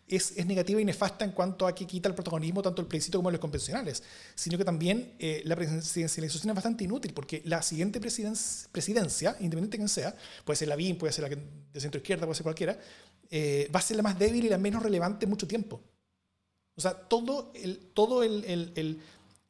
es 0.07 0.47
negativa 0.47 0.81
y 0.81 0.85
nefasta 0.87 1.27
en 1.27 1.33
cuanto 1.33 1.67
a 1.67 1.75
que 1.75 1.87
quita 1.87 2.09
el 2.09 2.15
protagonismo 2.15 2.63
tanto 2.63 2.81
el 2.81 2.89
plebiscito 2.89 3.19
como 3.19 3.31
los 3.31 3.39
convencionales, 3.39 4.03
sino 4.35 4.57
que 4.57 4.65
también 4.65 5.15
eh, 5.19 5.43
la 5.45 5.57
presidencialización 5.57 6.49
es 6.49 6.55
bastante 6.55 6.85
inútil 6.85 7.13
porque 7.13 7.43
la 7.45 7.61
siguiente 7.61 8.01
presiden 8.01 8.33
presidencia, 8.73 9.37
independiente 9.41 9.77
de 9.77 9.81
quién 9.81 9.89
sea, 9.91 10.17
puede 10.47 10.57
ser 10.57 10.69
la 10.69 10.77
BIM, 10.77 10.97
puede 10.97 11.13
ser 11.13 11.29
la 11.31 11.37
de 11.37 11.79
centro 11.79 11.99
izquierda, 11.99 12.25
puede 12.25 12.37
ser 12.37 12.45
cualquiera, 12.45 12.79
eh, 13.29 13.71
va 13.75 13.79
a 13.79 13.83
ser 13.83 13.99
la 13.99 14.03
más 14.03 14.19
débil 14.19 14.47
y 14.47 14.49
la 14.49 14.57
menos 14.57 14.83
relevante 14.83 15.27
mucho 15.27 15.47
tiempo. 15.47 15.83
O 16.77 16.81
sea, 16.81 16.95
todo, 16.95 17.53
el, 17.55 17.91
todo 17.93 18.23
el, 18.23 18.43
el, 18.47 18.73
el 18.75 19.03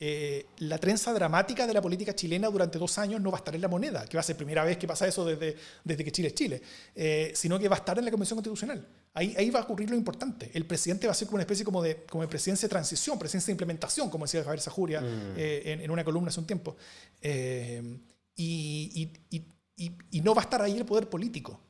eh, 0.04 0.46
la 0.58 0.78
trenza 0.78 1.12
dramática 1.12 1.64
de 1.64 1.72
la 1.72 1.80
política 1.80 2.12
chilena 2.12 2.48
durante 2.48 2.76
dos 2.76 2.98
años 2.98 3.20
no 3.20 3.30
va 3.30 3.36
a 3.36 3.38
estar 3.38 3.54
en 3.54 3.60
la 3.60 3.68
moneda, 3.68 4.04
que 4.04 4.16
va 4.16 4.20
a 4.20 4.24
ser 4.24 4.36
primera 4.36 4.64
vez 4.64 4.76
que 4.76 4.88
pasa 4.88 5.06
eso 5.06 5.24
desde, 5.24 5.54
desde 5.84 6.02
que 6.02 6.10
Chile 6.10 6.26
es 6.26 6.34
Chile, 6.34 6.60
eh, 6.92 7.30
sino 7.36 7.56
que 7.56 7.68
va 7.68 7.76
a 7.76 7.78
estar 7.78 7.96
en 7.96 8.04
la 8.06 8.10
Convención 8.10 8.36
Constitucional. 8.36 8.84
Ahí, 9.14 9.32
ahí 9.38 9.48
va 9.50 9.60
a 9.60 9.62
ocurrir 9.62 9.88
lo 9.88 9.94
importante. 9.94 10.50
El 10.54 10.66
presidente 10.66 11.06
va 11.06 11.12
a 11.12 11.14
ser 11.14 11.28
como 11.28 11.36
una 11.36 11.42
especie 11.42 11.64
como 11.64 11.80
de, 11.80 12.02
como 12.10 12.22
de 12.22 12.26
presidencia 12.26 12.66
de 12.66 12.70
transición, 12.70 13.16
presidencia 13.16 13.46
de 13.46 13.52
implementación, 13.52 14.10
como 14.10 14.24
decía 14.24 14.42
Javier 14.42 14.60
Sajuria 14.60 15.00
mm. 15.02 15.34
eh, 15.36 15.62
en, 15.66 15.82
en, 15.82 15.90
una 15.92 16.02
columna 16.02 16.30
hace 16.30 16.40
un 16.40 16.46
tiempo. 16.48 16.76
Eh, 17.20 18.00
y, 18.34 19.12
y, 19.30 19.46
y, 19.76 19.92
y, 20.10 20.20
no 20.20 20.34
va 20.34 20.42
a 20.42 20.46
estar 20.46 20.62
ahí 20.62 20.78
el 20.78 20.84
poder 20.84 21.08
político. 21.08 21.60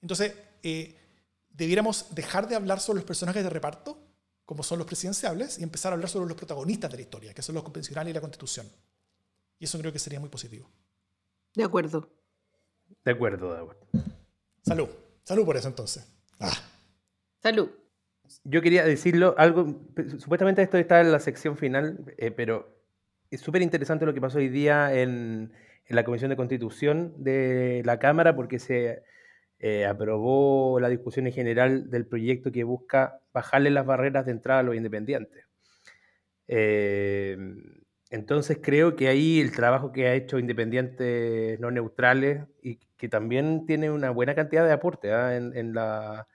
Entonces, 0.00 0.32
debiéramos 1.48 2.06
dejar 2.14 2.46
de 2.46 2.54
hablar 2.54 2.78
sobre 2.78 2.98
los 2.98 3.04
personajes 3.04 3.42
de 3.42 3.50
reparto 3.50 4.09
como 4.50 4.64
son 4.64 4.78
los 4.78 4.86
presidenciables, 4.88 5.60
y 5.60 5.62
empezar 5.62 5.92
a 5.92 5.94
hablar 5.94 6.08
sobre 6.08 6.26
los 6.26 6.36
protagonistas 6.36 6.90
de 6.90 6.96
la 6.96 7.02
historia, 7.02 7.32
que 7.32 7.40
son 7.40 7.54
los 7.54 7.62
convencionales 7.62 8.10
y 8.10 8.14
la 8.14 8.20
constitución. 8.20 8.66
Y 9.60 9.64
eso 9.66 9.78
creo 9.78 9.92
que 9.92 10.00
sería 10.00 10.18
muy 10.18 10.28
positivo. 10.28 10.68
De 11.54 11.62
acuerdo. 11.62 12.10
De 13.04 13.12
acuerdo, 13.12 13.54
de 13.54 13.60
acuerdo. 13.60 13.86
Salud. 14.64 14.88
Salud 15.22 15.44
por 15.44 15.56
eso 15.56 15.68
entonces. 15.68 16.12
Ah. 16.40 16.50
Salud. 17.40 17.70
Yo 18.42 18.60
quería 18.60 18.82
decirlo, 18.82 19.36
algo, 19.38 19.84
supuestamente 20.18 20.62
esto 20.62 20.78
está 20.78 21.00
en 21.00 21.12
la 21.12 21.20
sección 21.20 21.56
final, 21.56 22.12
eh, 22.18 22.32
pero 22.32 22.76
es 23.30 23.40
súper 23.40 23.62
interesante 23.62 24.04
lo 24.04 24.12
que 24.12 24.20
pasó 24.20 24.38
hoy 24.38 24.48
día 24.48 24.92
en, 24.92 25.52
en, 25.86 25.94
la 25.94 26.02
Comisión 26.02 26.28
de 26.28 26.36
Constitución 26.36 27.14
de 27.18 27.82
la 27.84 28.00
Cámara, 28.00 28.34
porque 28.34 28.58
se 28.58 29.04
eh, 29.60 29.86
aprobó 29.86 30.80
la 30.80 30.88
discusión 30.88 31.26
en 31.26 31.32
general 31.32 31.90
del 31.90 32.06
proyecto 32.06 32.50
que 32.50 32.64
busca 32.64 33.20
bajarle 33.32 33.70
las 33.70 33.86
barreras 33.86 34.26
de 34.26 34.32
entrada 34.32 34.60
a 34.60 34.62
los 34.62 34.74
independientes. 34.74 35.44
Eh, 36.48 37.36
entonces 38.10 38.58
creo 38.60 38.96
que 38.96 39.08
ahí 39.08 39.40
el 39.40 39.52
trabajo 39.52 39.92
que 39.92 40.08
ha 40.08 40.14
hecho 40.14 40.38
Independientes 40.38 41.60
No 41.60 41.70
Neutrales 41.70 42.42
y 42.62 42.76
que 42.96 43.08
también 43.08 43.66
tiene 43.66 43.90
una 43.90 44.10
buena 44.10 44.34
cantidad 44.34 44.64
de 44.64 44.72
aporte 44.72 45.12
¿ah? 45.12 45.36
en, 45.36 45.74
la, 45.74 46.26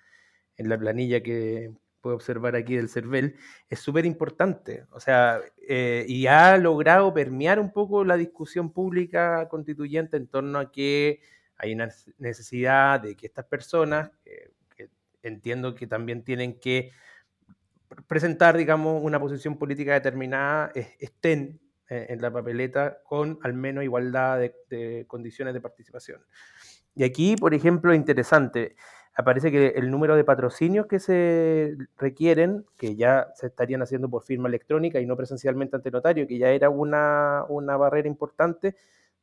en 0.56 0.70
la 0.70 0.78
planilla 0.78 1.22
que, 1.22 1.74
puede 2.06 2.18
observar 2.18 2.56
aquí 2.56 2.76
del 2.76 2.88
CERVEL, 2.88 3.36
es 3.68 3.80
súper 3.80 4.06
importante. 4.06 4.86
O 4.92 5.00
sea, 5.00 5.42
eh, 5.68 6.06
y 6.08 6.28
ha 6.28 6.56
logrado 6.58 7.12
permear 7.16 7.60
un 7.60 7.74
poco 7.74 8.06
la 8.06 8.16
discusión 8.16 8.72
pública 8.72 9.48
constituyente 9.50 10.16
en 10.16 10.28
torno 10.28 10.60
a 10.60 10.72
que 10.72 11.20
hay 11.58 11.74
una 11.74 11.90
necesidad 12.18 13.00
de 13.00 13.16
que 13.16 13.28
estas 13.28 13.46
personas, 13.46 14.12
eh, 14.26 14.52
que 14.76 14.90
entiendo 15.24 15.76
que 15.76 15.88
también 15.88 16.24
tienen 16.24 16.60
que 16.60 16.92
presentar, 18.08 18.58
digamos, 18.58 19.02
una 19.04 19.20
posición 19.20 19.58
política 19.58 19.94
determinada, 19.94 20.72
estén 21.00 21.60
eh, 21.90 22.08
en 22.10 22.22
la 22.22 22.32
papeleta 22.32 23.00
con 23.04 23.40
al 23.44 23.54
menos 23.54 23.84
igualdad 23.84 24.40
de, 24.40 24.56
de 24.70 25.06
condiciones 25.08 25.54
de 25.54 25.62
participación. 25.62 26.22
Y 26.96 27.04
aquí, 27.04 27.36
por 27.36 27.54
ejemplo, 27.54 27.94
interesante, 27.94 28.76
aparece 29.16 29.52
que 29.52 29.68
el 29.76 29.90
número 29.90 30.16
de 30.16 30.24
patrocinios 30.24 30.88
que 30.88 31.00
se 31.00 31.76
requieren, 31.98 32.66
que 32.78 32.96
ya 32.96 33.28
se 33.36 33.48
estarían 33.48 33.82
haciendo 33.82 34.10
por 34.10 34.24
firma 34.24 34.50
electrónica 34.50 35.00
y 35.00 35.06
no 35.06 35.16
presencialmente 35.16 35.76
ante 35.76 35.90
notario, 35.90 36.28
que 36.28 36.38
ya 36.38 36.50
era 36.50 36.70
una, 36.70 37.46
una 37.48 37.78
barrera 37.78 38.08
importante, 38.08 38.76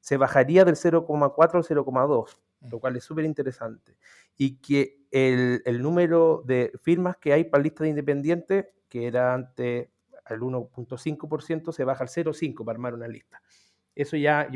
se 0.02 0.16
bajaría 0.16 0.64
del 0.64 0.74
0,4 0.74 1.54
al 1.54 1.62
0,2, 1.62 2.40
lo 2.68 2.80
cual 2.80 2.96
es 2.96 3.04
súper 3.04 3.24
interesante. 3.24 3.96
Y 4.36 4.56
que 4.56 4.98
el, 5.12 5.62
el, 5.64 5.80
número 5.80 6.42
de 6.44 6.72
firmas 6.82 7.16
que 7.16 7.32
hay 7.32 7.44
para 7.44 7.62
lista 7.62 7.84
de 7.84 7.90
independientes, 7.90 8.66
que 8.88 9.06
era 9.06 9.32
antes 9.32 9.88
al 10.24 10.40
1.5%, 10.40 11.72
se 11.72 11.84
baja 11.84 12.02
al 12.02 12.10
0,5 12.10 12.64
para 12.64 12.74
armar 12.74 12.94
una 12.94 13.06
lista. 13.06 13.40
Eso 13.94 14.16
ya 14.16 14.48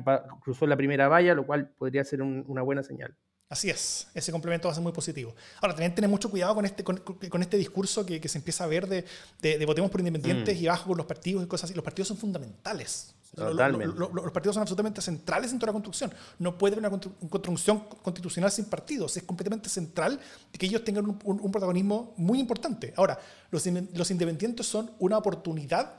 cruzó 0.42 0.66
la 0.66 0.76
primera 0.76 1.06
valla, 1.06 1.32
lo 1.32 1.46
cual 1.46 1.70
podría 1.70 2.02
ser 2.02 2.22
un, 2.22 2.44
una 2.48 2.62
buena 2.62 2.82
señal. 2.82 3.16
Así 3.48 3.70
es, 3.70 4.08
ese 4.14 4.32
complemento 4.32 4.66
va 4.66 4.72
a 4.72 4.74
ser 4.74 4.82
muy 4.82 4.92
positivo. 4.92 5.32
Ahora, 5.62 5.74
también 5.74 5.94
tener 5.94 6.10
mucho 6.10 6.28
cuidado 6.28 6.56
con 6.56 6.64
este, 6.64 6.82
con, 6.82 6.96
con 6.96 7.40
este 7.40 7.56
discurso 7.56 8.04
que, 8.04 8.20
que, 8.20 8.28
se 8.28 8.38
empieza 8.38 8.64
a 8.64 8.66
ver 8.66 8.88
de, 8.88 9.04
de, 9.40 9.58
de 9.58 9.66
votemos 9.66 9.92
por 9.92 10.00
independientes 10.00 10.58
mm. 10.58 10.64
y 10.64 10.66
bajo 10.66 10.88
por 10.88 10.96
los 10.96 11.06
partidos 11.06 11.44
y 11.44 11.46
cosas 11.46 11.70
así. 11.70 11.74
Los 11.74 11.84
partidos 11.84 12.08
son 12.08 12.16
fundamentales. 12.16 13.15
Totalmente. 13.34 13.94
Los 13.98 14.32
partidos 14.32 14.54
son 14.54 14.62
absolutamente 14.62 15.00
centrales 15.00 15.52
en 15.52 15.58
toda 15.58 15.68
la 15.68 15.72
construcción. 15.74 16.12
No 16.38 16.56
puede 16.56 16.76
haber 16.76 16.90
una 16.90 17.00
construcción 17.28 17.80
constitucional 18.02 18.50
sin 18.50 18.66
partidos. 18.66 19.16
Es 19.16 19.22
completamente 19.22 19.68
central 19.68 20.20
que 20.52 20.66
ellos 20.66 20.84
tengan 20.84 21.04
un, 21.06 21.18
un, 21.24 21.40
un 21.40 21.52
protagonismo 21.52 22.14
muy 22.16 22.38
importante. 22.40 22.94
Ahora, 22.96 23.18
los, 23.50 23.64
los 23.66 24.10
independientes 24.10 24.66
son 24.66 24.90
una 24.98 25.18
oportunidad 25.18 25.94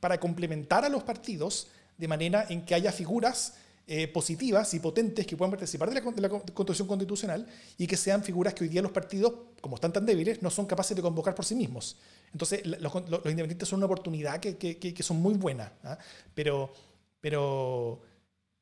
para 0.00 0.18
complementar 0.18 0.84
a 0.84 0.88
los 0.88 1.02
partidos 1.02 1.68
de 1.96 2.08
manera 2.08 2.46
en 2.48 2.64
que 2.64 2.74
haya 2.74 2.92
figuras 2.92 3.54
eh, 3.90 4.06
positivas 4.06 4.74
y 4.74 4.80
potentes 4.80 5.26
que 5.26 5.34
puedan 5.34 5.50
participar 5.50 5.88
de 5.88 5.94
la, 5.94 6.28
de 6.28 6.52
construcción 6.52 6.86
constitucional 6.86 7.46
y 7.78 7.86
que 7.86 7.96
sean 7.96 8.22
figuras 8.22 8.52
que 8.52 8.64
hoy 8.64 8.68
día 8.68 8.82
los 8.82 8.92
partidos, 8.92 9.32
como 9.62 9.76
están 9.76 9.94
tan 9.94 10.04
débiles, 10.04 10.42
no 10.42 10.50
son 10.50 10.66
capaces 10.66 10.94
de 10.94 11.00
convocar 11.00 11.34
por 11.34 11.46
sí 11.46 11.54
mismos. 11.54 11.96
Entonces, 12.30 12.66
los, 12.66 12.92
los, 13.08 13.24
independientes 13.24 13.66
son 13.66 13.78
una 13.78 13.86
oportunidad 13.86 14.40
que, 14.40 14.58
que, 14.58 14.76
que 14.78 15.02
son 15.02 15.22
muy 15.22 15.32
buenas, 15.32 15.72
¿eh? 15.84 15.96
pero, 16.34 16.70
pero, 17.18 18.02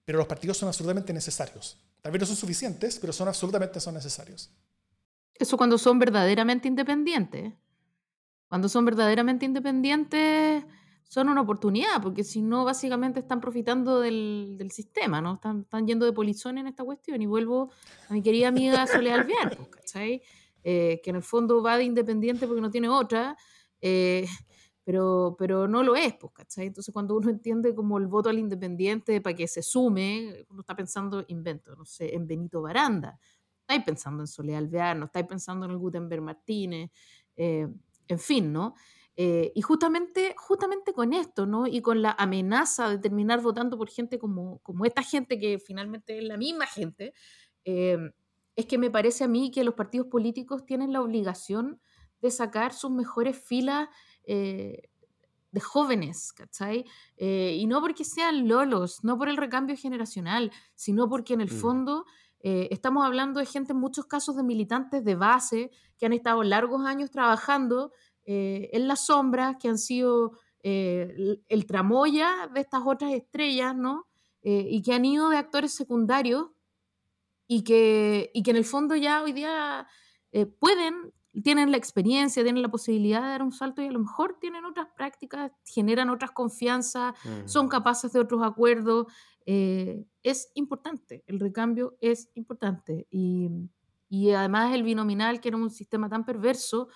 pero 0.05 0.19
los 0.19 0.29
partidos 0.29 0.59
son 0.59 0.69
absolutamente 0.69 1.13
necesarios. 1.13 1.77
Tal 2.01 2.13
vez 2.13 2.21
no 2.21 2.27
son 2.29 2.37
suficientes, 2.37 3.01
pero 3.01 3.13
son 3.13 3.27
absolutamente 3.27 3.81
son 3.81 3.95
necesarios. 3.95 4.49
Eso 5.35 5.57
cuando 5.57 5.77
son 5.77 5.99
verdaderamente 5.99 6.69
independientes. 6.69 7.53
Cuando 8.47 8.69
son 8.69 8.85
verdaderamente 8.85 9.45
independientes 9.45 10.63
son 11.09 11.29
una 11.29 11.41
oportunidad, 11.41 12.03
porque 12.03 12.25
si 12.25 12.43
no, 12.43 12.65
básicamente 12.65 13.21
están 13.21 13.41
profitando 13.41 14.01
del, 14.01 14.57
del 14.59 14.71
sistema, 14.73 15.21
¿no? 15.21 15.35
Están, 15.35 15.61
están, 15.61 15.87
yendo 15.87 16.05
de 16.05 16.13
polizón 16.13 16.59
en 16.59 16.67
esta 16.67 16.85
cuestión. 16.85 17.23
Y 17.23 17.27
vuelvo 17.27 17.71
a 18.09 18.13
mi 18.13 18.23
querida 18.23 18.49
amiga 18.49 18.87
Soledad 18.87 19.21
Alvear, 19.21 19.57
pues, 19.57 19.69
¿cachai? 19.69 20.23
Eh, 20.65 21.01
que 21.03 21.11
en 21.11 21.17
el 21.17 21.23
fondo 21.23 21.63
va 21.63 21.79
de 21.79 21.85
independiente 21.85 22.47
porque 22.47 22.61
no 22.61 22.71
tiene 22.71 22.89
otra, 22.89 23.37
eh, 23.81 24.27
pero, 24.83 25.37
pero 25.39 25.69
no 25.69 25.85
lo 25.85 25.95
es, 25.95 26.15
pues, 26.15 26.33
¿cachai? 26.33 26.67
Entonces, 26.67 26.93
cuando 26.93 27.17
uno 27.17 27.31
entiende 27.31 27.73
como 27.75 27.99
el 27.99 28.09
voto 28.09 28.29
al 28.29 28.39
independiente 28.39 29.21
para 29.21 29.37
que 29.37 29.47
se 29.47 29.63
sume, 29.63 30.45
uno 30.51 30.61
está 30.61 30.75
pensando, 30.75 31.25
invento, 31.29 31.77
no 31.77 31.85
sé, 31.85 32.15
en 32.15 32.27
Benito 32.27 32.63
Baranda, 32.63 33.19
estáis 33.61 33.85
pensando 33.85 34.23
en 34.23 34.27
Soledad 34.27 34.59
Alvear, 34.59 34.97
no 34.97 35.07
estáis 35.07 35.27
pensando 35.27 35.67
en 35.67 35.73
el 35.73 35.79
Gutenberg 35.79 36.23
Martínez, 36.23 36.91
eh, 37.37 37.69
en 38.09 38.19
fin, 38.19 38.53
¿no? 38.53 38.75
Eh, 39.19 39.51
y 39.55 39.63
justamente, 39.63 40.35
justamente 40.37 40.93
con 40.93 41.15
esto, 41.15 41.47
¿no? 41.47 41.67
Y 41.67 41.81
con 41.81 42.03
la 42.03 42.15
amenaza 42.19 42.91
de 42.91 42.99
terminar 42.99 43.41
votando 43.41 43.79
por 43.79 43.89
gente 43.89 44.19
como, 44.19 44.59
como 44.59 44.85
esta 44.85 45.03
gente, 45.03 45.39
que 45.39 45.59
finalmente 45.59 46.19
es 46.19 46.25
la 46.25 46.37
misma 46.37 46.67
gente, 46.67 47.15
eh, 47.67 47.99
es 48.55 48.67
que 48.67 48.79
me 48.79 48.91
parece 48.91 49.25
a 49.25 49.29
mí 49.29 49.51
que 49.51 49.65
los 49.65 49.75
partidos 49.75 50.07
políticos 50.07 50.65
tienen 50.65 50.93
la 50.93 51.03
obligación 51.03 51.81
de 52.23 52.31
sacar 52.31 52.73
sus 52.73 52.91
mejores 52.91 53.37
filas 53.37 53.89
eh, 54.25 54.89
de 55.51 55.61
jóvenes, 55.61 56.33
¿cachai? 56.33 56.87
Eh, 57.17 57.57
y 57.59 57.67
no 57.67 57.81
porque 57.81 58.05
sean 58.05 58.49
lolos, 58.49 59.03
no 59.03 59.19
por 59.19 59.29
el 59.29 59.37
recambio 59.37 59.77
generacional, 59.77 60.53
sino 60.75 61.09
porque 61.09 61.35
en 61.35 61.43
el 61.43 61.53
mm. 61.53 61.61
fondo 61.61 62.05
estamos 62.49 63.05
hablando 63.05 63.41
de 63.41 63.47
gente, 63.47 63.73
en 63.73 63.81
muchos 63.81 64.07
casos 64.07 64.37
de 64.37 64.45
militantes 64.45 65.05
de 65.05 65.17
base, 65.17 65.73
que 65.99 66.07
han 66.07 66.13
estado 66.13 66.45
largos 66.45 66.87
años 66.87 67.11
trabajando 67.11 67.93
eh, 68.27 68.69
en 68.73 68.89
las 68.89 69.07
sombras, 69.07 69.57
que 69.59 69.69
han 69.69 69.79
sido 69.79 70.33
eh, 70.69 71.15
el, 71.17 71.45
el, 71.49 71.65
tramoya 71.65 72.51
de 72.53 72.61
estas 72.61 72.83
otras 72.85 73.13
estrellas, 73.13 73.77
¿no? 73.77 74.09
Eh, 74.43 74.67
y 74.69 74.83
que 74.83 74.95
han 74.95 75.05
ido 75.05 75.29
de 75.29 75.37
actores 75.37 75.73
secundarios 75.73 76.49
y 77.47 77.63
que, 77.63 78.33
y 78.35 78.43
que 78.43 78.51
en 78.51 78.57
el 78.57 78.65
fondo 78.65 78.97
ya 78.97 79.23
hoy 79.23 79.33
día 79.33 79.87
eh, 80.33 80.47
pueden, 80.47 81.13
tienen 81.45 81.71
la 81.71 81.77
experiencia, 81.77 82.43
tienen 82.43 82.63
la 82.63 82.69
posibilidad 82.69 83.23
de 83.23 83.29
dar 83.29 83.45
un 83.45 83.53
salto 83.53 83.81
y 83.81 83.87
a 83.87 83.93
lo 83.93 84.01
mejor 84.01 84.39
tienen 84.41 84.65
otras 84.65 84.89
prácticas, 84.97 85.53
generan 85.65 86.11
otras 86.11 86.33
confianzas, 86.33 87.15
mm. 87.25 87.47
son 87.47 87.69
capaces 87.69 88.13
de 88.13 88.19
otros 88.19 88.43
acuerdos. 88.43 89.07
es 89.47 90.51
importante, 90.55 91.23
el 91.29 91.39
recambio 91.39 91.97
es 92.01 92.29
importante. 92.35 93.07
Y, 93.09 93.49
y 94.09 94.33
además 94.33 94.75
el 94.75 94.83
binominal, 94.83 95.41
que 95.41 95.47
era 95.49 95.59
un 95.59 95.71
sistema 95.71 96.09
tan 96.09 96.25
perverso, 96.25 96.89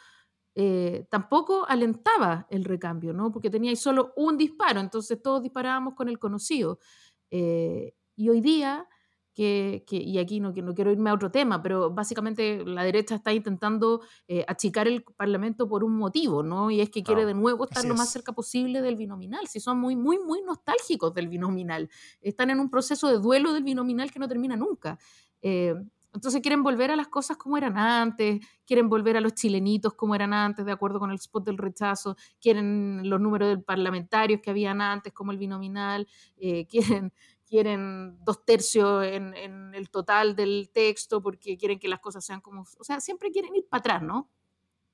eh, 0.55 1.07
tampoco 1.11 1.65
alentaba 1.69 2.47
el 2.51 2.65
recambio, 2.65 3.13
¿no? 3.13 3.31
Porque 3.31 3.51
teníais 3.51 3.81
solo 3.81 4.13
un 4.17 4.37
disparo, 4.37 4.81
entonces 4.81 5.21
todos 5.23 5.43
disparábamos 5.43 5.95
con 5.95 6.09
el 6.09 6.19
conocido. 6.19 6.79
Eh, 7.31 7.95
y 8.17 8.29
hoy 8.29 8.41
día, 8.41 8.89
que, 9.35 9.85
que, 9.87 9.97
y 9.97 10.19
aquí 10.19 10.41
no, 10.41 10.53
que 10.53 10.63
no 10.63 10.75
quiero 10.75 10.91
irme 10.91 11.11
a 11.11 11.15
otro 11.15 11.31
tema, 11.31 11.63
pero 11.63 11.91
básicamente 11.91 12.65
la 12.65 12.83
derecha 12.83 13.15
está 13.15 13.33
intentando 13.33 14.03
eh, 14.27 14.45
achicar 14.49 14.89
el 14.89 15.05
Parlamento 15.05 15.69
por 15.69 15.85
un 15.85 15.97
motivo, 15.97 16.43
¿no? 16.43 16.71
Y 16.71 16.81
es 16.81 16.91
que 16.91 17.03
quiere 17.03 17.25
de 17.25 17.35
nuevo 17.35 17.65
estar 17.65 17.85
lo 17.85 17.95
más 17.95 18.11
cerca 18.11 18.33
posible 18.33 18.83
del 18.83 18.97
binominal. 18.97 19.47
Si 19.47 19.61
son 19.61 19.79
muy, 19.79 19.95
muy, 19.95 20.19
muy 20.19 20.43
nostálgicos 20.43 21.15
del 21.15 21.29
binominal. 21.29 21.89
Están 22.21 22.51
en 22.51 22.61
un 22.61 22.71
proceso 22.71 23.09
de 23.09 23.19
duelo 23.19 23.53
del 23.53 23.63
binominal 23.63 24.11
que 24.11 24.19
no 24.19 24.29
termina 24.29 24.57
nunca. 24.57 24.99
Eh, 25.43 25.75
entonces 26.13 26.41
quieren 26.41 26.63
volver 26.63 26.91
a 26.91 26.97
las 26.97 27.09
cosas 27.09 27.37
como 27.37 27.57
eran 27.57 27.79
antes, 27.79 28.41
quieren 28.67 28.89
volver 28.89 29.17
a 29.17 29.21
los 29.21 29.35
chilenitos 29.35 29.95
como 29.95 30.15
eran 30.15 30.33
antes, 30.33 30.65
de 30.65 30.73
acuerdo 30.73 30.99
con 30.99 31.11
el 31.11 31.17
spot 31.17 31.45
del 31.45 31.59
rechazo, 31.59 32.17
quieren 32.41 33.09
los 33.09 33.21
números 33.21 33.49
de 33.49 33.59
parlamentarios 33.63 34.41
que 34.43 34.51
habían 34.51 34.81
antes, 34.81 35.13
como 35.13 35.33
el 35.33 35.39
binominal, 35.39 36.09
eh, 36.37 36.67
quieren, 37.07 37.13
quieren 37.47 38.19
dos 38.25 38.45
tercios 38.45 39.05
en, 39.05 39.35
en, 39.35 39.75
el 39.75 39.91
total 39.91 40.35
del 40.35 40.71
texto 40.73 41.23
porque 41.23 41.57
quieren 41.57 41.79
que 41.79 41.89
las 41.89 42.01
cosas 42.01 42.25
sean 42.25 42.41
como... 42.41 42.65
O 42.79 42.85
sea, 42.85 43.01
siempre 43.01 43.31
quieren 43.31 43.55
ir 43.55 43.67
para 43.69 43.81
atrás, 43.81 44.03
¿no? 44.03 44.31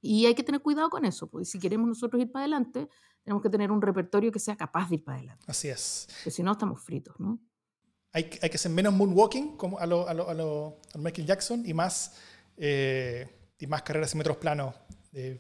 Y 0.01 0.27
hay 0.27 0.35
que 0.35 0.43
tener 0.43 0.61
cuidado 0.61 0.91
con 0.91 1.05
eso, 1.05 1.29
porque 1.29 1.47
si 1.47 1.59
queremos 1.59 1.89
nosotros 1.89 2.21
ir 2.21 2.31
para 2.31 2.45
adelante, 2.45 2.89
tenemos 3.23 3.43
que 3.43 3.51
tener 3.51 3.73
un 3.73 3.83
repertorio 3.83 4.31
que 4.31 4.39
sea 4.39 4.57
capaz 4.57 4.89
de 4.89 4.97
ir 4.97 5.05
para 5.05 5.19
adelante. 5.19 5.45
Así 5.49 5.69
es. 5.69 6.07
Porque 6.09 6.31
si 6.31 6.43
no, 6.43 6.53
estamos 6.53 6.81
fritos, 6.81 7.19
¿no? 7.19 7.41
Hay, 8.17 8.31
hay 8.41 8.49
que 8.49 8.57
hacer 8.57 8.73
menos 8.73 8.95
moonwalking 8.95 9.59
como 9.59 9.79
a 9.79 9.85
lo, 9.85 10.09
a 10.09 10.15
lo, 10.15 10.31
a 10.31 10.33
lo 10.33 10.79
a 10.95 10.97
Michael 10.97 11.27
Jackson 11.27 11.63
y 11.67 11.75
más, 11.75 12.15
eh, 12.57 13.29
y 13.59 13.67
más 13.67 13.83
carreras 13.83 14.15
en 14.15 14.19
metros 14.19 14.39
planos. 14.39 14.75
Eh, 15.13 15.39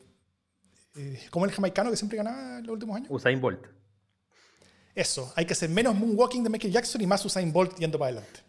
eh, 0.95 1.27
como 1.31 1.47
el 1.47 1.53
jamaicano 1.53 1.91
que 1.91 1.97
siempre 1.97 2.18
ganaba 2.18 2.59
en 2.59 2.66
los 2.66 2.74
últimos 2.74 2.97
años. 2.97 3.09
Usain 3.11 3.41
Bolt. 3.41 3.66
Eso, 4.95 5.33
hay 5.37 5.47
que 5.47 5.55
hacer 5.55 5.70
menos 5.70 5.95
moonwalking 5.95 6.45
de 6.45 6.51
Michael 6.51 6.70
Jackson 6.70 7.01
y 7.01 7.07
más 7.07 7.24
Usain 7.24 7.51
Bolt 7.51 7.79
yendo 7.79 7.99
para 7.99 8.18
adelante. 8.18 8.41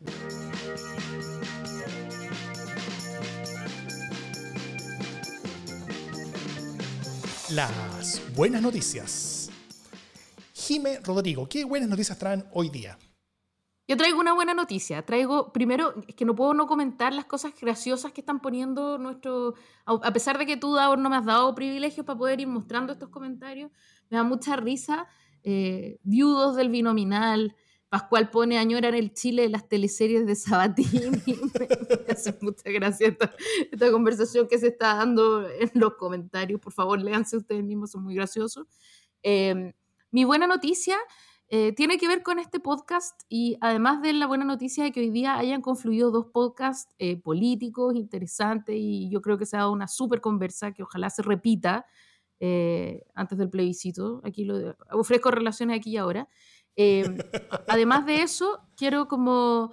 Las 7.52 8.22
buenas 8.36 8.62
noticias. 8.62 9.50
Jime 10.54 11.00
Rodrigo, 11.00 11.48
¿qué 11.48 11.64
buenas 11.64 11.88
noticias 11.88 12.20
traen 12.20 12.44
hoy 12.52 12.68
día? 12.68 12.98
Yo 13.88 13.96
traigo 13.96 14.20
una 14.20 14.34
buena 14.34 14.54
noticia. 14.54 15.06
Traigo, 15.06 15.54
primero, 15.54 15.94
es 16.08 16.16
que 16.16 16.26
no 16.26 16.36
puedo 16.36 16.54
no 16.54 16.68
comentar 16.68 17.14
las 17.14 17.24
cosas 17.24 17.54
graciosas 17.60 18.12
que 18.12 18.20
están 18.20 18.42
poniendo 18.42 18.98
nuestro. 18.98 19.54
A 19.86 20.12
pesar 20.12 20.38
de 20.38 20.46
que 20.46 20.58
tú, 20.58 20.74
Davor, 20.76 21.00
no 21.00 21.10
me 21.10 21.16
has 21.16 21.26
dado 21.26 21.56
privilegios 21.56 22.06
para 22.06 22.20
poder 22.20 22.42
ir 22.42 22.48
mostrando 22.48 22.92
estos 22.92 23.10
comentarios, 23.10 23.72
me 24.10 24.18
da 24.18 24.24
mucha 24.24 24.58
risa. 24.58 25.08
Eh, 25.44 26.00
viudos 26.04 26.58
del 26.58 26.70
binominal. 26.70 27.56
Pascual 27.88 28.30
pone 28.30 28.58
añora 28.58 28.90
en 28.90 28.96
el 28.96 29.14
Chile 29.14 29.44
de 29.44 29.50
las 29.50 29.70
teleseries 29.70 30.26
de 30.26 30.36
Sabatini. 30.36 31.22
me 32.06 32.14
hace 32.14 32.38
mucha 32.42 32.70
gracia 32.70 33.08
esta, 33.08 33.34
esta, 33.72 33.92
conversación 33.92 34.50
que 34.50 34.60
se 34.60 34.68
está 34.68 34.96
dando 34.96 35.48
en 35.48 35.72
los 35.76 35.94
comentarios. 35.94 36.60
Por 36.60 36.74
favor, 36.74 37.02
léanse 37.02 37.38
ustedes 37.38 37.64
mismos, 37.64 37.92
son 37.92 38.04
muy 38.04 38.16
graciosos. 38.16 38.68
Eh, 39.24 39.74
mi 40.12 40.26
buena 40.26 40.48
noticia 40.48 40.98
eh, 41.50 41.72
tiene 41.72 41.98
que 41.98 42.10
ver 42.10 42.24
con 42.24 42.40
este 42.40 42.60
podcast 42.60 43.22
y 43.30 43.58
además 43.62 44.02
de 44.02 44.12
la 44.12 44.28
buena 44.28 44.44
noticia 44.44 44.84
de 44.84 44.92
que 44.92 45.00
hoy 45.00 45.12
día 45.12 45.38
hayan 45.38 45.62
confluido 45.62 46.12
dos 46.12 46.26
podcasts 46.26 46.94
eh, 47.00 47.16
políticos 47.16 47.96
interesantes 47.96 48.76
y 48.78 49.10
yo 49.10 49.22
creo 49.22 49.38
que 49.38 49.46
se 49.46 49.56
ha 49.56 49.60
dado 49.60 49.72
una 49.72 49.88
súper 49.88 50.20
conversa 50.20 50.74
que 50.74 50.84
ojalá 50.84 51.10
se 51.10 51.22
repita 51.22 51.86
eh, 52.42 53.06
antes 53.16 53.38
del 53.38 53.50
plebiscito. 53.50 54.20
Aquí 54.26 54.44
lo 54.44 54.76
ofrezco 54.92 55.32
relaciones 55.32 55.80
aquí 55.80 55.92
y 55.92 55.98
ahora. 55.98 56.28
además 57.68 58.06
de 58.06 58.22
eso, 58.22 58.60
quiero 58.76 59.08
como, 59.08 59.72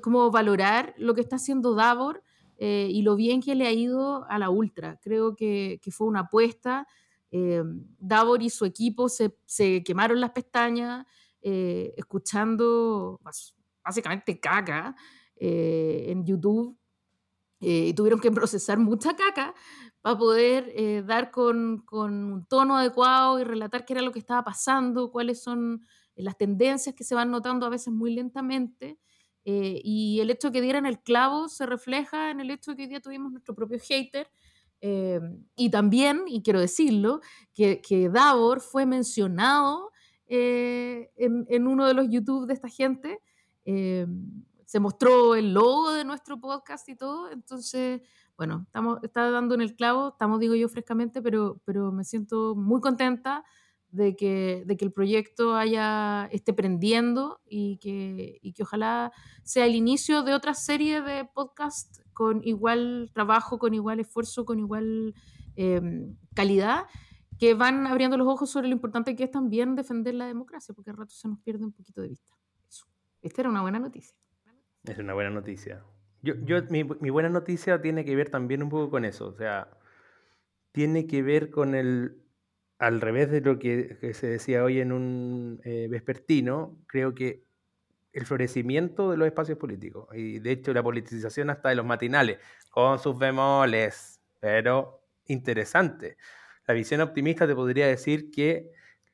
como 0.00 0.30
valorar 0.30 0.94
lo 0.96 1.14
que 1.14 1.20
está 1.20 1.36
haciendo 1.36 1.74
Davor 1.74 2.22
y 2.58 3.02
lo 3.02 3.16
bien 3.16 3.42
que 3.42 3.54
le 3.54 3.66
ha 3.66 3.72
ido 3.72 4.26
a 4.28 4.38
la 4.38 4.48
Ultra. 4.48 4.98
Creo 5.02 5.34
que, 5.34 5.80
que 5.82 5.90
fue 5.90 6.06
una 6.06 6.20
apuesta 6.20 6.86
eh, 7.30 7.62
Davor 7.98 8.42
y 8.42 8.50
su 8.50 8.64
equipo 8.64 9.08
se, 9.08 9.32
quemaron 9.84 10.20
las 10.20 10.30
pestañas 10.30 11.06
eh, 11.42 11.94
escuchando 11.96 13.20
básicamente 13.84 14.40
caca 14.40 14.96
eh, 15.36 16.06
en 16.08 16.24
YouTube 16.26 16.76
y 17.62 17.92
tuvieron 17.92 18.20
que 18.20 18.30
procesar 18.30 18.78
mucha 18.78 19.14
caca 19.14 19.54
para 20.00 20.16
poder 20.16 21.04
dar 21.04 21.30
con, 21.30 21.84
un 21.92 22.46
tono 22.48 22.78
adecuado 22.78 23.38
y 23.38 23.44
relatar 23.44 23.84
qué 23.84 23.92
era 23.92 24.02
lo 24.02 24.12
que 24.12 24.18
estaba 24.18 24.42
pasando, 24.42 25.12
cuáles 25.12 25.42
son 25.42 25.86
las 26.16 26.38
tendencias 26.38 26.94
que 26.94 27.04
se 27.04 27.14
van 27.14 27.30
notando 27.30 27.66
a 27.66 27.68
veces 27.68 27.92
muy 27.92 28.14
lentamente. 28.14 28.98
y 29.44 30.20
el 30.20 30.30
hecho 30.30 30.48
de 30.48 30.52
que 30.54 30.62
dieran 30.62 30.86
el 30.86 31.00
clavo 31.02 31.50
se 31.50 31.66
refleja 31.66 32.30
en 32.30 32.40
el 32.40 32.50
hecho 32.50 32.70
de 32.70 32.78
que 32.78 32.82
hoy 32.84 32.88
día 32.88 33.00
tuvimos 33.00 33.30
nuestro 33.30 33.54
propio 33.54 33.78
hater 33.78 34.30
eh, 34.80 35.20
y 35.56 35.70
también, 35.70 36.22
y 36.26 36.42
quiero 36.42 36.60
decirlo, 36.60 37.20
que, 37.54 37.80
que 37.80 38.08
Davor 38.08 38.60
fue 38.60 38.86
mencionado 38.86 39.90
eh, 40.26 41.10
en, 41.16 41.46
en, 41.48 41.66
uno 41.66 41.86
de 41.86 41.94
los 41.94 42.08
YouTube 42.08 42.46
de 42.46 42.54
esta 42.54 42.68
gente. 42.68 43.20
Eh, 43.64 44.06
se 44.64 44.78
mostró 44.78 45.34
el 45.34 45.52
logo 45.52 45.90
de 45.92 46.04
nuestro 46.04 46.40
podcast 46.40 46.88
y 46.88 46.94
todo. 46.94 47.30
Entonces, 47.30 48.00
bueno, 48.36 48.62
estamos, 48.66 49.00
está 49.02 49.30
dando 49.30 49.54
en 49.54 49.62
el 49.62 49.74
clavo, 49.74 50.10
estamos, 50.10 50.38
digo 50.38 50.54
yo, 50.54 50.68
frescamente, 50.68 51.20
pero, 51.20 51.60
pero 51.64 51.90
me 51.92 52.04
siento 52.04 52.54
muy 52.54 52.80
contenta 52.80 53.44
de 53.90 54.14
que, 54.14 54.62
de 54.66 54.76
que 54.76 54.84
el 54.84 54.92
proyecto 54.92 55.56
haya, 55.56 56.26
esté 56.26 56.52
prendiendo 56.52 57.40
y 57.44 57.78
que, 57.78 58.38
y 58.40 58.52
que 58.52 58.62
ojalá 58.62 59.12
sea 59.42 59.66
el 59.66 59.74
inicio 59.74 60.22
de 60.22 60.34
otra 60.34 60.54
serie 60.54 61.02
de 61.02 61.24
podcasts 61.24 62.02
con 62.20 62.42
igual 62.44 63.10
trabajo, 63.14 63.58
con 63.58 63.72
igual 63.72 63.98
esfuerzo, 63.98 64.44
con 64.44 64.58
igual 64.58 65.14
em, 65.56 66.18
calidad, 66.34 66.84
que 67.38 67.54
van 67.54 67.86
abriendo 67.86 68.18
los 68.18 68.28
ojos 68.28 68.50
sobre 68.50 68.68
lo 68.68 68.74
importante 68.74 69.16
que 69.16 69.24
es 69.24 69.30
también 69.30 69.74
defender 69.74 70.12
la 70.12 70.26
democracia, 70.26 70.74
porque 70.74 70.90
al 70.90 70.98
rato 70.98 71.14
se 71.14 71.28
nos 71.28 71.38
pierde 71.38 71.64
un 71.64 71.72
poquito 71.72 72.02
de 72.02 72.08
vista. 72.08 72.34
Eso. 72.68 72.84
Esta 73.22 73.40
era 73.40 73.48
una 73.48 73.62
buena 73.62 73.78
noticia. 73.78 74.14
Es 74.84 74.98
una 74.98 75.14
buena 75.14 75.30
noticia. 75.30 75.82
Yo, 76.20 76.34
yo, 76.44 76.62
mi, 76.68 76.84
mi 76.84 77.08
buena 77.08 77.30
noticia 77.30 77.80
tiene 77.80 78.04
que 78.04 78.14
ver 78.14 78.28
también 78.28 78.62
un 78.62 78.68
poco 78.68 78.90
con 78.90 79.06
eso, 79.06 79.28
o 79.28 79.32
sea, 79.32 79.70
tiene 80.72 81.06
que 81.06 81.22
ver 81.22 81.48
con 81.48 81.74
el, 81.74 82.22
al 82.78 83.00
revés 83.00 83.30
de 83.30 83.40
lo 83.40 83.58
que, 83.58 83.96
que 83.98 84.12
se 84.12 84.26
decía 84.26 84.62
hoy 84.62 84.78
en 84.80 84.92
un 84.92 85.62
eh, 85.64 85.88
vespertino, 85.88 86.76
creo 86.86 87.14
que 87.14 87.46
el 88.12 88.26
florecimiento 88.26 89.10
de 89.10 89.16
los 89.16 89.26
espacios 89.26 89.58
políticos 89.58 90.08
y 90.14 90.38
de 90.40 90.52
hecho 90.52 90.72
la 90.72 90.82
politización 90.82 91.50
hasta 91.50 91.68
de 91.68 91.76
los 91.76 91.86
matinales, 91.86 92.38
con 92.70 92.98
sus 92.98 93.18
bemoles, 93.18 94.20
pero 94.40 95.02
interesante. 95.26 96.16
La 96.66 96.74
visión 96.74 97.00
optimista 97.00 97.46
te 97.46 97.54
podría 97.54 97.86
decir 97.86 98.30
que 98.30 98.70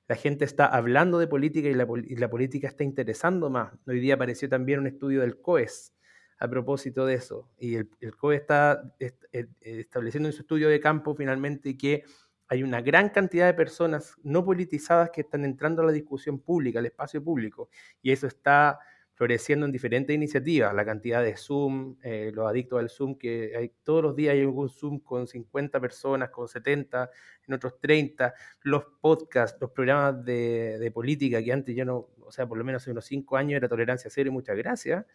la 0.09 0.16
gente 0.16 0.44
está 0.44 0.66
hablando 0.66 1.18
de 1.18 1.26
política 1.26 1.68
y 1.68 1.74
la, 1.74 2.28
política 2.30 2.68
está 2.68 2.84
interesando 2.84 3.51
más. 3.51 3.72
Hoy 3.86 4.01
día 4.01 4.14
apareció 4.14 4.49
también 4.49 4.80
un 4.80 4.86
estudio 4.86 5.20
del 5.20 5.40
COES 5.40 5.92
a 6.38 6.49
propósito 6.49 7.07
de 7.07 7.14
eso 7.14 7.51
y 7.59 7.76
el, 7.76 7.90
el 8.01 8.14
COES 8.14 8.42
está 8.42 8.94
eh, 9.01 9.47
estableciendo 9.61 10.28
en 10.28 10.32
su 10.32 10.42
estudio 10.42 10.68
de 10.68 10.80
campo 10.80 11.14
finalmente 11.14 11.76
que 11.76 12.05
hay 12.49 12.62
una 12.62 12.80
gran 12.80 13.09
cantidad 13.11 13.47
de 13.47 13.55
personas 13.55 14.14
no 14.22 14.44
politizadas 14.44 15.11
que 15.11 15.22
están 15.22 15.44
entrando 15.44 15.82
a 15.82 15.86
la 15.86 15.92
discusión 15.92 16.38
pública, 16.38 16.78
al 16.78 16.86
espacio 16.86 17.22
público, 17.22 17.68
y 18.03 18.12
eso 18.12 18.26
está 18.26 18.78
floreciendo 19.16 19.64
en 19.64 19.72
diferentes 19.72 20.14
iniciativas, 20.14 20.74
la 20.74 20.84
cantidad 20.84 21.22
de 21.22 21.36
Zoom, 21.38 21.97
eh, 22.03 22.30
los 22.34 22.47
adictos 22.47 22.78
al 22.78 22.90
Zoom, 22.90 23.16
que 23.16 23.55
hay, 23.57 23.72
todos 23.82 24.03
los 24.03 24.14
días 24.14 24.34
hay 24.34 24.42
algún 24.42 24.68
Zoom 24.68 25.01
con 25.01 25.26
50 25.26 25.80
personas, 25.80 26.28
con 26.28 26.47
70, 26.47 27.11
en 27.49 27.55
otros 27.55 27.80
30, 27.80 28.34
los 28.62 28.84
podcasts, 29.01 29.57
los 29.59 29.70
programas 29.70 30.22
de, 30.22 30.90
política, 30.92 31.42
que 31.42 31.51
antes 31.51 31.74
yo 31.74 31.86
no, 31.86 32.11
o 32.20 32.30
sea, 32.30 32.47
por 32.47 32.59
lo 32.59 32.64
menos 32.64 32.82
hace 32.82 32.90
unos 32.90 33.07
5 33.07 33.38
años 33.38 33.57
era 33.57 33.68
tolerancia 33.68 34.11
cero 34.11 34.28
y 34.28 34.32
muchas 34.32 34.57
gracias, 34.57 35.07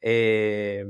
eh, 0.00 0.84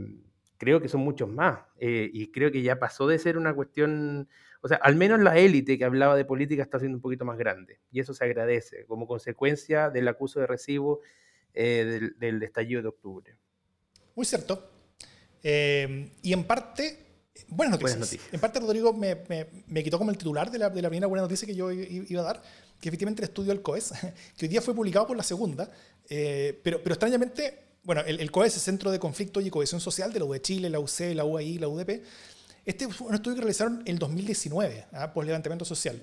creo 0.59 0.81
que 0.81 0.89
son 0.89 1.01
muchos 1.03 1.29
más, 1.29 1.61
eh, 1.79 2.11
y 2.13 2.31
creo 2.31 2.51
que 2.51 2.63
ya 2.63 2.79
pasó 2.79 3.07
de 3.07 3.19
ser 3.19 3.37
una 3.37 3.55
cuestión 3.55 4.29
o 4.67 4.69
sea, 4.69 4.79
al 4.79 4.97
menos 4.97 5.21
la 5.21 5.39
élite 5.39 5.79
que 5.79 5.85
hablaba 5.85 6.17
de 6.17 6.25
política 6.25 6.61
está 6.61 6.81
siendo 6.81 6.97
un 6.97 7.01
poquito 7.01 7.25
más 7.25 7.39
grande 7.39 7.79
y 7.93 8.01
eso 8.01 8.13
se 8.15 8.25
agradece 8.25 8.85
como 8.87 9.07
consecuencia 9.07 9.91
del 9.91 10.09
acuso 10.09 10.41
de 10.41 10.49
recibo 10.49 11.03
eh, 11.55 12.11
del, 12.19 12.43
estallido 12.43 12.83
de 12.83 12.89
octubre. 12.89 13.37
Muy 14.17 14.27
cierto. 14.27 14.69
Eh, 15.41 16.11
y 16.21 16.33
en 16.33 16.43
parte, 16.45 16.99
buenas 17.47 17.81
noticias. 17.81 18.29
En 18.33 18.41
parte, 18.41 18.59
Rodrigo 18.59 18.93
me, 18.93 19.17
me, 19.69 19.85
quitó 19.85 19.99
como 19.99 20.11
el 20.11 20.19
titular 20.19 20.51
de 20.51 20.59
la, 20.59 20.69
de 20.69 20.83
la, 20.83 20.89
primera 20.89 21.07
buena 21.07 21.23
noticia 21.23 21.47
que 21.47 21.55
yo 21.55 21.71
iba 21.71 22.23
a 22.23 22.25
dar, 22.25 22.43
que 22.81 22.89
efectivamente 22.89 23.23
el 23.23 23.29
estudio 23.29 23.53
del 23.53 23.63
COES, 23.63 23.93
que 24.37 24.47
hoy 24.47 24.49
día 24.49 24.61
fue 24.61 24.75
publicado 24.75 25.07
por 25.07 25.17
la 25.17 25.23
segunda, 25.23 25.71
eh, 26.09 26.61
pero, 26.63 26.83
pero 26.83 26.95
extrañamente, 26.95 27.66
bueno, 27.87 28.03
el, 28.07 28.21
el, 28.21 28.31
COES 28.31 28.57
es 28.57 28.63
Centro 28.63 28.91
de 28.91 28.99
Conflicto 28.99 29.41
y 29.41 29.49
Cohesión 29.49 29.81
Social 29.81 30.13
de 30.13 30.19
la 30.19 30.27
UE 30.27 30.43
Chile, 30.43 30.69
la 30.69 30.81
UC, 30.81 31.15
la 31.15 31.25
UAI, 31.25 31.59
la 31.59 31.69
UDP 31.69 32.03
este 32.67 32.89
fue 32.89 33.07
un 33.07 33.15
estudio 33.15 33.37
que 33.37 33.43
realizaron 33.43 33.81
en 33.87 33.93
el 33.93 33.99
2019, 34.01 34.87
¿ah? 34.93 35.13
por 35.13 35.25
levantamiento 35.25 35.65
social, 35.65 36.03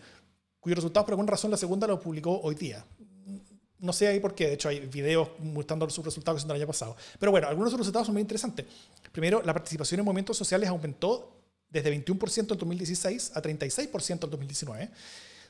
cuyos 0.62 0.78
resultados 0.78 1.06
por 1.06 1.12
alguna 1.12 1.30
razón 1.30 1.52
la 1.52 1.58
segunda 1.58 1.86
lo 1.86 2.00
publicó 2.00 2.40
hoy 2.42 2.56
día. 2.56 2.86
No 3.80 3.92
sé 3.92 4.08
ahí 4.08 4.22
por 4.22 4.34
qué, 4.34 4.48
de 4.48 4.54
hecho 4.54 4.70
hay 4.70 4.80
videos 4.80 5.28
mostrando 5.40 5.90
sus 5.90 6.06
resultados 6.06 6.38
que 6.38 6.42
son 6.44 6.48
del 6.48 6.62
año 6.62 6.68
pasado. 6.68 6.96
Pero 7.20 7.34
bueno, 7.34 7.50
algunos 7.50 7.70
de 7.70 7.78
los 7.78 7.82
resultados 7.82 8.08
son 8.08 8.14
muy 8.14 8.22
interesantes. 8.22 8.66
Primero, 9.12 9.42
la 9.44 9.52
participación 9.52 10.00
en 10.00 10.06
movimientos 10.06 10.38
sociales 10.38 10.70
aumentó 10.70 11.36
desde 11.70 11.94
21% 11.94 12.40
en 12.54 12.58
2016 12.58 13.32
a 13.36 13.42
36% 13.42 14.24
en 14.24 14.30
2019. 14.30 14.90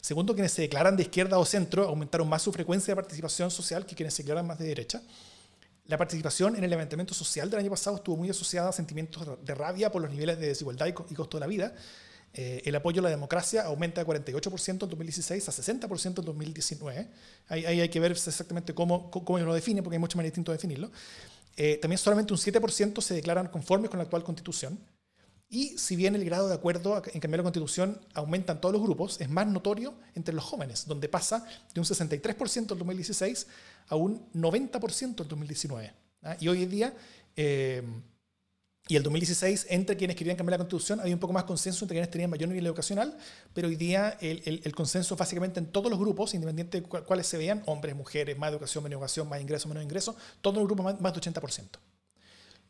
Segundo, 0.02 0.34
quienes 0.34 0.52
se 0.52 0.64
declaran 0.64 0.98
de 0.98 1.04
izquierda 1.04 1.38
o 1.38 1.46
centro 1.46 1.84
aumentaron 1.84 2.28
más 2.28 2.42
su 2.42 2.52
frecuencia 2.52 2.94
de 2.94 2.96
participación 2.96 3.52
social 3.52 3.86
que 3.86 3.94
quienes 3.94 4.16
se 4.16 4.24
declaran 4.24 4.48
más 4.48 4.58
de 4.58 4.66
derecha. 4.66 5.00
La 5.86 5.98
participación 5.98 6.56
en 6.56 6.64
el 6.64 6.70
levantamiento 6.70 7.14
social 7.14 7.50
del 7.50 7.60
año 7.60 7.70
pasado 7.70 7.98
estuvo 7.98 8.16
muy 8.16 8.30
asociada 8.30 8.70
a 8.70 8.72
sentimientos 8.72 9.28
de 9.44 9.56
rabia 9.56 9.92
por 9.92 10.02
los 10.02 10.12
niveles 10.12 10.40
de 10.40 10.48
desigualdad 10.48 10.88
y 10.88 10.94
costo 10.94 11.38
de 11.38 11.42
la 11.42 11.48
vida. 11.48 11.74
Eh, 12.36 12.62
el 12.66 12.76
apoyo 12.76 13.00
a 13.02 13.04
la 13.04 13.10
democracia 13.10 13.64
aumenta 13.64 14.04
de 14.04 14.08
48% 14.08 14.70
en 14.70 14.78
2016 14.90 15.50
a 15.50 15.52
60% 15.52 16.20
en 16.20 16.26
2019. 16.26 17.08
Ahí, 17.50 17.66
hay 17.66 17.90
que 17.90 18.00
ver 18.00 18.12
exactamente 18.12 18.74
cómo, 18.74 19.12
cómo 19.12 19.38
lo 19.40 19.54
define, 19.54 19.84
porque 19.84 19.96
hay 19.96 20.00
mucho 20.00 20.18
más 20.18 20.24
distinto 20.24 20.52
definirlo. 20.52 20.90
Eh, 21.58 21.78
también 21.82 22.00
solamente 22.00 22.34
un 22.34 22.40
7% 22.40 23.02
se 23.02 23.14
declaran 23.14 23.48
conformes 23.50 23.90
con 23.90 24.00
la 24.00 24.06
actual 24.06 24.24
constitución. 24.24 24.80
Y 25.54 25.78
si 25.78 25.96
bien 25.96 26.16
el 26.16 26.26
grado 26.26 26.48
de 26.48 26.56
acuerdo 26.56 27.00
en 27.14 27.20
cambiar 27.20 27.38
la 27.38 27.44
constitución 27.44 28.02
aumenta 28.16 28.54
en 28.54 28.60
todos 28.60 28.74
los 28.74 28.82
grupos, 28.82 29.22
es 29.22 29.30
más 29.30 29.46
notorio 29.46 29.94
entre 30.16 30.34
los 30.34 30.44
jóvenes, 30.44 30.88
donde 30.88 31.08
pasa 31.08 31.46
de 31.76 31.80
un 31.80 31.86
63% 31.86 32.72
en 32.72 32.80
2016 32.80 33.46
a 33.90 33.96
un 33.96 34.28
90% 34.34 35.04
en 35.04 35.16
2019. 35.16 35.94
¿ah? 36.24 36.36
Y 36.40 36.48
hoy 36.48 36.64
en 36.64 36.70
día, 36.72 36.94
eh, 37.36 37.84
Y 38.88 38.96
el 38.96 39.04
2016, 39.04 39.68
entre 39.70 39.96
quienes 39.96 40.16
querían 40.16 40.36
cambiar 40.36 40.54
la 40.54 40.58
constitución, 40.58 41.00
había 41.00 41.14
un 41.14 41.20
poco 41.20 41.34
más 41.34 41.44
consenso 41.44 41.86
entre 41.86 41.98
quienes 41.98 42.10
tenían 42.10 42.32
mayor 42.32 42.50
nivel 42.50 42.66
educacional, 42.66 43.16
pero 43.54 43.68
hoy 43.68 43.76
día 43.76 44.18
el, 44.22 44.42
el, 44.46 44.62
el 44.64 44.74
consenso 44.74 45.16
básicamente 45.16 45.60
en 45.60 45.68
todos 45.68 45.92
los 45.92 46.00
grupos, 46.00 46.34
independiente 46.34 46.82
de 46.82 46.88
cuáles 46.88 47.28
se 47.28 47.38
vean, 47.38 47.62
hombres, 47.68 47.96
mujeres, 47.96 48.36
más 48.40 48.50
educación, 48.52 48.84
menos 48.84 48.98
educación, 48.98 49.30
más 49.30 49.40
ingresos, 49.40 49.68
menos 49.68 49.84
ingresos, 49.84 50.16
todos 50.42 50.58
los 50.58 50.66
grupos 50.66 50.84
más, 50.84 51.00
más 51.00 51.14
de 51.14 51.22
80%. 51.22 51.93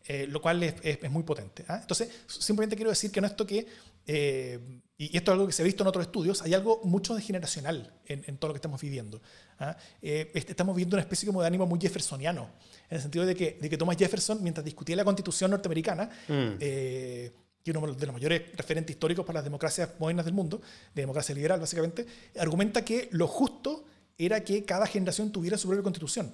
Eh, 0.06 0.28
lo 0.28 0.41
cual 0.41 0.62
es, 0.64 0.76
es, 0.84 0.99
es 1.01 1.12
muy 1.12 1.24
potente. 1.24 1.64
¿ah? 1.70 1.80
Entonces, 1.80 2.10
simplemente 2.28 2.76
quiero 2.76 2.89
decir 2.89 3.10
que 3.10 3.22
no 3.22 3.28
esto 3.28 3.47
que, 3.47 3.66
eh, 4.06 4.60
y 4.97 5.16
esto 5.16 5.32
es 5.32 5.34
algo 5.34 5.47
que 5.47 5.54
se 5.54 5.62
ha 5.62 5.66
visto 5.66 5.84
en 5.84 5.88
otros 5.88 6.06
estudios, 6.06 6.41
hay 6.41 6.54
algo 6.54 6.82
mucho 6.84 7.16
degeneracional 7.16 7.93
en, 8.06 8.22
en 8.28 8.38
todo 8.38 8.49
lo 8.49 8.54
que 8.54 8.58
estamos 8.58 8.82
viviendo. 8.82 9.22
¿ah? 9.60 9.78
Eh, 10.01 10.30
estamos 10.34 10.76
viendo 10.76 10.97
una 10.97 11.01
especie 11.04 11.26
como 11.26 11.39
de 11.39 11.47
ánimo 11.47 11.66
muy 11.66 11.80
jeffersoniano, 11.80 12.49
en 12.89 12.97
el 12.97 13.01
sentido 13.01 13.26
de 13.26 13.34
que, 13.34 13.58
de 13.62 13.70
que 13.70 13.78
Thomas 13.78 13.95
Jefferson, 13.95 14.43
mientras 14.43 14.66
discutía 14.66 14.97
la 14.97 15.06
constitución 15.06 15.51
norteamericana, 15.51 16.10
mm. 16.28 16.56
es 16.60 17.32
uno 17.68 17.93
de 17.93 18.06
los 18.06 18.14
mayores 18.14 18.41
referentes 18.58 18.93
históricos 18.93 19.26
para 19.26 19.38
las 19.38 19.45
democracias 19.45 19.91
modernas 19.99 20.26
del 20.26 20.34
mundo, 20.34 20.62
de 20.93 21.01
democracia 21.01 21.34
liberal 21.34 21.62
básicamente, 21.62 22.06
argumenta 22.38 22.84
que 22.84 23.08
lo 23.12 23.30
justo 23.30 23.86
era 24.18 24.43
que 24.43 24.66
cada 24.66 24.86
generación 24.86 25.32
tuviera 25.32 25.58
su 25.58 25.70
propia 25.70 25.84
constitución, 25.84 26.30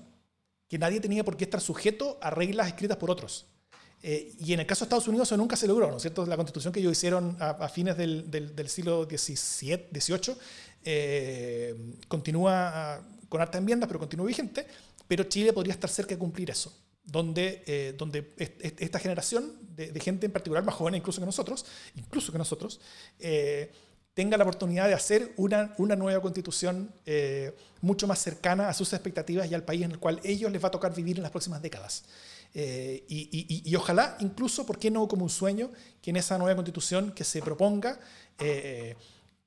que 0.67 0.79
nadie 0.79 0.99
tenía 0.99 1.23
por 1.23 1.37
qué 1.37 1.43
estar 1.43 1.61
sujeto 1.61 2.17
a 2.19 2.31
reglas 2.31 2.65
escritas 2.65 2.97
por 2.97 3.11
otros. 3.11 3.45
Eh, 4.01 4.33
y 4.39 4.53
en 4.53 4.61
el 4.61 4.65
caso 4.65 4.81
de 4.81 4.85
Estados 4.85 5.07
Unidos 5.07 5.27
eso 5.27 5.35
nunca 5.35 5.55
se 5.55 5.67
logró, 5.67 5.89
¿no 5.89 5.97
es 5.97 6.01
cierto? 6.01 6.25
La 6.25 6.37
constitución 6.37 6.71
que 6.71 6.79
ellos 6.79 6.93
hicieron 6.93 7.35
a, 7.39 7.49
a 7.49 7.69
fines 7.69 7.97
del, 7.97 8.31
del, 8.31 8.55
del, 8.55 8.69
siglo 8.69 9.03
XVII, 9.03 9.87
XVIII 9.93 10.37
eh, 10.83 11.75
continúa 12.07 12.95
ah, 12.95 13.01
con 13.27 13.41
harta 13.41 13.57
enmiendas, 13.57 13.87
pero 13.87 13.99
continúa 13.99 14.25
vigente, 14.25 14.65
pero 15.07 15.25
Chile 15.25 15.51
podría 15.51 15.73
estar 15.73 15.89
cerca 15.89 16.15
de 16.15 16.17
cumplir 16.17 16.49
eso, 16.49 16.73
donde, 17.03 17.63
eh, 17.67 17.93
donde 17.97 18.33
esta 18.37 18.99
generación 18.99 19.53
de, 19.75 19.91
de, 19.91 19.99
gente 19.99 20.25
en 20.25 20.31
particular, 20.31 20.63
más 20.63 20.75
joven 20.75 20.95
incluso 20.95 21.19
que 21.19 21.25
nosotros, 21.25 21.65
incluso 21.95 22.31
que 22.31 22.37
nosotros, 22.37 22.79
eh, 23.19 23.71
tenga 24.19 24.35
la 24.37 24.43
oportunidad 24.43 24.87
de 24.87 24.93
hacer 24.93 25.31
una, 25.37 25.73
una 25.77 25.95
nueva 25.95 26.21
constitución 26.21 26.93
eh, 27.05 27.55
mucho 27.79 28.05
más 28.05 28.19
cercana 28.19 28.67
a 28.67 28.73
sus 28.73 28.91
expectativas 28.91 29.49
y 29.49 29.53
al 29.53 29.63
país 29.63 29.83
en 29.83 29.91
el 29.91 29.99
cual 29.99 30.19
ellos 30.25 30.51
les 30.51 30.61
va 30.61 30.67
a 30.67 30.71
tocar 30.71 30.93
vivir 30.93 31.15
en 31.15 31.23
las 31.23 31.31
próximas 31.31 31.61
décadas. 31.61 32.03
Eh, 32.53 33.05
y, 33.07 33.75
ojalá, 33.75 34.17
incluso, 34.19 34.65
¿por 34.65 34.79
qué 34.79 34.89
no 34.89 35.07
como 35.07 35.23
un 35.23 35.29
sueño, 35.29 35.71
que 36.01 36.09
en 36.09 36.17
esa 36.17 36.37
nueva 36.37 36.55
constitución 36.55 37.11
que 37.11 37.23
se 37.23 37.41
proponga, 37.41 37.99
eh, 38.39 38.95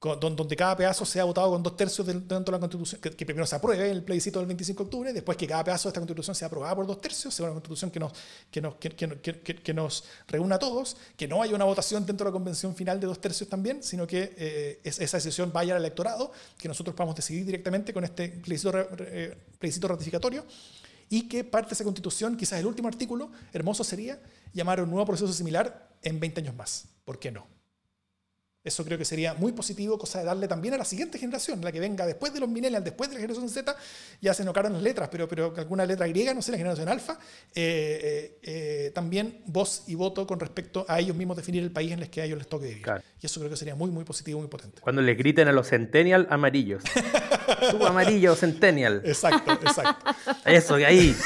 donde 0.01 0.57
cada 0.57 0.77
pedazo 0.77 1.05
sea 1.05 1.23
votado 1.23 1.51
con 1.53 1.63
dos 1.63 1.77
tercios 1.77 2.05
dentro 2.05 2.41
de 2.41 2.51
la 2.51 2.59
constitución, 2.59 3.01
que, 3.01 3.11
que, 3.11 3.25
primero 3.25 3.47
se 3.47 3.55
apruebe 3.55 3.89
el 3.89 4.03
plebiscito 4.03 4.41
del 4.41 4.49
25 4.49 4.83
de 4.83 4.85
octubre, 4.85 5.13
después 5.13 5.39
que 5.39 5.47
cada 5.47 5.63
pedazo 5.63 5.89
de 5.89 5.91
esta 5.91 6.01
constitución 6.01 6.35
sea 6.35 6.49
aprobada 6.49 6.75
por 6.75 6.87
dos 6.89 7.01
tercios, 7.01 7.33
sea 7.33 7.45
una 7.45 7.53
constitución 7.53 7.91
que 7.93 8.01
nos, 8.01 8.13
que 8.51 8.61
nos, 8.61 8.75
que, 8.75 9.75
nos 9.75 10.05
reúna 10.27 10.57
a 10.57 10.59
todos, 10.59 10.97
que 11.17 11.29
no 11.29 11.41
haya 11.41 11.55
una 11.55 11.67
votación 11.67 12.05
dentro 12.05 12.25
de 12.25 12.31
la 12.31 12.33
convención 12.33 12.75
final 12.75 12.99
de 12.99 13.07
dos 13.07 13.21
tercios 13.21 13.49
también, 13.49 13.81
sino 13.85 14.05
que 14.05 14.35
eh, 14.37 14.81
esa 14.83 15.19
decisión 15.19 15.53
vaya 15.53 15.75
al 15.75 15.81
electorado, 15.81 16.33
que 16.59 16.67
nosotros 16.67 16.97
podamos 16.97 17.15
decidir 17.15 17.45
directamente 17.47 17.93
con 17.93 18.03
este 18.03 18.29
plebiscito, 18.29 18.73
plebiscito 19.61 19.87
ratificatorio 19.87 20.45
y 21.13 21.29
que 21.29 21.45
parte 21.45 21.69
de 21.69 21.75
esa 21.75 21.85
constitución, 21.85 22.39
quizás 22.39 22.59
el 22.59 22.65
último 22.65 22.89
artículo, 22.89 23.31
hermoso 23.53 23.85
sería 23.85 24.19
llamar 24.55 24.81
un 24.81 24.89
nuevo 24.89 25.05
proceso 25.05 25.31
similar 25.31 25.95
en 26.01 26.19
20 26.19 26.41
años 26.41 26.57
más. 26.57 26.89
¿Por 27.05 27.19
qué 27.19 27.31
no? 27.31 27.47
Eso 28.65 28.85
creo 28.85 28.97
que 28.97 29.05
sería 29.05 29.35
muy 29.35 29.51
positivo, 29.51 29.99
cosa 29.99 30.21
de 30.21 30.25
darle 30.25 30.47
también 30.47 30.75
a 30.75 30.77
la 30.77 30.85
siguiente 30.85 31.19
generación, 31.19 31.61
la 31.63 31.73
que 31.73 31.81
venga 31.81 32.07
después 32.07 32.33
de 32.33 32.39
los 32.39 32.49
millennials, 32.49 32.85
después 32.85 33.11
de 33.11 33.17
la 33.17 33.21
generación 33.21 33.49
Z, 33.49 33.75
ya 34.21 34.33
se 34.35 34.45
notaron 34.45 34.73
las 34.73 34.83
letras, 34.83 35.09
pero, 35.11 35.27
pero 35.27 35.53
alguna 35.57 35.85
letra 35.85 36.07
griega, 36.07 36.33
no 36.33 36.43
sé, 36.43 36.53
la 36.53 36.59
generación 36.59 36.89
alfa, 36.89 37.19
eh, 37.57 38.01
eh, 38.03 38.39
eh, 38.43 38.91
también 38.95 39.41
voz 39.47 39.83
y 39.89 39.97
voto 39.97 40.29
con 40.29 40.39
respecto 40.39 40.87
a 40.89 41.01
ellos 41.01 41.17
mismos 41.17 41.37
definir 41.37 41.61
el 41.65 41.73
país 41.73 41.91
en 41.91 42.01
el 42.01 42.11
que 42.11 42.21
a 42.21 42.25
ellos 42.25 42.39
les 42.39 42.47
toque 42.47 42.67
vivir. 42.67 42.83
Claro. 42.83 43.03
Y 43.21 43.27
eso 43.27 43.41
creo 43.41 43.51
que 43.51 43.57
sería 43.57 43.75
muy, 43.75 43.91
muy 43.91 44.05
positivo, 44.05 44.39
muy 44.39 44.49
potente. 44.49 44.81
Cuando 44.81 45.03
les 45.03 45.19
griten 45.19 45.49
a 45.49 45.53
los 45.53 45.67
centennial 45.69 46.29
amarillos. 46.31 46.85
Tú 47.73 47.85
amarillo, 47.85 48.37
centennial. 48.37 49.03
Exacto, 49.05 49.53
exacto. 49.55 50.05
Eso, 50.45 50.75
ahí. 50.77 51.17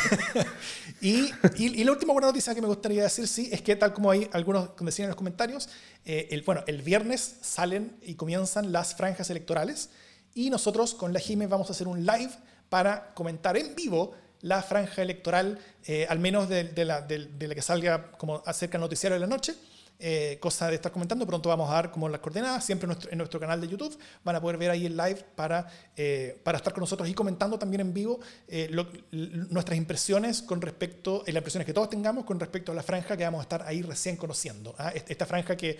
Y, 0.98 1.30
y, 1.56 1.80
y, 1.82 1.84
la 1.84 1.92
última 1.92 2.14
buena 2.14 2.28
noticia 2.28 2.54
que 2.54 2.62
me 2.62 2.68
gustaría 2.68 3.02
decir, 3.02 3.28
sí, 3.28 3.50
es 3.52 3.60
que 3.60 3.76
tal 3.76 3.92
como 3.92 4.10
hay 4.10 4.30
algunos 4.32 4.70
decían 4.80 5.04
en 5.04 5.10
los 5.10 5.16
comentarios, 5.16 5.68
el, 6.06 6.40
bueno, 6.42 6.64
el 6.66 6.80
viernes 6.80 7.25
salen 7.40 7.96
y 8.02 8.14
comienzan 8.14 8.72
las 8.72 8.94
franjas 8.94 9.30
electorales 9.30 9.90
y 10.34 10.50
nosotros 10.50 10.94
con 10.94 11.12
la 11.12 11.20
Jime 11.20 11.46
vamos 11.46 11.68
a 11.68 11.72
hacer 11.72 11.88
un 11.88 12.04
live 12.04 12.32
para 12.68 13.14
comentar 13.14 13.56
en 13.56 13.74
vivo 13.74 14.12
la 14.42 14.62
franja 14.62 15.02
electoral, 15.02 15.58
eh, 15.84 16.06
al 16.08 16.18
menos 16.18 16.48
de, 16.48 16.64
de, 16.64 16.84
la, 16.84 17.00
de, 17.00 17.26
de, 17.26 17.48
la, 17.48 17.54
que 17.54 17.62
salga 17.62 18.12
como 18.12 18.42
acerca 18.44 18.72
del 18.72 18.82
noticiario 18.82 19.14
de 19.14 19.20
la 19.20 19.26
noche 19.26 19.54
eh, 19.98 20.36
cosa 20.40 20.68
de 20.68 20.74
estar 20.74 20.92
comentando. 20.92 21.26
Pronto 21.26 21.48
vamos 21.48 21.70
a 21.70 21.74
dar 21.74 21.90
como 21.90 22.08
las 22.08 22.20
coordenadas, 22.20 22.64
siempre 22.64 22.86
nuestro, 22.86 23.10
en 23.10 23.16
nuestro 23.16 23.40
canal 23.40 23.60
de 23.60 23.68
YouTube. 23.68 23.98
Van 24.24 24.36
a 24.36 24.40
poder 24.40 24.58
ver 24.58 24.70
ahí 24.70 24.84
el 24.84 24.94
live 24.94 25.24
para, 25.34 25.66
eh, 25.96 26.38
para 26.44 26.58
estar 26.58 26.74
con 26.74 26.82
nosotros 26.82 27.08
y 27.08 27.14
comentando 27.14 27.58
también 27.58 27.80
en 27.80 27.94
vivo 27.94 28.20
eh, 28.46 28.68
lo, 28.70 28.88
nuestras 29.10 29.78
impresiones 29.78 30.42
con 30.42 30.60
respecto, 30.60 31.22
las 31.26 31.36
impresiones 31.36 31.64
que 31.64 31.72
todos 31.72 31.88
tengamos 31.88 32.24
con 32.24 32.38
respecto 32.38 32.72
a 32.72 32.74
la 32.74 32.82
franja 32.82 33.16
que 33.16 33.24
vamos 33.24 33.38
a 33.40 33.42
estar 33.42 33.62
ahí 33.62 33.80
recién 33.80 34.16
conociendo. 34.16 34.74
¿ah? 34.78 34.92
Esta 34.94 35.24
franja 35.24 35.56
que, 35.56 35.78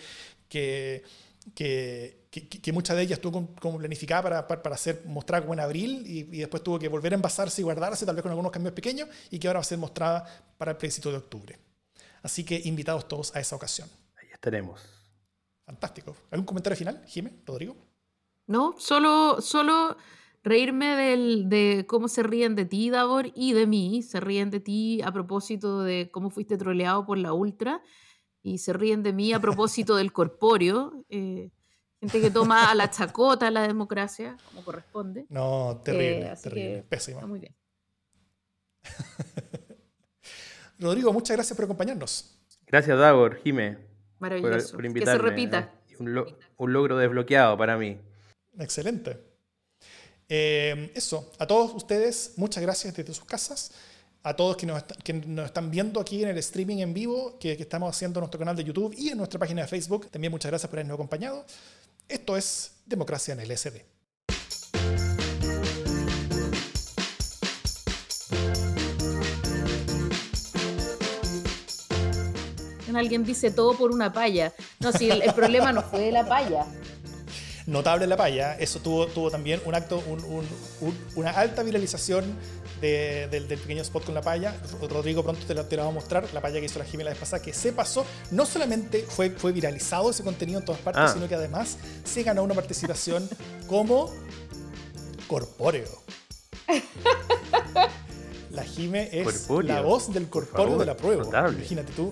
que, 0.49 1.05
que, 1.55 2.27
que, 2.31 2.49
que 2.49 2.73
muchas 2.73 2.97
de 2.97 3.03
ellas 3.03 3.19
estuvo 3.19 3.55
como 3.61 3.79
planificada 3.79 4.23
para, 4.23 4.47
para, 4.47 4.63
para 4.63 4.77
ser 4.77 5.03
mostrada 5.07 5.43
como 5.43 5.55
en 5.55 5.61
abril 5.61 6.03
y, 6.07 6.21
y, 6.21 6.41
después 6.41 6.63
tuvo 6.63 6.79
que 6.79 6.89
volver 6.89 7.13
a 7.13 7.17
envasarse 7.17 7.61
y 7.61 7.65
guardarse, 7.65 8.05
tal 8.05 8.17
vez 8.17 8.23
con 8.23 8.31
algunos 8.31 8.53
cambios 8.53 8.75
pequeños, 8.75 9.09
y 9.31 9.39
que 9.39 9.47
ahora 9.47 9.59
va 9.59 9.63
a 9.63 9.65
ser 9.65 9.79
mostrada 9.79 10.25
para 10.59 10.73
el 10.73 10.77
plebiscito 10.77 11.11
de 11.11 11.19
octubre. 11.19 11.59
Así 12.23 12.45
que 12.45 12.61
invitados 12.65 13.07
todos 13.07 13.35
a 13.37 13.41
esa 13.41 13.57
ocasión 13.57 13.89
estaremos. 14.37 14.81
Fantástico. 15.65 16.15
¿Algún 16.31 16.47
comentario 16.47 16.77
final, 16.77 17.03
Jimé, 17.07 17.33
Rodrigo? 17.45 17.77
No, 18.47 18.77
solo, 18.79 19.41
solo 19.41 19.97
reírme 20.45 20.95
del, 20.95 21.49
de 21.49 21.85
cómo 21.89 22.07
se 22.07 22.23
ríen 22.23 22.55
de 22.55 22.65
ti, 22.65 22.91
Davor, 22.91 23.33
y 23.35 23.53
de 23.53 23.67
mí. 23.67 24.03
Se 24.03 24.21
ríen 24.21 24.51
de 24.51 24.61
ti 24.61 25.03
a 25.03 25.11
propósito 25.11 25.83
de 25.83 26.11
cómo 26.13 26.31
fuiste 26.31 26.57
troleado 26.57 27.05
por 27.05 27.19
la 27.19 27.33
Ultra, 27.33 27.83
y 28.47 28.59
se 28.59 28.73
ríen 28.73 29.03
de 29.03 29.13
mí 29.13 29.33
a 29.33 29.41
propósito 29.41 29.97
del 29.97 30.13
corpóreo. 30.13 31.05
Eh, 31.09 31.51
gente 32.01 32.21
que 32.21 32.31
toma 32.31 32.71
a 32.71 32.77
la 32.77 32.89
chacota 32.89 33.51
la 33.51 33.67
democracia, 33.67 34.37
como 34.47 34.65
corresponde. 34.65 35.27
No, 35.29 35.81
terrible, 35.85 36.29
eh, 36.29 36.35
terrible. 36.41 36.85
Pésimo. 36.89 37.17
Está 37.19 37.27
muy 37.27 37.41
bien. 37.41 37.57
Rodrigo, 40.79 41.13
muchas 41.13 41.37
gracias 41.37 41.57
por 41.57 41.65
acompañarnos. 41.65 42.39
Gracias, 42.69 42.97
Davor, 42.97 43.41
Jime. 43.43 43.79
Maravilloso. 44.21 44.77
Por, 44.77 44.85
por 44.85 44.95
que 44.95 45.07
se 45.07 45.19
repita. 45.19 45.75
Un, 45.99 46.15
lo, 46.15 46.39
un, 46.57 46.73
logro 46.73 46.97
desbloqueado 46.99 47.59
para 47.59 47.77
mí. 47.77 47.99
Excelente. 48.61 49.19
Eh, 50.29 50.93
eso, 50.95 51.33
a 51.41 51.49
todos 51.49 51.75
ustedes, 51.75 52.35
muchas 52.37 52.63
gracias 52.63 52.95
desde 52.95 53.13
sus 53.13 53.25
casas. 53.25 53.73
A 54.27 54.35
todos 54.35 54.57
que 54.57 54.67
nos, 54.67 54.83
que 55.05 55.13
nos 55.13 55.47
están 55.47 55.71
viendo 55.71 56.01
aquí 56.01 56.25
en 56.25 56.31
el 56.31 56.39
streaming 56.39 56.79
en 56.79 56.93
vivo 56.93 57.39
que, 57.39 57.57
que, 57.57 57.63
estamos 57.63 57.95
haciendo 57.95 58.19
en 58.19 58.23
nuestro 58.23 58.41
canal 58.41 58.57
de 58.57 58.65
YouTube 58.65 58.93
y 58.99 59.11
en 59.11 59.19
nuestra 59.19 59.39
página 59.39 59.63
de 59.63 59.69
Facebook, 59.69 60.09
también 60.11 60.33
muchas 60.33 60.51
gracias 60.51 60.69
por 60.69 60.81
habernos 60.81 60.97
acompañado. 60.97 61.47
Esto 62.09 62.37
es 62.37 62.73
Democracia 62.87 63.35
en 63.35 63.41
el 63.41 63.57
SD. 63.57 63.85
alguien 72.97 73.25
dice 73.25 73.53
todo 73.53 73.77
por 73.77 73.93
una 73.93 74.13
palla. 74.13 74.53
No, 74.81 74.91
si 74.91 75.09
el, 75.09 75.23
el 75.23 75.35
problema 75.35 75.73
no 75.73 75.83
fue 75.83 76.01
de 76.01 76.13
la 76.13 76.27
palla. 76.27 76.67
Notable 77.67 78.07
la 78.07 78.17
palla, 78.17 78.57
eso 78.59 78.81
tuvo, 78.81 79.07
tuvo 79.07 79.31
también 79.31 79.61
un 79.65 79.75
acto, 79.75 80.03
un, 80.07 80.25
un, 80.25 80.49
un, 80.81 80.99
una 81.17 81.31
alta 81.31 81.63
viralización 81.63 82.25
de, 82.81 83.29
del, 83.31 83.49
del, 83.49 83.59
pequeño 83.59 83.83
spot 83.83 84.05
con 84.05 84.15
la 84.15 84.23
palla. 84.23 84.55
Rodrigo 84.89 85.23
pronto 85.23 85.45
te 85.47 85.55
lo, 85.55 85.65
te 85.65 85.77
lo 85.77 85.83
va 85.83 85.89
a 85.89 85.93
mostrar, 85.93 86.27
la 86.33 86.41
palla 86.41 86.61
que 86.61 86.67
hizo 86.67 86.79
la 86.79 86.85
Jimena 86.85 87.11
la 87.11 87.11
vez 87.11 87.21
pasada, 87.21 87.43
que 87.43 87.53
se 87.53 87.73
pasó. 87.73 88.05
No 88.31 88.47
solamente 88.47 89.05
fue, 89.09 89.31
fue 89.31 89.53
viralizado 89.53 90.11
ese 90.11 90.23
contenido 90.23 90.59
en 90.59 90.65
todas 90.65 90.81
partes, 90.81 91.03
ah. 91.05 91.13
sino 91.13 91.29
que 91.29 91.35
además 91.35 91.79
se 92.05 92.23
ganó 92.23 92.43
una 92.43 92.55
participación 92.55 93.29
como 93.67 94.13
corpóreo. 95.27 95.89
La 98.51 98.65
Jime 98.65 99.11
es 99.13 99.25
corpóreo. 99.25 99.75
la 99.75 99.83
voz 99.83 100.13
del 100.13 100.29
corpóreo 100.29 100.79
de 100.79 100.87
la 100.87 100.97
prueba. 100.97 101.25
Notable. 101.25 101.59
Imagínate 101.59 101.93
tú. 101.93 102.11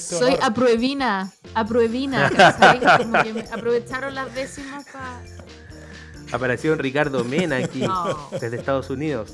Soy 0.00 0.34
honor. 0.34 0.38
apruebina, 0.42 1.32
apruebina. 1.54 2.26
Aprovecharon 3.52 4.14
las 4.14 4.34
décimas 4.34 4.84
para... 4.86 5.22
Apareció 6.32 6.74
Ricardo 6.74 7.24
Mena 7.24 7.58
aquí, 7.58 7.82
no. 7.82 8.28
desde 8.32 8.56
Estados 8.56 8.90
Unidos. 8.90 9.32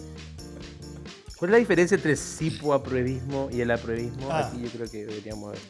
¿Cuál 1.42 1.50
es 1.50 1.52
la 1.54 1.58
diferencia 1.58 1.96
entre 1.96 2.14
cipoapruebismo 2.14 3.48
y 3.50 3.62
el 3.62 3.72
apruebismo? 3.72 4.28
Ah. 4.30 4.46
Aquí 4.46 4.62
yo 4.62 4.70
creo 4.70 4.88
que 4.88 5.06
deberíamos 5.06 5.50
ver. 5.50 5.60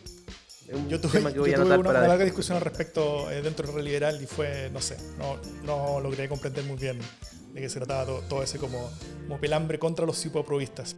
Un 0.77 0.87
yo 0.91 1.01
tuve, 1.01 1.33
que 1.33 1.39
voy 1.39 1.51
yo 1.51 1.57
a 1.57 1.64
tuve 1.64 1.79
una, 1.79 1.91
una, 1.91 2.07
larga 2.07 2.25
discusión 2.27 2.59
al 2.59 2.62
respecto 2.62 3.31
eh, 3.31 3.41
dentro 3.41 3.73
del 3.73 3.87
liberal 3.87 4.20
y 4.23 4.27
fue, 4.27 4.68
no 4.70 4.83
sé, 4.83 4.99
no, 5.16 5.39
no 5.64 5.99
logré 6.01 6.29
comprender 6.29 6.62
muy 6.64 6.77
bien 6.77 6.99
de 7.55 7.61
qué 7.62 7.70
se 7.70 7.79
trataba 7.79 8.05
todo, 8.05 8.20
todo 8.29 8.43
ese 8.43 8.59
como, 8.59 8.91
como 9.27 9.41
pelambre 9.41 9.79
contra 9.79 10.05
los 10.05 10.20
cipoaprovistas. 10.20 10.95